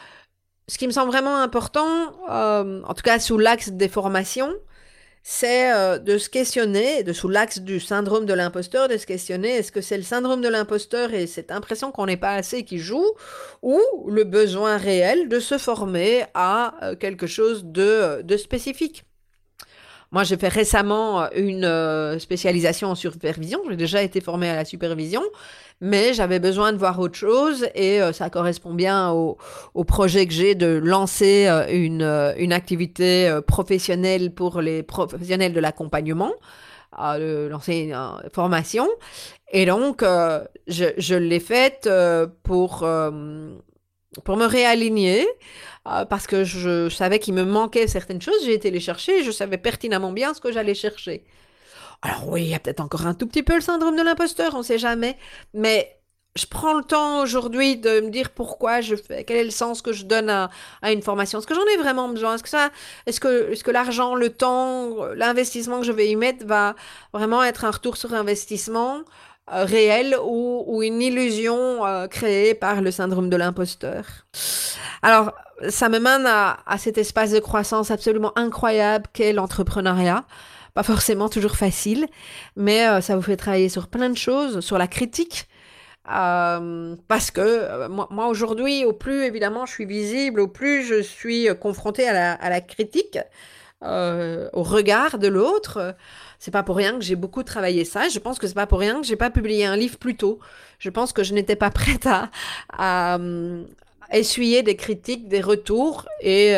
ce 0.68 0.78
qui 0.78 0.86
me 0.86 0.92
semble 0.92 1.10
vraiment 1.12 1.38
important, 1.38 2.14
euh, 2.30 2.84
en 2.84 2.94
tout 2.94 3.02
cas 3.02 3.18
sous 3.18 3.40
l'axe 3.40 3.70
des 3.70 3.90
formations, 3.90 4.54
c'est 5.24 5.74
euh, 5.74 6.00
de 6.00 6.18
se 6.18 6.30
questionner, 6.30 7.04
de 7.04 7.14
sous 7.14 7.30
l'axe 7.30 7.60
du 7.60 7.80
syndrome 7.80 8.26
de 8.26 8.34
l'imposteur, 8.34 8.88
de 8.88 8.98
se 8.98 9.06
questionner 9.06 9.50
est-ce 9.50 9.72
que 9.72 9.82
c'est 9.82 9.98
le 9.98 10.04
syndrome 10.04 10.42
de 10.42 10.48
l'imposteur 10.48 11.14
et 11.14 11.28
cette 11.28 11.52
impression 11.52 11.92
qu'on 11.92 12.06
n'est 12.06 12.18
pas 12.18 12.34
assez 12.34 12.64
qui 12.64 12.80
joue, 12.80 13.06
ou 13.62 13.80
le 14.08 14.24
besoin 14.24 14.78
réel 14.78 15.30
de 15.30 15.40
se 15.40 15.58
former 15.58 16.26
à 16.34 16.76
euh, 16.84 16.96
quelque 16.96 17.28
chose 17.28 17.66
de, 17.66 18.22
de 18.22 18.38
spécifique. 18.38 19.06
Moi, 20.12 20.24
j'ai 20.24 20.38
fait 20.38 20.48
récemment 20.48 21.30
une 21.32 22.20
spécialisation 22.20 22.90
en 22.90 22.96
supervision. 22.96 23.62
J'ai 23.70 23.76
déjà 23.76 24.02
été 24.02 24.22
formée 24.22 24.50
à 24.50 24.56
la 24.56 24.66
supervision 24.66 25.22
mais 25.82 26.14
j'avais 26.14 26.40
besoin 26.40 26.74
de 26.74 26.78
voir 26.78 27.00
autre 27.00 27.16
chose 27.16 27.68
et 27.74 28.02
euh, 28.02 28.12
ça 28.12 28.30
correspond 28.30 28.74
bien 28.74 29.12
au, 29.12 29.38
projet 29.86 30.28
que 30.28 30.34
j'ai 30.34 30.56
de 30.56 30.68
lancer 30.68 31.48
euh, 31.48 31.66
une, 31.70 32.02
euh, 32.02 32.34
une 32.38 32.54
activité 32.54 33.40
professionnelle 33.48 34.34
pour 34.34 34.62
les 34.62 34.84
professionnels 34.84 35.54
de 35.54 35.60
l'accompagnement, 35.60 36.34
de 36.98 37.48
lancer 37.48 37.90
une 37.92 38.30
formation. 38.34 38.88
Et 39.52 39.66
donc, 39.66 40.04
je 40.68 41.16
l'ai 41.16 41.40
faite 41.40 41.90
pour, 42.44 42.88
pour 44.24 44.38
me 44.38 44.46
réaligner 44.46 45.28
parce 45.84 46.28
que 46.28 46.44
je 46.44 46.90
savais 46.90 47.20
qu'il 47.20 47.34
me 47.34 47.46
manquait 47.46 47.88
certaines 47.88 48.22
choses. 48.22 48.44
J'ai 48.44 48.54
été 48.54 48.72
les 48.72 48.80
chercher 48.80 49.20
et 49.20 49.24
je 49.24 49.32
savais 49.32 49.58
pertinemment 49.58 50.12
bien 50.12 50.34
ce 50.34 50.42
que 50.42 50.52
j'allais 50.52 50.76
chercher. 50.76 51.24
Alors 52.02 52.30
oui, 52.30 52.44
il 52.44 52.50
y 52.50 52.56
a 52.56 52.60
peut-être 52.60 52.80
encore 52.80 53.06
un 53.06 53.14
tout 53.14 53.28
petit 53.28 53.44
peu 53.44 53.56
le 53.56 53.62
syndrome 53.62 53.96
de 53.98 54.04
l'imposteur, 54.04 54.56
on 54.56 54.60
ne 54.60 54.64
sait 54.64 54.78
jamais. 54.78 55.18
Mais 55.54 56.00
je 56.36 56.46
prends 56.46 56.74
le 56.74 56.84
temps 56.84 57.22
aujourd'hui 57.22 57.78
de 57.78 58.02
me 58.02 58.10
dire 58.10 58.30
pourquoi 58.32 58.82
je 58.82 58.96
fais, 58.96 59.24
quel 59.26 59.38
est 59.38 59.44
le 59.44 59.50
sens 59.50 59.82
que 59.82 59.92
je 59.92 60.06
donne 60.06 60.30
à, 60.30 60.50
une 60.92 61.02
formation. 61.02 61.40
Est-ce 61.40 61.48
que 61.48 61.56
j'en 61.56 61.66
ai 61.66 61.78
vraiment 61.78 62.08
besoin? 62.08 62.36
Est-ce 62.36 62.44
que 62.44 62.50
ça, 62.50 62.70
est-ce 63.06 63.20
que, 63.20 63.52
est-ce 63.52 63.64
que 63.64 63.72
l'argent, 63.72 64.16
le 64.16 64.30
temps, 64.30 65.06
l'investissement 65.16 65.80
que 65.80 65.86
je 65.86 65.92
vais 65.92 66.08
y 66.08 66.16
mettre 66.16 66.46
va 66.46 66.76
vraiment 67.14 67.44
être 67.44 67.66
un 67.66 67.72
retour 67.72 67.98
sur 67.98 68.14
investissement? 68.14 69.02
Euh, 69.52 69.66
réel 69.66 70.16
ou, 70.24 70.82
une 70.84 71.02
illusion 71.02 71.86
euh, 71.86 72.08
créée 72.08 72.54
par 72.54 72.82
le 72.82 72.92
syndrome 72.92 73.30
de 73.30 73.36
l'imposteur 73.36 74.06
Alors, 75.02 75.34
ça 75.70 75.90
me 75.90 76.00
mène 76.00 76.26
à, 76.28 76.58
cet 76.78 76.98
espace 76.98 77.32
de 77.32 77.40
croissance 77.40 77.90
absolument 77.90 78.32
incroyable 78.38 79.06
qu'est 79.14 79.34
l'entrepreneuriat 79.34 80.26
pas 80.76 80.84
forcément 80.84 81.30
toujours 81.30 81.58
facile, 81.58 82.06
mais 82.56 82.88
euh, 82.88 83.02
ça 83.02 83.16
vous 83.16 83.24
fait 83.24 83.36
travailler 83.36 83.70
sur 83.70 83.88
plein 83.88 84.10
de 84.10 84.16
choses, 84.16 84.60
sur 84.60 84.78
la 84.78 84.88
critique. 84.88 85.48
Parce 86.06 87.32
que 87.32 87.88
moi, 87.88 88.28
aujourd'hui, 88.28 88.86
au 88.86 88.94
plus 88.94 89.24
évidemment 89.24 89.66
je 89.66 89.74
suis 89.74 89.86
visible, 89.86 90.40
au 90.40 90.48
plus 90.48 90.84
je 90.84 91.02
suis 91.02 91.48
confrontée 91.60 92.08
à 92.08 92.50
la 92.50 92.62
critique, 92.62 93.20
au 93.82 94.64
regard 94.64 95.18
de 95.20 95.28
l'autre. 95.28 95.96
C'est 96.40 96.52
pas 96.52 96.64
pour 96.64 96.78
rien 96.78 96.94
que 96.94 97.02
j'ai 97.02 97.16
beaucoup 97.16 97.44
travaillé 97.44 97.86
ça. 97.86 98.10
Je 98.10 98.20
pense 98.20 98.40
que 98.40 98.48
c'est 98.48 98.54
pas 98.54 98.68
pour 98.68 98.80
rien 98.80 99.02
que 99.02 99.06
j'ai 99.06 99.18
pas 99.18 99.30
publié 99.30 99.66
un 99.66 99.76
livre 99.76 99.98
plus 99.98 100.16
tôt. 100.16 100.40
Je 100.80 100.90
pense 100.90 101.14
que 101.14 101.24
je 101.24 101.34
n'étais 101.34 101.56
pas 101.56 101.70
prête 101.72 102.08
à, 102.08 102.30
à, 102.72 103.20
essuyer 104.12 104.64
des 104.64 104.76
critiques, 104.76 105.28
des 105.28 105.42
retours, 105.42 106.08
et, 106.22 106.56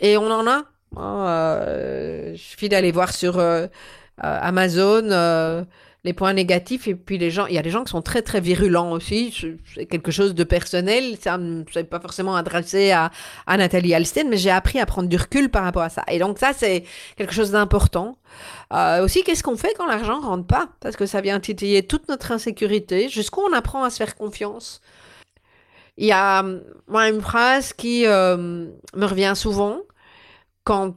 et 0.00 0.16
on 0.16 0.30
en 0.30 0.46
a. 0.46 0.64
Euh, 0.98 2.30
il 2.34 2.38
suffit 2.38 2.68
d'aller 2.68 2.90
voir 2.90 3.12
sur 3.12 3.38
euh, 3.38 3.66
euh, 3.66 3.66
Amazon 4.18 5.66
les 6.04 6.12
points 6.12 6.32
négatifs 6.32 6.88
et 6.88 6.94
puis 6.94 7.18
les 7.18 7.30
gens, 7.30 7.46
il 7.46 7.54
y 7.54 7.58
a 7.58 7.62
des 7.62 7.70
gens 7.70 7.84
qui 7.84 7.90
sont 7.90 8.02
très 8.02 8.22
très 8.22 8.40
virulents 8.40 8.92
aussi, 8.92 9.34
c'est 9.74 9.86
quelque 9.86 10.10
chose 10.10 10.34
de 10.34 10.44
personnel, 10.44 11.16
ça 11.20 11.36
ne 11.38 11.64
s'est 11.72 11.84
pas 11.84 12.00
forcément 12.00 12.36
adressé 12.36 12.90
à, 12.90 13.10
à 13.46 13.56
Nathalie 13.56 13.94
Alsten, 13.94 14.28
mais 14.28 14.36
j'ai 14.36 14.50
appris 14.50 14.80
à 14.80 14.86
prendre 14.86 15.08
du 15.08 15.16
recul 15.16 15.50
par 15.50 15.64
rapport 15.64 15.82
à 15.82 15.90
ça. 15.90 16.02
Et 16.08 16.18
donc 16.18 16.38
ça 16.38 16.52
c'est 16.52 16.84
quelque 17.16 17.34
chose 17.34 17.50
d'important. 17.50 18.16
Euh, 18.72 19.04
aussi, 19.04 19.22
qu'est-ce 19.24 19.42
qu'on 19.42 19.56
fait 19.56 19.74
quand 19.76 19.86
l'argent 19.86 20.20
rentre 20.20 20.46
pas? 20.46 20.68
Parce 20.80 20.96
que 20.96 21.06
ça 21.06 21.20
vient 21.20 21.40
titiller 21.40 21.82
toute 21.86 22.08
notre 22.08 22.32
insécurité, 22.32 23.08
jusqu'où 23.08 23.42
on 23.42 23.52
apprend 23.52 23.84
à 23.84 23.90
se 23.90 23.96
faire 23.98 24.16
confiance? 24.16 24.80
Il 25.96 26.06
y 26.06 26.12
a 26.12 26.42
moi 26.88 27.08
une 27.08 27.20
phrase 27.20 27.72
qui 27.74 28.04
me 28.06 29.04
revient 29.04 29.34
souvent, 29.36 29.80
quand 30.64 30.94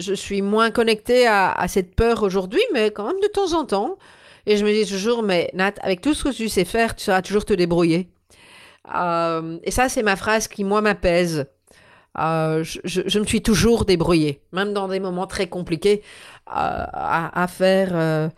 je 0.00 0.14
suis 0.14 0.42
moins 0.42 0.70
connectée 0.70 1.26
à, 1.26 1.66
cette 1.68 1.94
peur 1.94 2.22
aujourd'hui, 2.22 2.62
mais 2.72 2.90
quand 2.90 3.06
même 3.06 3.20
de 3.20 3.28
temps 3.28 3.52
en 3.52 3.64
temps. 3.64 3.98
Et 4.46 4.56
je 4.56 4.64
me 4.64 4.72
dis 4.72 4.88
toujours, 4.88 5.22
mais 5.22 5.50
Nat, 5.54 5.74
avec 5.80 6.00
tout 6.00 6.14
ce 6.14 6.24
que 6.24 6.28
tu 6.30 6.48
sais 6.48 6.64
faire, 6.64 6.94
tu 6.94 7.04
sauras 7.04 7.22
toujours 7.22 7.44
te 7.44 7.54
débrouiller. 7.54 8.08
Euh, 8.94 9.58
et 9.62 9.70
ça, 9.70 9.88
c'est 9.88 10.02
ma 10.02 10.16
phrase 10.16 10.48
qui, 10.48 10.64
moi, 10.64 10.80
m'apaise. 10.80 11.46
Euh, 12.18 12.62
je, 12.62 13.18
me 13.18 13.24
suis 13.24 13.42
toujours 13.42 13.84
débrouillée, 13.84 14.40
même 14.52 14.72
dans 14.72 14.86
des 14.86 15.00
moments 15.00 15.26
très 15.26 15.48
compliqués, 15.48 16.02
euh, 16.48 16.52
à, 16.52 17.46
faire. 17.48 18.30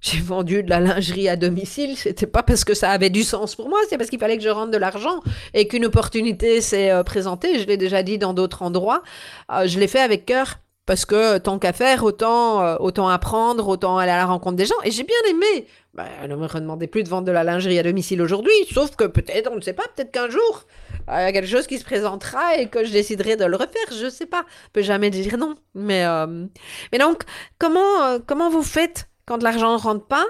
j'ai 0.00 0.20
vendu 0.20 0.62
de 0.62 0.70
la 0.70 0.78
lingerie 0.78 1.28
à 1.28 1.34
domicile. 1.34 1.96
C'était 1.96 2.26
pas 2.26 2.44
parce 2.44 2.64
que 2.64 2.74
ça 2.74 2.90
avait 2.90 3.10
du 3.10 3.24
sens 3.24 3.56
pour 3.56 3.68
moi, 3.68 3.78
c'est 3.88 3.98
parce 3.98 4.08
qu'il 4.08 4.20
fallait 4.20 4.36
que 4.36 4.44
je 4.44 4.50
rentre 4.50 4.70
de 4.70 4.76
l'argent 4.76 5.20
et 5.52 5.66
qu'une 5.66 5.86
opportunité 5.86 6.60
s'est 6.60 6.92
présentée. 7.04 7.58
Je 7.58 7.66
l'ai 7.66 7.76
déjà 7.76 8.04
dit 8.04 8.18
dans 8.18 8.34
d'autres 8.34 8.62
endroits. 8.62 9.02
je 9.50 9.80
l'ai 9.80 9.88
fait 9.88 10.00
avec 10.00 10.26
cœur 10.26 10.58
parce 10.86 11.06
que 11.06 11.38
tant 11.38 11.58
qu'à 11.58 11.72
faire, 11.72 12.04
autant, 12.04 12.62
euh, 12.62 12.76
autant 12.78 13.08
apprendre, 13.08 13.66
autant 13.68 13.96
aller 13.96 14.12
à 14.12 14.18
la 14.18 14.26
rencontre 14.26 14.56
des 14.56 14.66
gens. 14.66 14.74
Et 14.84 14.90
j'ai 14.90 15.04
bien 15.04 15.16
aimé. 15.30 15.66
Ben, 15.94 16.06
ne 16.28 16.36
me 16.36 16.46
redemandez 16.46 16.88
plus 16.88 17.04
de 17.04 17.08
vendre 17.08 17.26
de 17.26 17.32
la 17.32 17.44
lingerie 17.44 17.78
à 17.78 17.82
domicile 17.82 18.20
aujourd'hui, 18.20 18.52
sauf 18.72 18.94
que 18.96 19.04
peut-être, 19.04 19.50
on 19.50 19.56
ne 19.56 19.60
sait 19.60 19.72
pas, 19.72 19.84
peut-être 19.94 20.10
qu'un 20.10 20.28
jour, 20.28 20.64
euh, 21.08 21.20
il 21.20 21.22
y 21.22 21.26
a 21.26 21.32
quelque 21.32 21.48
chose 21.48 21.66
qui 21.66 21.78
se 21.78 21.84
présentera 21.84 22.58
et 22.58 22.68
que 22.68 22.84
je 22.84 22.92
déciderai 22.92 23.36
de 23.36 23.44
le 23.44 23.56
refaire, 23.56 23.86
je 23.92 24.06
ne 24.06 24.10
sais 24.10 24.26
pas. 24.26 24.44
Je 24.66 24.70
peux 24.72 24.82
jamais 24.82 25.10
dire 25.10 25.38
non. 25.38 25.54
Mais, 25.74 26.04
euh, 26.04 26.46
mais 26.92 26.98
donc, 26.98 27.22
comment, 27.58 28.18
comment 28.26 28.50
vous 28.50 28.62
faites 28.62 29.08
quand 29.26 29.42
l'argent 29.42 29.72
ne 29.72 29.80
rentre 29.80 30.06
pas? 30.06 30.26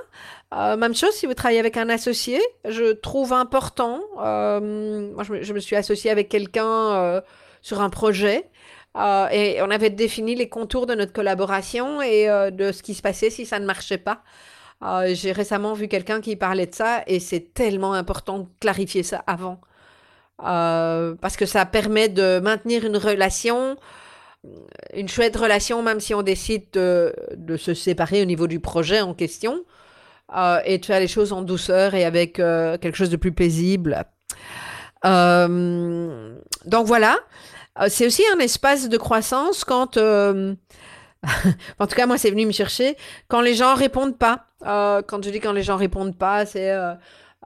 Même 0.76 0.94
chose 0.94 1.10
si 1.10 1.26
vous 1.26 1.34
travaillez 1.34 1.58
avec 1.58 1.76
un 1.76 1.88
associé, 1.88 2.40
je 2.64 2.92
trouve 2.92 3.32
important. 3.32 4.00
moi, 4.16 5.24
je 5.24 5.52
me, 5.52 5.58
suis 5.58 5.74
associée 5.74 6.12
avec 6.12 6.28
quelqu'un 6.28 7.20
sur 7.60 7.80
un 7.80 7.90
projet. 7.90 8.48
Euh, 8.96 9.28
et 9.30 9.60
on 9.60 9.70
avait 9.70 9.90
défini 9.90 10.34
les 10.34 10.48
contours 10.48 10.86
de 10.86 10.94
notre 10.94 11.12
collaboration 11.12 12.00
et 12.00 12.28
euh, 12.28 12.50
de 12.50 12.70
ce 12.70 12.82
qui 12.82 12.94
se 12.94 13.02
passait 13.02 13.30
si 13.30 13.44
ça 13.44 13.58
ne 13.58 13.66
marchait 13.66 13.98
pas. 13.98 14.22
Euh, 14.82 15.14
j'ai 15.14 15.32
récemment 15.32 15.74
vu 15.74 15.88
quelqu'un 15.88 16.20
qui 16.20 16.36
parlait 16.36 16.66
de 16.66 16.74
ça 16.74 17.02
et 17.06 17.18
c'est 17.18 17.54
tellement 17.54 17.94
important 17.94 18.40
de 18.40 18.46
clarifier 18.60 19.02
ça 19.02 19.24
avant. 19.26 19.60
parce 20.38 21.36
que 21.36 21.46
ça 21.46 21.64
permet 21.66 22.08
de 22.08 22.40
maintenir 22.40 22.84
une 22.84 22.96
relation 22.96 23.76
une 24.92 25.08
chouette 25.08 25.36
relation, 25.36 25.82
même 25.82 26.00
si 26.00 26.12
on 26.12 26.20
décide 26.20 26.64
de, 26.74 27.14
de, 27.34 27.56
se 27.56 27.72
séparer 27.72 28.20
au 28.20 28.26
niveau 28.26 28.46
du 28.46 28.60
projet 28.60 29.00
en 29.00 29.14
question, 29.14 29.64
et 30.66 30.76
de 30.76 30.84
faire 30.84 31.00
les 31.00 31.08
choses 31.08 31.32
en 31.32 31.40
douceur 31.40 31.94
et 31.94 32.04
avec 32.04 32.34
quelque 32.34 32.94
chose 32.94 33.08
de 33.08 33.16
plus 33.16 33.32
paisible. 33.32 34.04
Donc 35.02 36.86
voilà, 36.86 37.16
c'est 37.88 38.06
aussi 38.06 38.22
un 38.34 38.38
espace 38.38 38.88
de 38.88 38.96
croissance 38.96 39.64
quand, 39.64 39.96
en 39.98 40.56
tout 41.86 41.96
cas 41.96 42.06
moi 42.06 42.18
c'est 42.18 42.30
venu 42.30 42.46
me 42.46 42.52
chercher, 42.52 42.96
quand 43.28 43.40
les 43.40 43.54
gens 43.54 43.74
répondent 43.74 44.18
pas. 44.18 44.46
quand 44.60 45.24
je 45.24 45.30
dis 45.30 45.40
quand 45.40 45.52
les 45.52 45.62
gens 45.62 45.76
répondent 45.76 46.16
pas, 46.16 46.46
c'est 46.46 46.72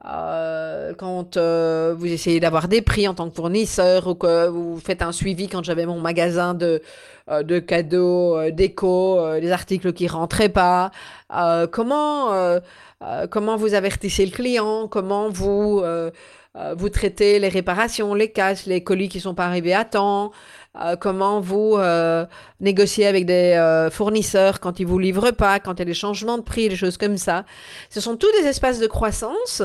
euh, 0.06 0.94
quand 0.96 1.36
euh, 1.36 1.94
vous 1.98 2.06
essayez 2.06 2.38
d'avoir 2.38 2.68
des 2.68 2.82
prix 2.82 3.08
en 3.08 3.14
tant 3.14 3.28
que 3.28 3.34
fournisseur 3.34 4.06
ou 4.06 4.14
que 4.14 4.46
vous 4.46 4.78
faites 4.78 5.02
un 5.02 5.10
suivi 5.10 5.48
quand 5.48 5.64
j'avais 5.64 5.86
mon 5.86 5.98
magasin 6.00 6.54
de, 6.54 6.82
euh, 7.30 7.42
de 7.42 7.58
cadeaux, 7.58 8.38
déco, 8.52 9.18
des 9.40 9.50
articles 9.50 9.92
qui 9.92 10.06
rentraient 10.06 10.48
pas, 10.48 10.92
comment, 11.72 12.30
comment 13.30 13.56
vous 13.56 13.74
avertissez 13.74 14.24
le 14.24 14.32
client, 14.32 14.88
comment 14.88 15.30
vous, 15.30 15.82
vous 16.76 16.88
traitez 16.88 17.38
les 17.38 17.48
réparations, 17.48 18.14
les 18.14 18.30
casses, 18.32 18.66
les 18.66 18.82
colis 18.82 19.08
qui 19.08 19.20
sont 19.20 19.34
pas 19.34 19.46
arrivés 19.46 19.74
à 19.74 19.84
temps, 19.84 20.32
comment 21.00 21.40
vous 21.40 21.78
négociez 22.60 23.06
avec 23.06 23.26
des 23.26 23.88
fournisseurs 23.92 24.60
quand 24.60 24.80
ils 24.80 24.86
vous 24.86 24.98
livrent 24.98 25.30
pas, 25.32 25.60
quand 25.60 25.74
il 25.74 25.78
y 25.80 25.82
a 25.82 25.84
des 25.84 25.94
changements 25.94 26.38
de 26.38 26.42
prix, 26.42 26.68
des 26.68 26.76
choses 26.76 26.96
comme 26.96 27.16
ça. 27.16 27.44
Ce 27.90 28.00
sont 28.00 28.16
tous 28.16 28.30
des 28.40 28.46
espaces 28.46 28.80
de 28.80 28.86
croissance 28.86 29.62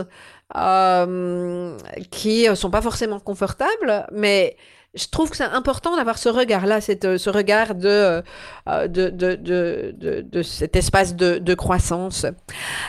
euh, 0.55 1.77
qui 2.11 2.47
sont 2.55 2.69
pas 2.69 2.81
forcément 2.81 3.19
confortables, 3.19 4.05
mais 4.11 4.55
je 4.93 5.07
trouve 5.07 5.31
que 5.31 5.37
c'est 5.37 5.43
important 5.43 5.95
d'avoir 5.95 6.19
ce 6.19 6.29
regard-là, 6.29 6.79
ce 6.79 7.29
regard 7.29 7.73
de, 7.73 8.21
de, 8.67 9.09
de, 9.09 9.35
de, 9.35 10.21
de, 10.21 10.43
cet 10.43 10.75
espace 10.75 11.15
de, 11.15 11.39
de 11.39 11.53
croissance. 11.55 12.27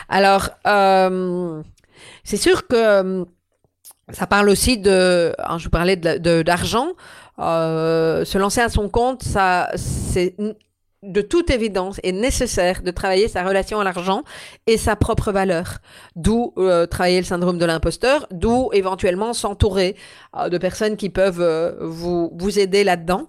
Alors, 0.07 0.51
euh, 0.67 1.63
c'est 2.23 2.37
sûr 2.37 2.67
que 2.67 3.25
ça 4.11 4.27
parle 4.27 4.49
aussi 4.49 4.77
de, 4.77 5.33
je 5.57 5.63
vous 5.63 5.69
parlais 5.69 5.95
d'argent, 5.95 6.89
euh, 7.39 8.23
se 8.25 8.37
lancer 8.37 8.61
à 8.61 8.69
son 8.69 8.89
compte, 8.89 9.23
ça, 9.23 9.69
c'est 9.75 10.35
de 11.05 11.21
toute 11.21 11.49
évidence 11.49 11.99
est 12.03 12.11
nécessaire 12.11 12.81
de 12.81 12.91
travailler 12.91 13.27
sa 13.27 13.43
relation 13.43 13.79
à 13.79 13.83
l'argent 13.83 14.23
et 14.67 14.77
sa 14.77 14.95
propre 14.95 15.31
valeur. 15.31 15.77
D'où 16.15 16.53
euh, 16.57 16.85
travailler 16.85 17.19
le 17.19 17.25
syndrome 17.25 17.57
de 17.57 17.65
l'imposteur, 17.65 18.27
d'où 18.31 18.69
éventuellement 18.73 19.33
s'entourer 19.33 19.95
euh, 20.35 20.49
de 20.49 20.57
personnes 20.57 20.97
qui 20.97 21.09
peuvent 21.09 21.41
euh, 21.41 21.73
vous, 21.81 22.31
vous 22.35 22.59
aider 22.59 22.83
là-dedans, 22.83 23.27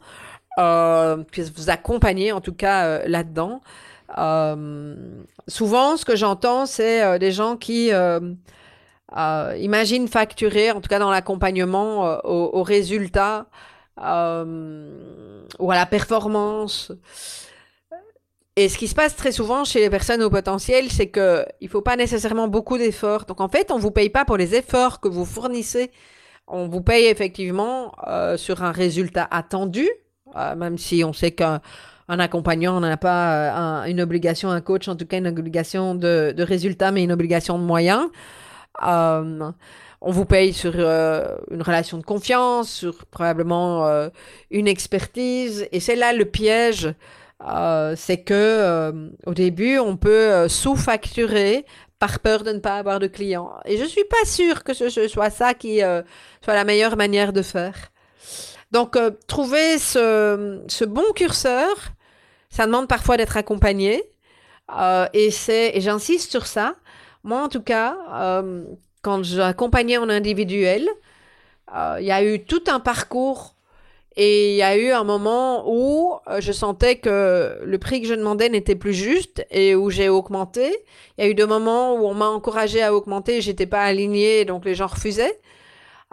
vous 0.59 1.71
accompagner 1.71 2.33
en 2.33 2.41
tout 2.41 2.55
cas 2.55 3.07
là-dedans. 3.07 3.61
souvent, 5.49 5.97
ce 5.99 6.05
que 6.07 6.17
j'entends, 6.17 6.65
c'est 6.65 7.19
des 7.19 7.31
gens 7.31 7.57
qui 7.59 7.91
imaginent 9.59 10.09
facturer, 10.09 10.71
en 10.71 10.81
tout 10.81 10.89
cas 10.89 10.99
dans 10.99 11.11
l'accompagnement, 11.11 12.21
au, 12.25 12.59
au, 12.59 12.63
résultat 12.63 13.47
ou 13.99 14.03
à 14.03 15.75
la 15.75 15.87
performance. 15.87 16.93
Et 18.59 18.71
ce 18.71 18.79
qui 18.79 18.89
se 18.89 18.95
passe 18.95 19.15
très 19.15 19.33
souvent 19.33 19.65
chez 19.65 19.81
les 19.81 19.91
personnes 19.91 20.23
au 20.23 20.31
potentiel, 20.31 20.91
c'est 20.91 21.09
que 21.09 21.45
il 21.61 21.69
faut 21.69 21.83
pas 21.83 21.95
nécessairement 21.97 22.49
beaucoup 22.49 22.79
d'efforts. 22.79 23.27
Donc 23.27 23.43
en 23.43 23.49
fait, 23.49 23.71
on 23.71 23.77
vous 23.77 23.91
paye 23.91 24.09
pas 24.09 24.25
pour 24.25 24.39
les 24.39 24.55
efforts 24.55 25.01
que 25.01 25.09
vous 25.09 25.27
fournissez. 25.27 25.91
On 26.49 26.67
vous 26.67 26.81
paye 26.81 27.05
effectivement 27.05 27.93
euh, 28.07 28.39
sur 28.39 28.63
un 28.63 28.73
résultat 28.73 29.29
attendu, 29.31 29.87
euh, 30.37 30.57
même 30.57 30.79
si 30.79 31.05
on 31.05 31.13
sait 31.13 31.33
qu'un 31.33 31.61
accompagnant 32.09 32.81
n'a 32.81 32.97
pas 32.97 33.83
euh, 33.83 33.91
une 33.91 34.01
obligation, 34.01 34.49
un 34.49 34.63
coach 34.63 34.89
en 34.89 34.97
tout 34.97 35.05
cas 35.05 35.19
une 35.19 35.27
obligation 35.27 35.95
de 35.95 36.35
résultat, 36.39 36.93
mais 36.93 37.05
une 37.05 37.13
obligation 37.13 37.59
de 37.59 37.65
moyens. 37.65 38.09
On 38.83 40.11
vous 40.11 40.25
paye 40.25 40.53
sur 40.53 40.75
une 40.75 41.63
relation 41.63 41.99
de 41.99 42.05
confiance, 42.05 42.71
sur 42.71 43.07
probablement 43.07 44.09
une 44.51 44.69
expertise, 44.69 45.67
et 45.73 45.81
c'est 45.81 45.97
là 45.97 46.13
le 46.13 46.25
piège 46.25 46.95
euh, 47.45 47.95
c'est 47.97 48.23
que 48.23 48.33
euh, 48.35 49.11
au 49.27 49.35
début, 49.35 49.79
on 49.79 49.97
peut 49.97 50.11
euh, 50.11 50.49
sous-facturer 50.49 51.67
par 51.99 52.21
peur 52.21 52.45
de 52.45 52.53
ne 52.53 52.61
pas 52.61 52.77
avoir 52.77 52.99
de 52.99 53.07
clients. 53.07 53.53
Et 53.67 53.77
je 53.77 53.85
suis 53.85 54.05
pas 54.05 54.25
sûre 54.27 54.65
que 54.65 54.75
ce, 54.75 54.89
soit 55.09 55.31
ça 55.31 55.55
qui 55.55 55.81
soit 55.81 56.55
la 56.55 56.65
meilleure 56.65 56.97
manière 56.97 57.33
de 57.33 57.43
faire. 57.43 57.75
Donc, 58.71 58.99
trouver 59.27 59.79
ce, 59.79 60.85
bon 60.85 61.05
curseur, 61.15 61.75
ça 62.51 62.67
demande 62.67 62.87
parfois 62.87 63.17
d'être 63.17 63.39
accompagné. 63.39 64.05
et 65.15 65.31
et 65.49 65.81
j'insiste 65.81 66.31
sur 66.31 66.47
ça. 66.47 66.75
Moi, 67.27 67.43
en 67.43 67.49
tout 67.49 67.61
cas, 67.61 67.97
quand 69.03 69.23
j'accompagnais 69.23 69.99
en 69.99 70.09
individuel, 70.09 70.89
il 71.75 72.05
y 72.05 72.13
a 72.13 72.25
eu 72.25 72.45
tout 72.45 72.63
un 72.69 72.81
parcours 72.81 73.57
et 74.17 74.53
il 74.53 74.57
y 74.57 74.63
a 74.63 74.77
eu 74.79 74.93
un 74.93 75.05
moment 75.05 75.71
où 75.71 76.15
euh, 76.29 76.41
je 76.41 76.51
sentais 76.51 76.97
que 76.97 77.61
le 77.63 77.79
prix 77.79 78.01
que 78.01 78.09
je 78.09 78.15
demandais 78.15 78.49
n'était 78.49 78.75
plus 78.75 78.95
juste 78.95 79.47
et 79.51 79.75
où 79.75 79.91
j'ai 79.91 80.09
augmenté. 80.09 80.75
Il 81.19 81.25
y 81.25 81.27
a 81.29 81.31
eu 81.31 81.35
deux 81.35 81.47
moments 81.47 81.95
où 81.95 82.07
on 82.07 82.15
m'a 82.15 82.29
encouragé 82.29 82.83
à 82.83 82.95
augmenter, 82.95 83.43
j'étais 83.43 83.67
pas 83.67 83.83
alignée, 83.83 84.47
donc 84.47 84.65
les 84.65 84.75
gens 84.75 84.87
refusaient. 84.87 85.39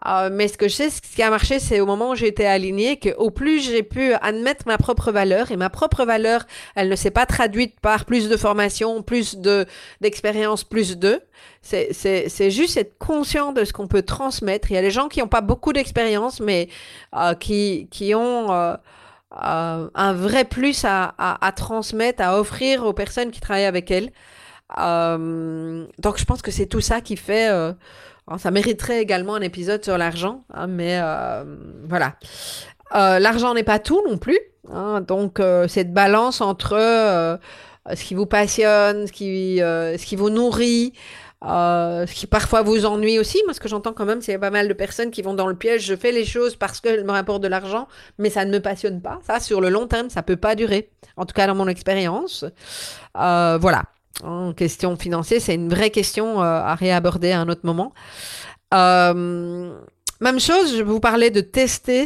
Euh, 0.06 0.30
mais 0.32 0.48
ce 0.48 0.58
que 0.58 0.68
je 0.68 0.76
sais, 0.76 0.90
ce 0.90 1.02
qui 1.02 1.22
a 1.22 1.30
marché, 1.30 1.60
c'est 1.60 1.80
au 1.80 1.86
moment 1.86 2.12
où 2.12 2.16
j'ai 2.16 2.28
été 2.28 2.46
alignée, 2.46 3.00
qu'au 3.00 3.32
plus 3.32 3.62
j'ai 3.62 3.84
pu 3.84 4.14
admettre 4.16 4.68
ma 4.68 4.78
propre 4.78 5.12
valeur, 5.12 5.52
et 5.52 5.58
ma 5.58 5.70
propre 5.70 6.04
valeur, 6.04 6.46
elle 6.76 6.90
ne 6.90 6.96
s'est 6.96 7.12
pas 7.12 7.26
traduite 7.26 7.80
par 7.80 8.06
plus 8.06 8.28
de 8.28 8.36
formation, 8.36 9.02
plus 9.02 9.38
de 9.38 9.66
d'expérience, 10.02 10.64
plus 10.64 10.98
de. 10.98 11.22
C'est 11.62 12.52
juste 12.52 12.76
être 12.78 12.98
conscient 12.98 13.54
de 13.54 13.64
ce 13.64 13.72
qu'on 13.72 13.88
peut 13.88 14.02
transmettre. 14.02 14.72
Il 14.72 14.74
y 14.74 14.78
a 14.78 14.82
des 14.82 14.92
gens 14.92 15.08
qui 15.08 15.22
n'ont 15.22 15.28
pas 15.28 15.42
beaucoup 15.42 15.72
d'expérience, 15.72 16.42
mais 16.42 16.68
euh, 17.16 17.34
qui, 17.36 17.88
qui 17.90 18.14
ont 18.14 18.52
euh, 18.52 18.76
euh 19.44 19.90
un 19.96 20.14
vrai 20.14 20.44
plus 20.46 20.84
à, 20.86 21.14
à, 21.18 21.52
transmettre, 21.54 22.22
à 22.22 22.40
offrir 22.40 22.86
aux 22.86 22.94
personnes 22.94 23.32
qui 23.32 23.40
travaillent 23.40 23.66
avec 23.66 23.90
elles. 23.92 24.12
Donc 24.76 26.18
je 26.18 26.26
pense 26.26 26.42
que 26.42 26.52
c'est 26.52 26.66
tout 26.66 26.82
ça 26.82 27.00
qui 27.02 27.16
fait 27.16 27.50
ça 28.38 28.52
mériterait 28.52 29.02
également 29.02 29.36
un 29.36 29.42
épisode 29.42 29.84
sur 29.84 29.98
l'argent, 29.98 30.44
hein, 30.54 30.68
mais 30.68 31.00
euh, 31.02 31.44
voilà. 31.88 32.16
Euh, 32.96 33.20
l'argent 33.20 33.54
n'est 33.54 33.64
pas 33.64 33.80
tout 33.80 34.02
non 34.08 34.18
plus. 34.18 34.40
Hein, 34.72 35.02
donc, 35.02 35.40
euh, 35.40 35.68
cette 35.68 35.94
balance 35.94 36.40
entre 36.40 37.40
ce 37.92 38.04
qui 38.04 38.14
vous 38.14 38.26
passionne, 38.26 39.08
ce 39.08 39.12
qui, 39.12 39.58
ce 39.58 40.06
qui 40.06 40.16
vous 40.16 40.30
nourrit, 40.30 40.94
ce 41.44 42.14
qui 42.14 42.28
parfois 42.28 42.62
vous 42.62 42.86
ennuie 42.86 43.20
aussi. 43.20 43.42
Moi, 43.46 43.54
ce 43.54 43.60
que 43.60 43.68
j'entends 43.68 43.92
quand 43.94 44.06
même, 44.06 44.22
c'est 44.22 44.38
pas 44.38 44.52
mal 44.52 44.70
de 44.70 44.74
personnes 44.74 45.12
qui 45.12 45.22
vont 45.22 45.34
dans 45.34 45.48
le 45.48 45.56
piège. 45.56 45.86
Je 45.86 45.96
fais 45.96 46.14
les 46.14 46.24
choses 46.24 46.56
parce 46.56 46.80
qu'elles 46.80 47.04
me 47.04 47.12
rapportent 47.12 47.44
de 47.44 47.50
l'argent, 47.50 47.90
mais 48.18 48.30
ça 48.30 48.46
ne 48.46 48.52
me 48.52 48.60
passionne 48.62 49.02
pas. 49.02 49.20
Ça, 49.28 49.42
sur 49.42 49.60
le 49.60 49.70
long 49.70 49.88
terme, 49.88 50.10
ça 50.10 50.24
peut 50.24 50.38
pas 50.38 50.56
durer. 50.56 50.90
En 51.18 51.26
tout 51.26 51.34
cas, 51.34 51.46
dans 51.46 51.56
mon 51.56 51.68
expérience. 51.68 52.46
voilà 53.14 53.84
en 54.22 54.54
question 54.54 54.96
financière, 54.96 55.42
c'est 55.42 55.56
une 55.56 55.70
vraie 55.70 55.90
question 55.90 56.42
euh, 56.42 56.44
à 56.44 56.76
réaborder 56.76 57.32
à 57.32 57.42
un 57.42 57.50
autre 57.50 57.66
moment. 57.66 57.94
Euh, 58.74 59.74
même 60.22 60.40
chose, 60.40 60.78
je 60.78 60.84
vous 60.84 61.00
parlais 61.00 61.32
de 61.32 61.42
tester 61.42 62.06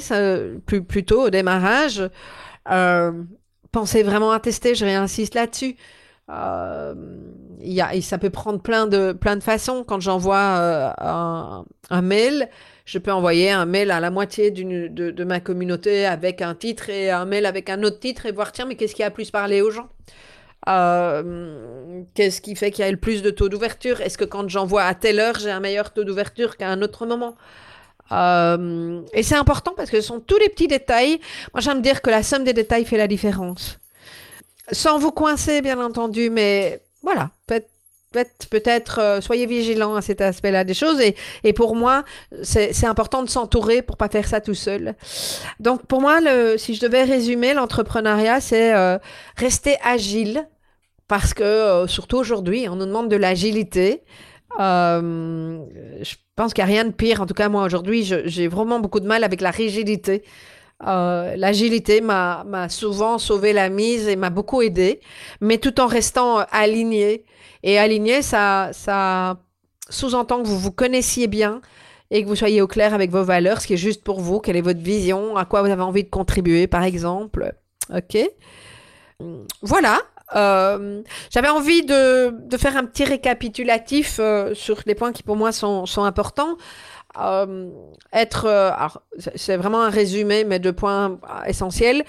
plus, 0.65 1.05
tôt 1.05 1.23
au 1.23 1.29
démarrage. 1.29 2.09
Euh, 2.71 3.11
pensez 3.71 4.03
vraiment 4.03 4.31
à 4.31 4.39
tester, 4.39 4.73
je 4.73 4.85
réinsiste 4.85 5.35
là-dessus. 5.35 5.75
Y 7.59 8.01
ça 8.01 8.17
peut 8.17 8.29
prendre 8.29 8.61
plein 8.61 8.87
de, 8.87 9.13
plein 9.13 9.39
façons. 9.39 9.83
Quand 9.83 9.99
j'envoie 9.99 10.93
un, 10.99 11.65
un, 11.89 12.01
mail, 12.01 12.49
je 12.85 12.97
peux 12.97 13.11
envoyer 13.11 13.51
un 13.51 13.65
mail 13.65 13.91
à 13.91 13.99
la 13.99 14.11
moitié 14.11 14.51
de, 14.51 14.87
de, 14.87 15.23
ma 15.23 15.39
communauté 15.39 16.05
avec 16.05 16.41
un 16.41 16.55
titre 16.55 16.89
et 16.89 17.11
un 17.11 17.25
mail 17.25 17.45
avec 17.45 17.69
un 17.69 17.83
autre 17.83 17.99
titre 17.99 18.25
et 18.25 18.31
voir, 18.31 18.51
tiens, 18.51 18.65
mais 18.65 18.75
qu'est-ce 18.75 18.95
qui 18.95 19.03
a 19.03 19.11
plus 19.11 19.31
parlé 19.31 19.61
aux 19.61 19.71
gens? 19.71 19.89
Euh, 20.67 22.03
qu'est-ce 22.13 22.41
qui 22.41 22.55
fait 22.55 22.71
qu'il 22.71 22.83
y 22.83 22.87
a 22.87 22.91
le 22.91 22.97
plus 22.97 23.21
de 23.21 23.29
taux 23.29 23.49
d'ouverture? 23.49 24.01
Est-ce 24.01 24.17
que 24.17 24.25
quand 24.25 24.49
j'envoie 24.49 24.83
à 24.83 24.95
telle 24.95 25.19
heure, 25.19 25.39
j'ai 25.39 25.51
un 25.51 25.59
meilleur 25.59 25.93
taux 25.93 26.03
d'ouverture 26.03 26.57
qu'à 26.57 26.69
un 26.69 26.81
autre 26.81 27.05
moment? 27.05 27.35
Euh, 28.11 29.01
Et 29.13 29.23
c'est 29.23 29.35
important 29.35 29.73
parce 29.75 29.89
que 29.89 30.01
ce 30.01 30.07
sont 30.07 30.19
tous 30.19 30.37
les 30.37 30.49
petits 30.49 30.67
détails. 30.67 31.19
Moi, 31.53 31.61
j'aime 31.61 31.81
dire 31.81 32.01
que 32.01 32.09
la 32.09 32.23
somme 32.23 32.43
des 32.43 32.53
détails 32.53 32.85
fait 32.85 32.97
la 32.97 33.07
différence. 33.07 33.79
Sans 34.71 34.99
vous 34.99 35.11
coincer, 35.11 35.61
bien 35.61 35.79
entendu, 35.79 36.29
mais 36.29 36.81
voilà, 37.01 37.31
peut-être 37.45 37.69
peut-être 38.49 38.99
euh, 38.99 39.21
soyez 39.21 39.45
vigilant 39.45 39.93
à 39.95 40.01
cet 40.01 40.21
aspect-là 40.21 40.63
des 40.63 40.73
choses. 40.73 40.99
Et, 41.43 41.53
pour 41.53 41.75
moi 41.75 42.03
c'est 42.41 42.85
important 42.85 43.21
de 43.21 43.29
s'entourer 43.29 43.81
pour 43.81 43.95
pas 43.95 44.09
faire 44.09 44.27
ça 44.27 44.41
tout 44.41 44.55
seul. 44.55 44.95
Donc 45.59 45.85
pour 45.85 46.01
moi 46.01 46.19
si 46.57 46.73
je 46.73 46.81
devais 46.81 47.03
résumer 47.03 47.53
l'entrepreneuriat 47.53 48.41
c'est 48.41 48.73
rester 49.35 49.77
agile 49.83 50.47
parce 51.07 51.33
que 51.33 51.43
euh, 51.43 51.87
surtout 51.87 52.17
aujourd'hui, 52.17 52.67
on 52.69 52.75
nous 52.75 52.85
demande 52.85 53.09
de 53.09 53.15
l'agilité. 53.15 54.03
Euh, 54.59 55.59
je 56.01 56.15
pense 56.35 56.53
qu'il 56.53 56.63
n'y 56.63 56.69
a 56.71 56.73
rien 56.73 56.85
de 56.85 56.91
pire. 56.91 57.21
En 57.21 57.25
tout 57.25 57.33
cas, 57.33 57.49
moi 57.49 57.63
aujourd'hui, 57.63 58.03
j'ai 58.03 58.47
vraiment 58.47 58.79
beaucoup 58.79 58.99
de 58.99 59.07
mal 59.07 59.23
avec 59.23 59.41
la 59.41 59.51
rigidité. 59.51 60.23
Euh, 60.85 61.35
L'agilité 61.35 62.01
m'a 62.01 62.67
souvent 62.69 63.17
sauvé 63.17 63.53
la 63.53 63.69
mise 63.69 64.07
et 64.07 64.15
m'a 64.15 64.29
beaucoup 64.29 64.61
aidé, 64.61 64.99
mais 65.41 65.57
tout 65.57 65.79
en 65.79 65.87
restant 65.87 66.39
aligné. 66.51 67.25
Et 67.63 67.79
aligné, 67.79 68.21
ça, 68.21 68.69
ça 68.73 69.37
sous-entend 69.89 70.43
que 70.43 70.47
vous 70.47 70.59
vous 70.59 70.71
connaissiez 70.71 71.27
bien 71.27 71.61
et 72.11 72.23
que 72.23 72.27
vous 72.27 72.35
soyez 72.35 72.61
au 72.61 72.67
clair 72.67 72.93
avec 72.93 73.11
vos 73.11 73.23
valeurs, 73.23 73.61
ce 73.61 73.67
qui 73.67 73.73
est 73.73 73.77
juste 73.77 74.03
pour 74.03 74.21
vous, 74.21 74.39
quelle 74.39 74.55
est 74.55 74.61
votre 74.61 74.79
vision, 74.79 75.35
à 75.35 75.45
quoi 75.45 75.61
vous 75.61 75.69
avez 75.69 75.81
envie 75.81 76.03
de 76.03 76.09
contribuer, 76.09 76.67
par 76.67 76.83
exemple? 76.83 77.53
OK 77.93 78.17
Voilà. 79.61 80.01
Euh, 80.35 81.01
J'avais 81.29 81.49
envie 81.49 81.85
de, 81.85 82.31
de, 82.47 82.57
faire 82.57 82.75
un 82.75 82.83
petit 82.85 83.05
récapitulatif 83.05 84.17
euh, 84.19 84.53
sur 84.53 84.81
les 84.85 84.95
points 84.95 85.13
qui 85.13 85.23
pour 85.23 85.35
moi 85.37 85.51
sont, 85.51 85.85
sont 85.85 86.03
importants. 86.03 86.57
Euh, 87.19 87.69
être, 88.13 88.45
euh, 88.45 88.71
c'est 89.35 89.57
vraiment 89.57 89.81
un 89.81 89.89
résumé, 89.89 90.43
mais 90.43 90.59
deux 90.59 90.73
points 90.73 91.17
essentiels. 91.47 92.03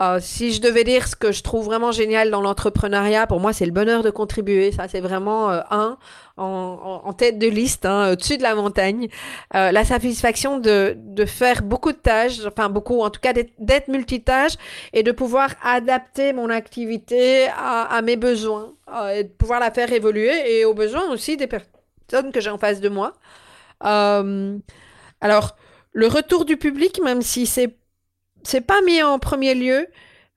Euh, 0.00 0.18
si 0.20 0.52
je 0.52 0.62
devais 0.62 0.82
dire 0.82 1.06
ce 1.06 1.14
que 1.14 1.30
je 1.30 1.42
trouve 1.42 1.66
vraiment 1.66 1.92
génial 1.92 2.30
dans 2.30 2.40
l'entrepreneuriat, 2.40 3.26
pour 3.26 3.38
moi, 3.38 3.52
c'est 3.52 3.66
le 3.66 3.72
bonheur 3.72 4.02
de 4.02 4.08
contribuer. 4.08 4.72
Ça, 4.72 4.88
c'est 4.88 5.00
vraiment 5.00 5.50
euh, 5.50 5.60
un 5.70 5.98
en, 6.38 7.12
tête 7.12 7.38
de 7.38 7.46
liste, 7.48 7.84
hein, 7.84 8.12
au-dessus 8.12 8.38
de 8.38 8.42
la 8.42 8.54
montagne. 8.54 9.08
Euh, 9.54 9.72
la 9.72 9.84
satisfaction 9.84 10.58
de, 10.58 10.96
de 10.96 11.24
faire 11.26 11.62
beaucoup 11.62 11.92
de 11.92 11.98
tâches, 11.98 12.38
enfin 12.46 12.70
beaucoup, 12.70 13.02
en 13.02 13.10
tout 13.10 13.20
cas 13.20 13.34
d'être 13.34 13.88
multitâche 13.88 14.54
et 14.94 15.02
de 15.02 15.12
pouvoir 15.12 15.50
adapter 15.62 16.32
mon 16.32 16.48
activité 16.48 17.48
à, 17.48 17.82
à 17.94 18.00
mes 18.00 18.16
besoins 18.16 18.72
et 19.14 19.24
de 19.24 19.28
pouvoir 19.28 19.60
la 19.60 19.70
faire 19.70 19.92
évoluer 19.92 20.32
et 20.50 20.64
aux 20.64 20.72
besoins 20.72 21.10
aussi 21.12 21.36
des 21.36 21.46
personnes 21.46 22.32
que 22.32 22.40
j'ai 22.40 22.50
en 22.50 22.58
face 22.58 22.80
de 22.80 22.88
moi. 22.88 23.12
Alors, 23.80 25.56
le 25.92 26.06
retour 26.06 26.46
du 26.46 26.56
public, 26.56 27.00
même 27.04 27.20
si 27.20 27.44
c'est 27.44 27.76
c'est 28.42 28.60
pas 28.60 28.80
mis 28.82 29.02
en 29.02 29.18
premier 29.18 29.54
lieu, 29.54 29.86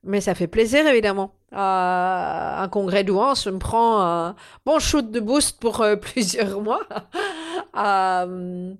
mais 0.02 0.20
ça 0.20 0.34
fait 0.34 0.46
plaisir 0.46 0.86
évidemment. 0.86 1.34
Euh, 1.52 1.56
un 1.56 2.68
congrès 2.68 3.04
douance 3.04 3.46
me 3.46 3.58
prend 3.58 4.00
un 4.02 4.34
bon 4.66 4.80
shoot 4.80 5.08
de 5.08 5.20
boost 5.20 5.60
pour 5.60 5.80
euh, 5.82 5.94
plusieurs 6.00 6.60
mois. 6.60 6.80
euh, 7.76 8.74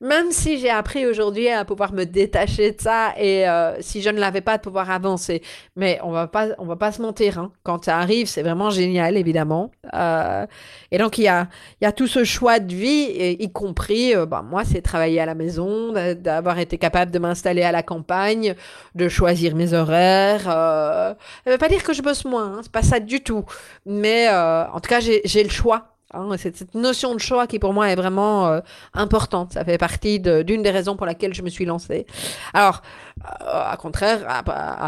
même 0.00 0.30
si 0.30 0.58
j'ai 0.58 0.70
appris 0.70 1.06
aujourd'hui 1.06 1.48
à 1.48 1.64
pouvoir 1.64 1.92
me 1.92 2.04
détacher 2.04 2.72
de 2.72 2.80
ça 2.80 3.14
et 3.18 3.48
euh, 3.48 3.80
si 3.80 4.02
je 4.02 4.10
ne 4.10 4.18
l'avais 4.18 4.40
pas, 4.40 4.56
de 4.56 4.62
pouvoir 4.62 4.90
avancer. 4.90 5.42
Mais 5.76 5.98
on 6.02 6.10
va 6.10 6.26
pas, 6.26 6.48
on 6.58 6.66
va 6.66 6.76
pas 6.76 6.92
se 6.92 7.02
mentir. 7.02 7.38
Hein. 7.38 7.52
Quand 7.62 7.84
ça 7.84 7.98
arrive, 7.98 8.26
c'est 8.26 8.42
vraiment 8.42 8.70
génial, 8.70 9.16
évidemment. 9.16 9.70
Euh, 9.94 10.46
et 10.90 10.98
donc, 10.98 11.18
il 11.18 11.24
y 11.24 11.28
a, 11.28 11.48
il 11.80 11.84
y 11.84 11.86
a 11.86 11.92
tout 11.92 12.06
ce 12.06 12.24
choix 12.24 12.60
de 12.60 12.74
vie, 12.74 13.36
y 13.38 13.52
compris, 13.52 14.14
euh, 14.14 14.26
bah, 14.26 14.42
moi, 14.42 14.64
c'est 14.64 14.82
travailler 14.82 15.20
à 15.20 15.26
la 15.26 15.34
maison, 15.34 15.92
d'avoir 15.92 16.58
été 16.58 16.78
capable 16.78 17.10
de 17.10 17.18
m'installer 17.18 17.62
à 17.62 17.72
la 17.72 17.82
campagne, 17.82 18.54
de 18.94 19.08
choisir 19.08 19.54
mes 19.54 19.72
horaires. 19.72 20.48
Euh, 20.48 21.14
ça 21.44 21.50
veut 21.50 21.58
pas 21.58 21.68
dire 21.68 21.82
que 21.82 21.92
je 21.92 22.02
bosse 22.02 22.24
moins, 22.24 22.56
hein, 22.56 22.60
c'est 22.62 22.72
pas 22.72 22.82
ça 22.82 23.00
du 23.00 23.22
tout. 23.22 23.44
Mais 23.86 24.28
euh, 24.28 24.66
en 24.68 24.80
tout 24.80 24.88
cas, 24.88 25.00
j'ai 25.00 25.42
le 25.42 25.50
choix 25.50 25.93
Hein, 26.14 26.36
cette 26.38 26.74
notion 26.74 27.14
de 27.14 27.20
choix 27.20 27.46
qui 27.46 27.58
pour 27.58 27.72
moi 27.72 27.90
est 27.90 27.96
vraiment 27.96 28.46
euh, 28.46 28.60
importante. 28.92 29.52
Ça 29.52 29.64
fait 29.64 29.78
partie 29.78 30.20
d'une 30.20 30.62
des 30.62 30.70
raisons 30.70 30.96
pour 30.96 31.06
laquelle 31.06 31.34
je 31.34 31.42
me 31.42 31.48
suis 31.48 31.64
lancée. 31.64 32.06
Alors, 32.52 32.82
euh, 33.24 33.72
à 33.72 33.76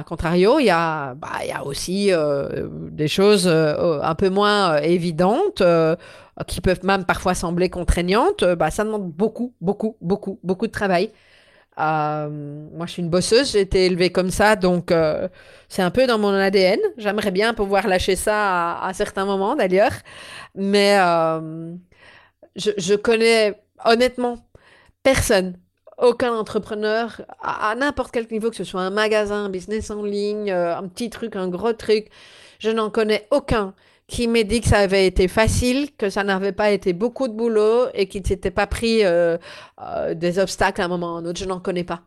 contrario, 0.06 0.58
il 0.58 0.66
y 0.66 0.70
a, 0.70 1.14
bah, 1.14 1.28
aussi 1.64 2.12
euh, 2.12 2.68
des 2.90 3.08
choses 3.08 3.48
un 3.48 4.14
peu 4.14 4.28
moins 4.28 4.76
évidentes 4.78 5.62
qui 6.46 6.60
peuvent 6.60 6.84
même 6.84 7.04
parfois 7.04 7.34
sembler 7.34 7.70
contraignantes. 7.70 8.44
Bah, 8.44 8.70
ça 8.70 8.84
demande 8.84 9.10
beaucoup, 9.10 9.54
beaucoup, 9.60 9.96
beaucoup, 10.00 10.38
beaucoup 10.44 10.66
de 10.66 10.72
travail. 10.72 11.10
Euh, 11.78 12.28
moi, 12.72 12.86
je 12.86 12.92
suis 12.92 13.02
une 13.02 13.10
bosseuse, 13.10 13.52
j'ai 13.52 13.60
été 13.60 13.86
élevée 13.86 14.10
comme 14.10 14.30
ça, 14.30 14.56
donc 14.56 14.90
euh, 14.90 15.28
c'est 15.68 15.82
un 15.82 15.90
peu 15.90 16.06
dans 16.06 16.18
mon 16.18 16.32
ADN. 16.32 16.80
J'aimerais 16.96 17.30
bien 17.30 17.54
pouvoir 17.54 17.86
lâcher 17.86 18.16
ça 18.16 18.78
à, 18.80 18.92
certains 18.94 19.26
moments, 19.26 19.56
d'ailleurs. 19.56 19.92
Mais 20.54 20.98
euh, 20.98 21.74
je, 22.56 22.94
connais 22.94 23.60
honnêtement 23.84 24.38
personne, 25.02 25.58
aucun 25.98 26.32
entrepreneur, 26.34 27.20
à, 27.42 27.70
à 27.70 27.74
n'importe 27.74 28.12
quel 28.12 28.26
niveau, 28.30 28.50
que 28.50 28.56
ce 28.56 28.64
soit 28.64 28.82
un 28.82 28.90
magasin, 28.90 29.44
un 29.46 29.50
business 29.50 29.90
en 29.90 30.02
ligne, 30.02 30.50
un 30.50 30.88
petit 30.88 31.10
truc, 31.10 31.36
un 31.36 31.48
gros 31.48 31.74
truc, 31.74 32.08
je 32.58 32.70
n'en 32.70 32.90
connais 32.90 33.26
aucun 33.30 33.74
qui 34.08 34.28
m'a 34.28 34.44
dit 34.44 34.60
que 34.60 34.68
ça 34.68 34.78
avait 34.78 35.06
été 35.06 35.26
facile, 35.26 35.88
que 35.96 36.10
ça 36.10 36.22
n'avait 36.22 36.52
pas 36.52 36.70
été 36.70 36.92
beaucoup 36.92 37.26
de 37.28 37.32
boulot 37.32 37.86
et 37.94 38.06
qu'il 38.08 38.22
ne 38.22 38.26
s'était 38.26 38.52
pas 38.52 38.66
pris 38.66 39.04
euh, 39.04 39.36
euh, 39.82 40.14
des 40.14 40.38
obstacles 40.38 40.80
à 40.80 40.84
un 40.84 40.88
moment 40.88 41.14
ou 41.14 41.16
à 41.16 41.18
un 41.18 41.24
autre. 41.26 41.38
Je 41.38 41.44
n'en 41.44 41.60
connais 41.60 41.84
pas. 41.84 42.02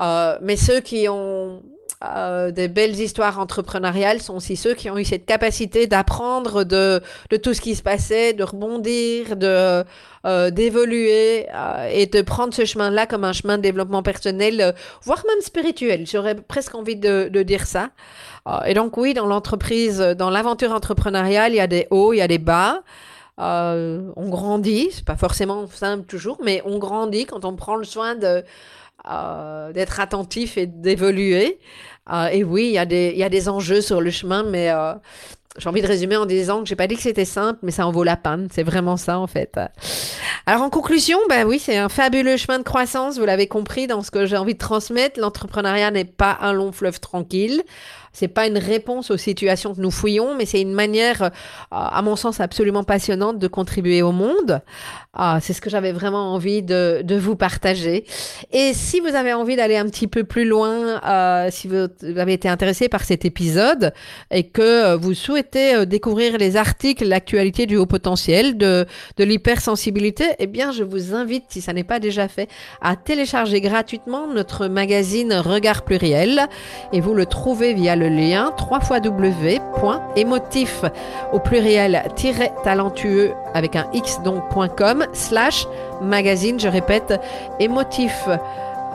Euh, 0.00 0.38
mais 0.42 0.56
ceux 0.56 0.80
qui 0.80 1.08
ont 1.08 1.62
euh, 2.04 2.50
des 2.50 2.68
belles 2.68 2.98
histoires 2.98 3.38
entrepreneuriales 3.38 4.20
sont 4.20 4.34
aussi 4.36 4.56
ceux 4.56 4.74
qui 4.74 4.90
ont 4.90 4.98
eu 4.98 5.04
cette 5.04 5.24
capacité 5.24 5.86
d'apprendre 5.86 6.64
de, 6.64 7.00
tout 7.42 7.54
ce 7.54 7.60
qui 7.60 7.76
se 7.76 7.82
passait, 7.82 8.32
de 8.32 8.42
rebondir, 8.42 9.36
de 9.36 9.84
euh, 10.24 10.50
d'évoluer 10.50 11.46
euh, 11.54 11.88
et 11.92 12.06
de 12.06 12.22
prendre 12.22 12.54
ce 12.54 12.64
chemin-là 12.64 13.06
comme 13.06 13.24
un 13.24 13.32
chemin 13.32 13.56
de 13.56 13.62
développement 13.62 14.02
personnel, 14.02 14.74
voire 15.02 15.22
même 15.28 15.40
spirituel. 15.42 16.06
J'aurais 16.06 16.34
presque 16.34 16.74
envie 16.74 16.96
de, 16.96 17.28
dire 17.42 17.66
ça. 17.66 17.90
Et 18.66 18.74
donc 18.74 18.96
oui, 18.96 19.14
dans 19.14 19.26
l'entreprise, 19.26 19.98
dans 19.98 20.30
l'aventure 20.30 20.72
entrepreneuriale, 20.72 21.52
il 21.52 21.56
y 21.56 21.60
a 21.60 21.68
des 21.68 21.86
hauts, 21.90 22.12
il 22.12 22.16
y 22.16 22.22
a 22.22 22.28
des 22.28 22.38
bas. 22.38 22.82
On 23.38 24.28
grandit, 24.28 24.88
c'est 24.92 25.04
pas 25.04 25.16
forcément 25.16 25.68
simple 25.68 26.06
toujours, 26.06 26.38
mais 26.42 26.62
on 26.64 26.78
grandit 26.78 27.26
quand 27.26 27.44
on 27.44 27.54
prend 27.54 27.76
le 27.76 27.84
soin 27.84 28.16
d'être 28.16 30.00
attentif 30.00 30.56
et 30.58 30.66
d'évoluer. 30.66 31.58
Euh, 32.10 32.26
et 32.26 32.42
oui, 32.44 32.66
il 32.66 32.72
y, 32.72 32.78
a 32.78 32.86
des, 32.86 33.12
y 33.14 33.22
a 33.22 33.28
des 33.28 33.48
enjeux 33.48 33.80
sur 33.80 34.00
le 34.00 34.10
chemin, 34.10 34.42
mais 34.42 34.70
euh, 34.70 34.94
j'ai 35.58 35.68
envie 35.68 35.82
de 35.82 35.86
résumer 35.86 36.16
en 36.16 36.24
disant 36.24 36.62
que 36.62 36.68
j'ai 36.68 36.76
pas 36.76 36.86
dit 36.86 36.96
que 36.96 37.02
c'était 37.02 37.26
simple, 37.26 37.58
mais 37.62 37.72
ça 37.72 37.86
en 37.86 37.92
vaut 37.92 38.04
la 38.04 38.16
peine. 38.16 38.48
C'est 38.50 38.62
vraiment 38.62 38.96
ça, 38.96 39.18
en 39.18 39.26
fait. 39.26 39.60
Alors, 40.46 40.62
en 40.62 40.70
conclusion, 40.70 41.18
ben 41.28 41.46
oui, 41.46 41.58
c'est 41.58 41.76
un 41.76 41.90
fabuleux 41.90 42.38
chemin 42.38 42.58
de 42.58 42.64
croissance. 42.64 43.18
Vous 43.18 43.26
l'avez 43.26 43.48
compris 43.48 43.86
dans 43.86 44.02
ce 44.02 44.10
que 44.10 44.24
j'ai 44.24 44.36
envie 44.36 44.54
de 44.54 44.58
transmettre. 44.58 45.20
L'entrepreneuriat 45.20 45.90
n'est 45.90 46.06
pas 46.06 46.38
un 46.40 46.54
long 46.54 46.72
fleuve 46.72 47.00
tranquille. 47.00 47.62
C'est 48.14 48.28
pas 48.28 48.46
une 48.46 48.58
réponse 48.58 49.10
aux 49.10 49.16
situations 49.16 49.74
que 49.74 49.80
nous 49.80 49.90
fouillons, 49.90 50.34
mais 50.36 50.44
c'est 50.44 50.60
une 50.60 50.74
manière, 50.74 51.22
euh, 51.22 51.30
à 51.70 52.02
mon 52.02 52.14
sens, 52.14 52.40
absolument 52.40 52.84
passionnante 52.84 53.38
de 53.38 53.48
contribuer 53.48 54.02
au 54.02 54.12
monde. 54.12 54.60
Euh, 55.18 55.38
c'est 55.40 55.54
ce 55.54 55.62
que 55.62 55.70
j'avais 55.70 55.92
vraiment 55.92 56.34
envie 56.34 56.62
de, 56.62 57.00
de, 57.02 57.16
vous 57.16 57.36
partager. 57.36 58.04
Et 58.52 58.74
si 58.74 59.00
vous 59.00 59.14
avez 59.14 59.32
envie 59.32 59.56
d'aller 59.56 59.78
un 59.78 59.86
petit 59.86 60.08
peu 60.08 60.24
plus 60.24 60.44
loin, 60.44 61.00
euh, 61.02 61.48
si 61.50 61.68
vous 61.68 61.88
avez 62.18 62.34
été 62.34 62.50
intéressé 62.50 62.90
par 62.90 63.04
cet 63.04 63.24
épisode 63.24 63.94
et 64.30 64.44
que 64.44 64.94
vous 64.96 65.14
souhaitez 65.14 65.41
découvrir 65.86 66.38
les 66.38 66.56
articles, 66.56 67.06
l'actualité 67.06 67.66
du 67.66 67.76
haut 67.76 67.86
potentiel, 67.86 68.56
de, 68.56 68.86
de 69.16 69.24
l'hypersensibilité, 69.24 70.24
eh 70.38 70.46
bien, 70.46 70.72
je 70.72 70.84
vous 70.84 71.14
invite, 71.14 71.44
si 71.48 71.60
ça 71.60 71.72
n'est 71.72 71.84
pas 71.84 71.98
déjà 72.00 72.28
fait, 72.28 72.48
à 72.80 72.96
télécharger 72.96 73.60
gratuitement 73.60 74.26
notre 74.26 74.66
magazine 74.68 75.32
Regard 75.34 75.82
Pluriel. 75.82 76.46
Et 76.92 77.00
vous 77.00 77.14
le 77.14 77.26
trouvez 77.26 77.74
via 77.74 77.96
le 77.96 78.08
lien 78.08 78.54
www.émotif 78.70 79.64
au 81.32 81.38
pluriel 81.38 82.02
talentueux 82.64 83.32
avec 83.54 83.76
un 83.76 83.86
x 83.92 84.20
donc.com 84.22 85.06
slash 85.12 85.66
magazine, 86.00 86.58
je 86.58 86.68
répète, 86.68 87.14
émotif 87.60 88.28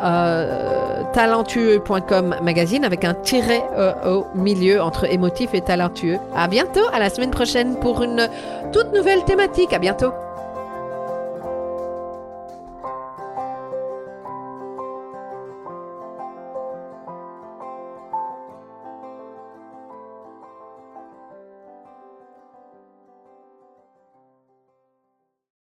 euh, 0.03 1.03
talentueux.com 1.13 2.35
magazine 2.41 2.85
avec 2.85 3.03
un 3.03 3.13
tiret 3.13 3.63
euh, 3.77 3.93
au 4.05 4.27
milieu 4.35 4.81
entre 4.81 5.11
émotif 5.11 5.53
et 5.53 5.61
talentueux. 5.61 6.17
À 6.35 6.47
bientôt, 6.47 6.85
à 6.93 6.99
la 6.99 7.09
semaine 7.09 7.31
prochaine 7.31 7.75
pour 7.79 8.03
une 8.03 8.29
toute 8.71 8.93
nouvelle 8.93 9.23
thématique. 9.23 9.73
À 9.73 9.79
bientôt. 9.79 10.11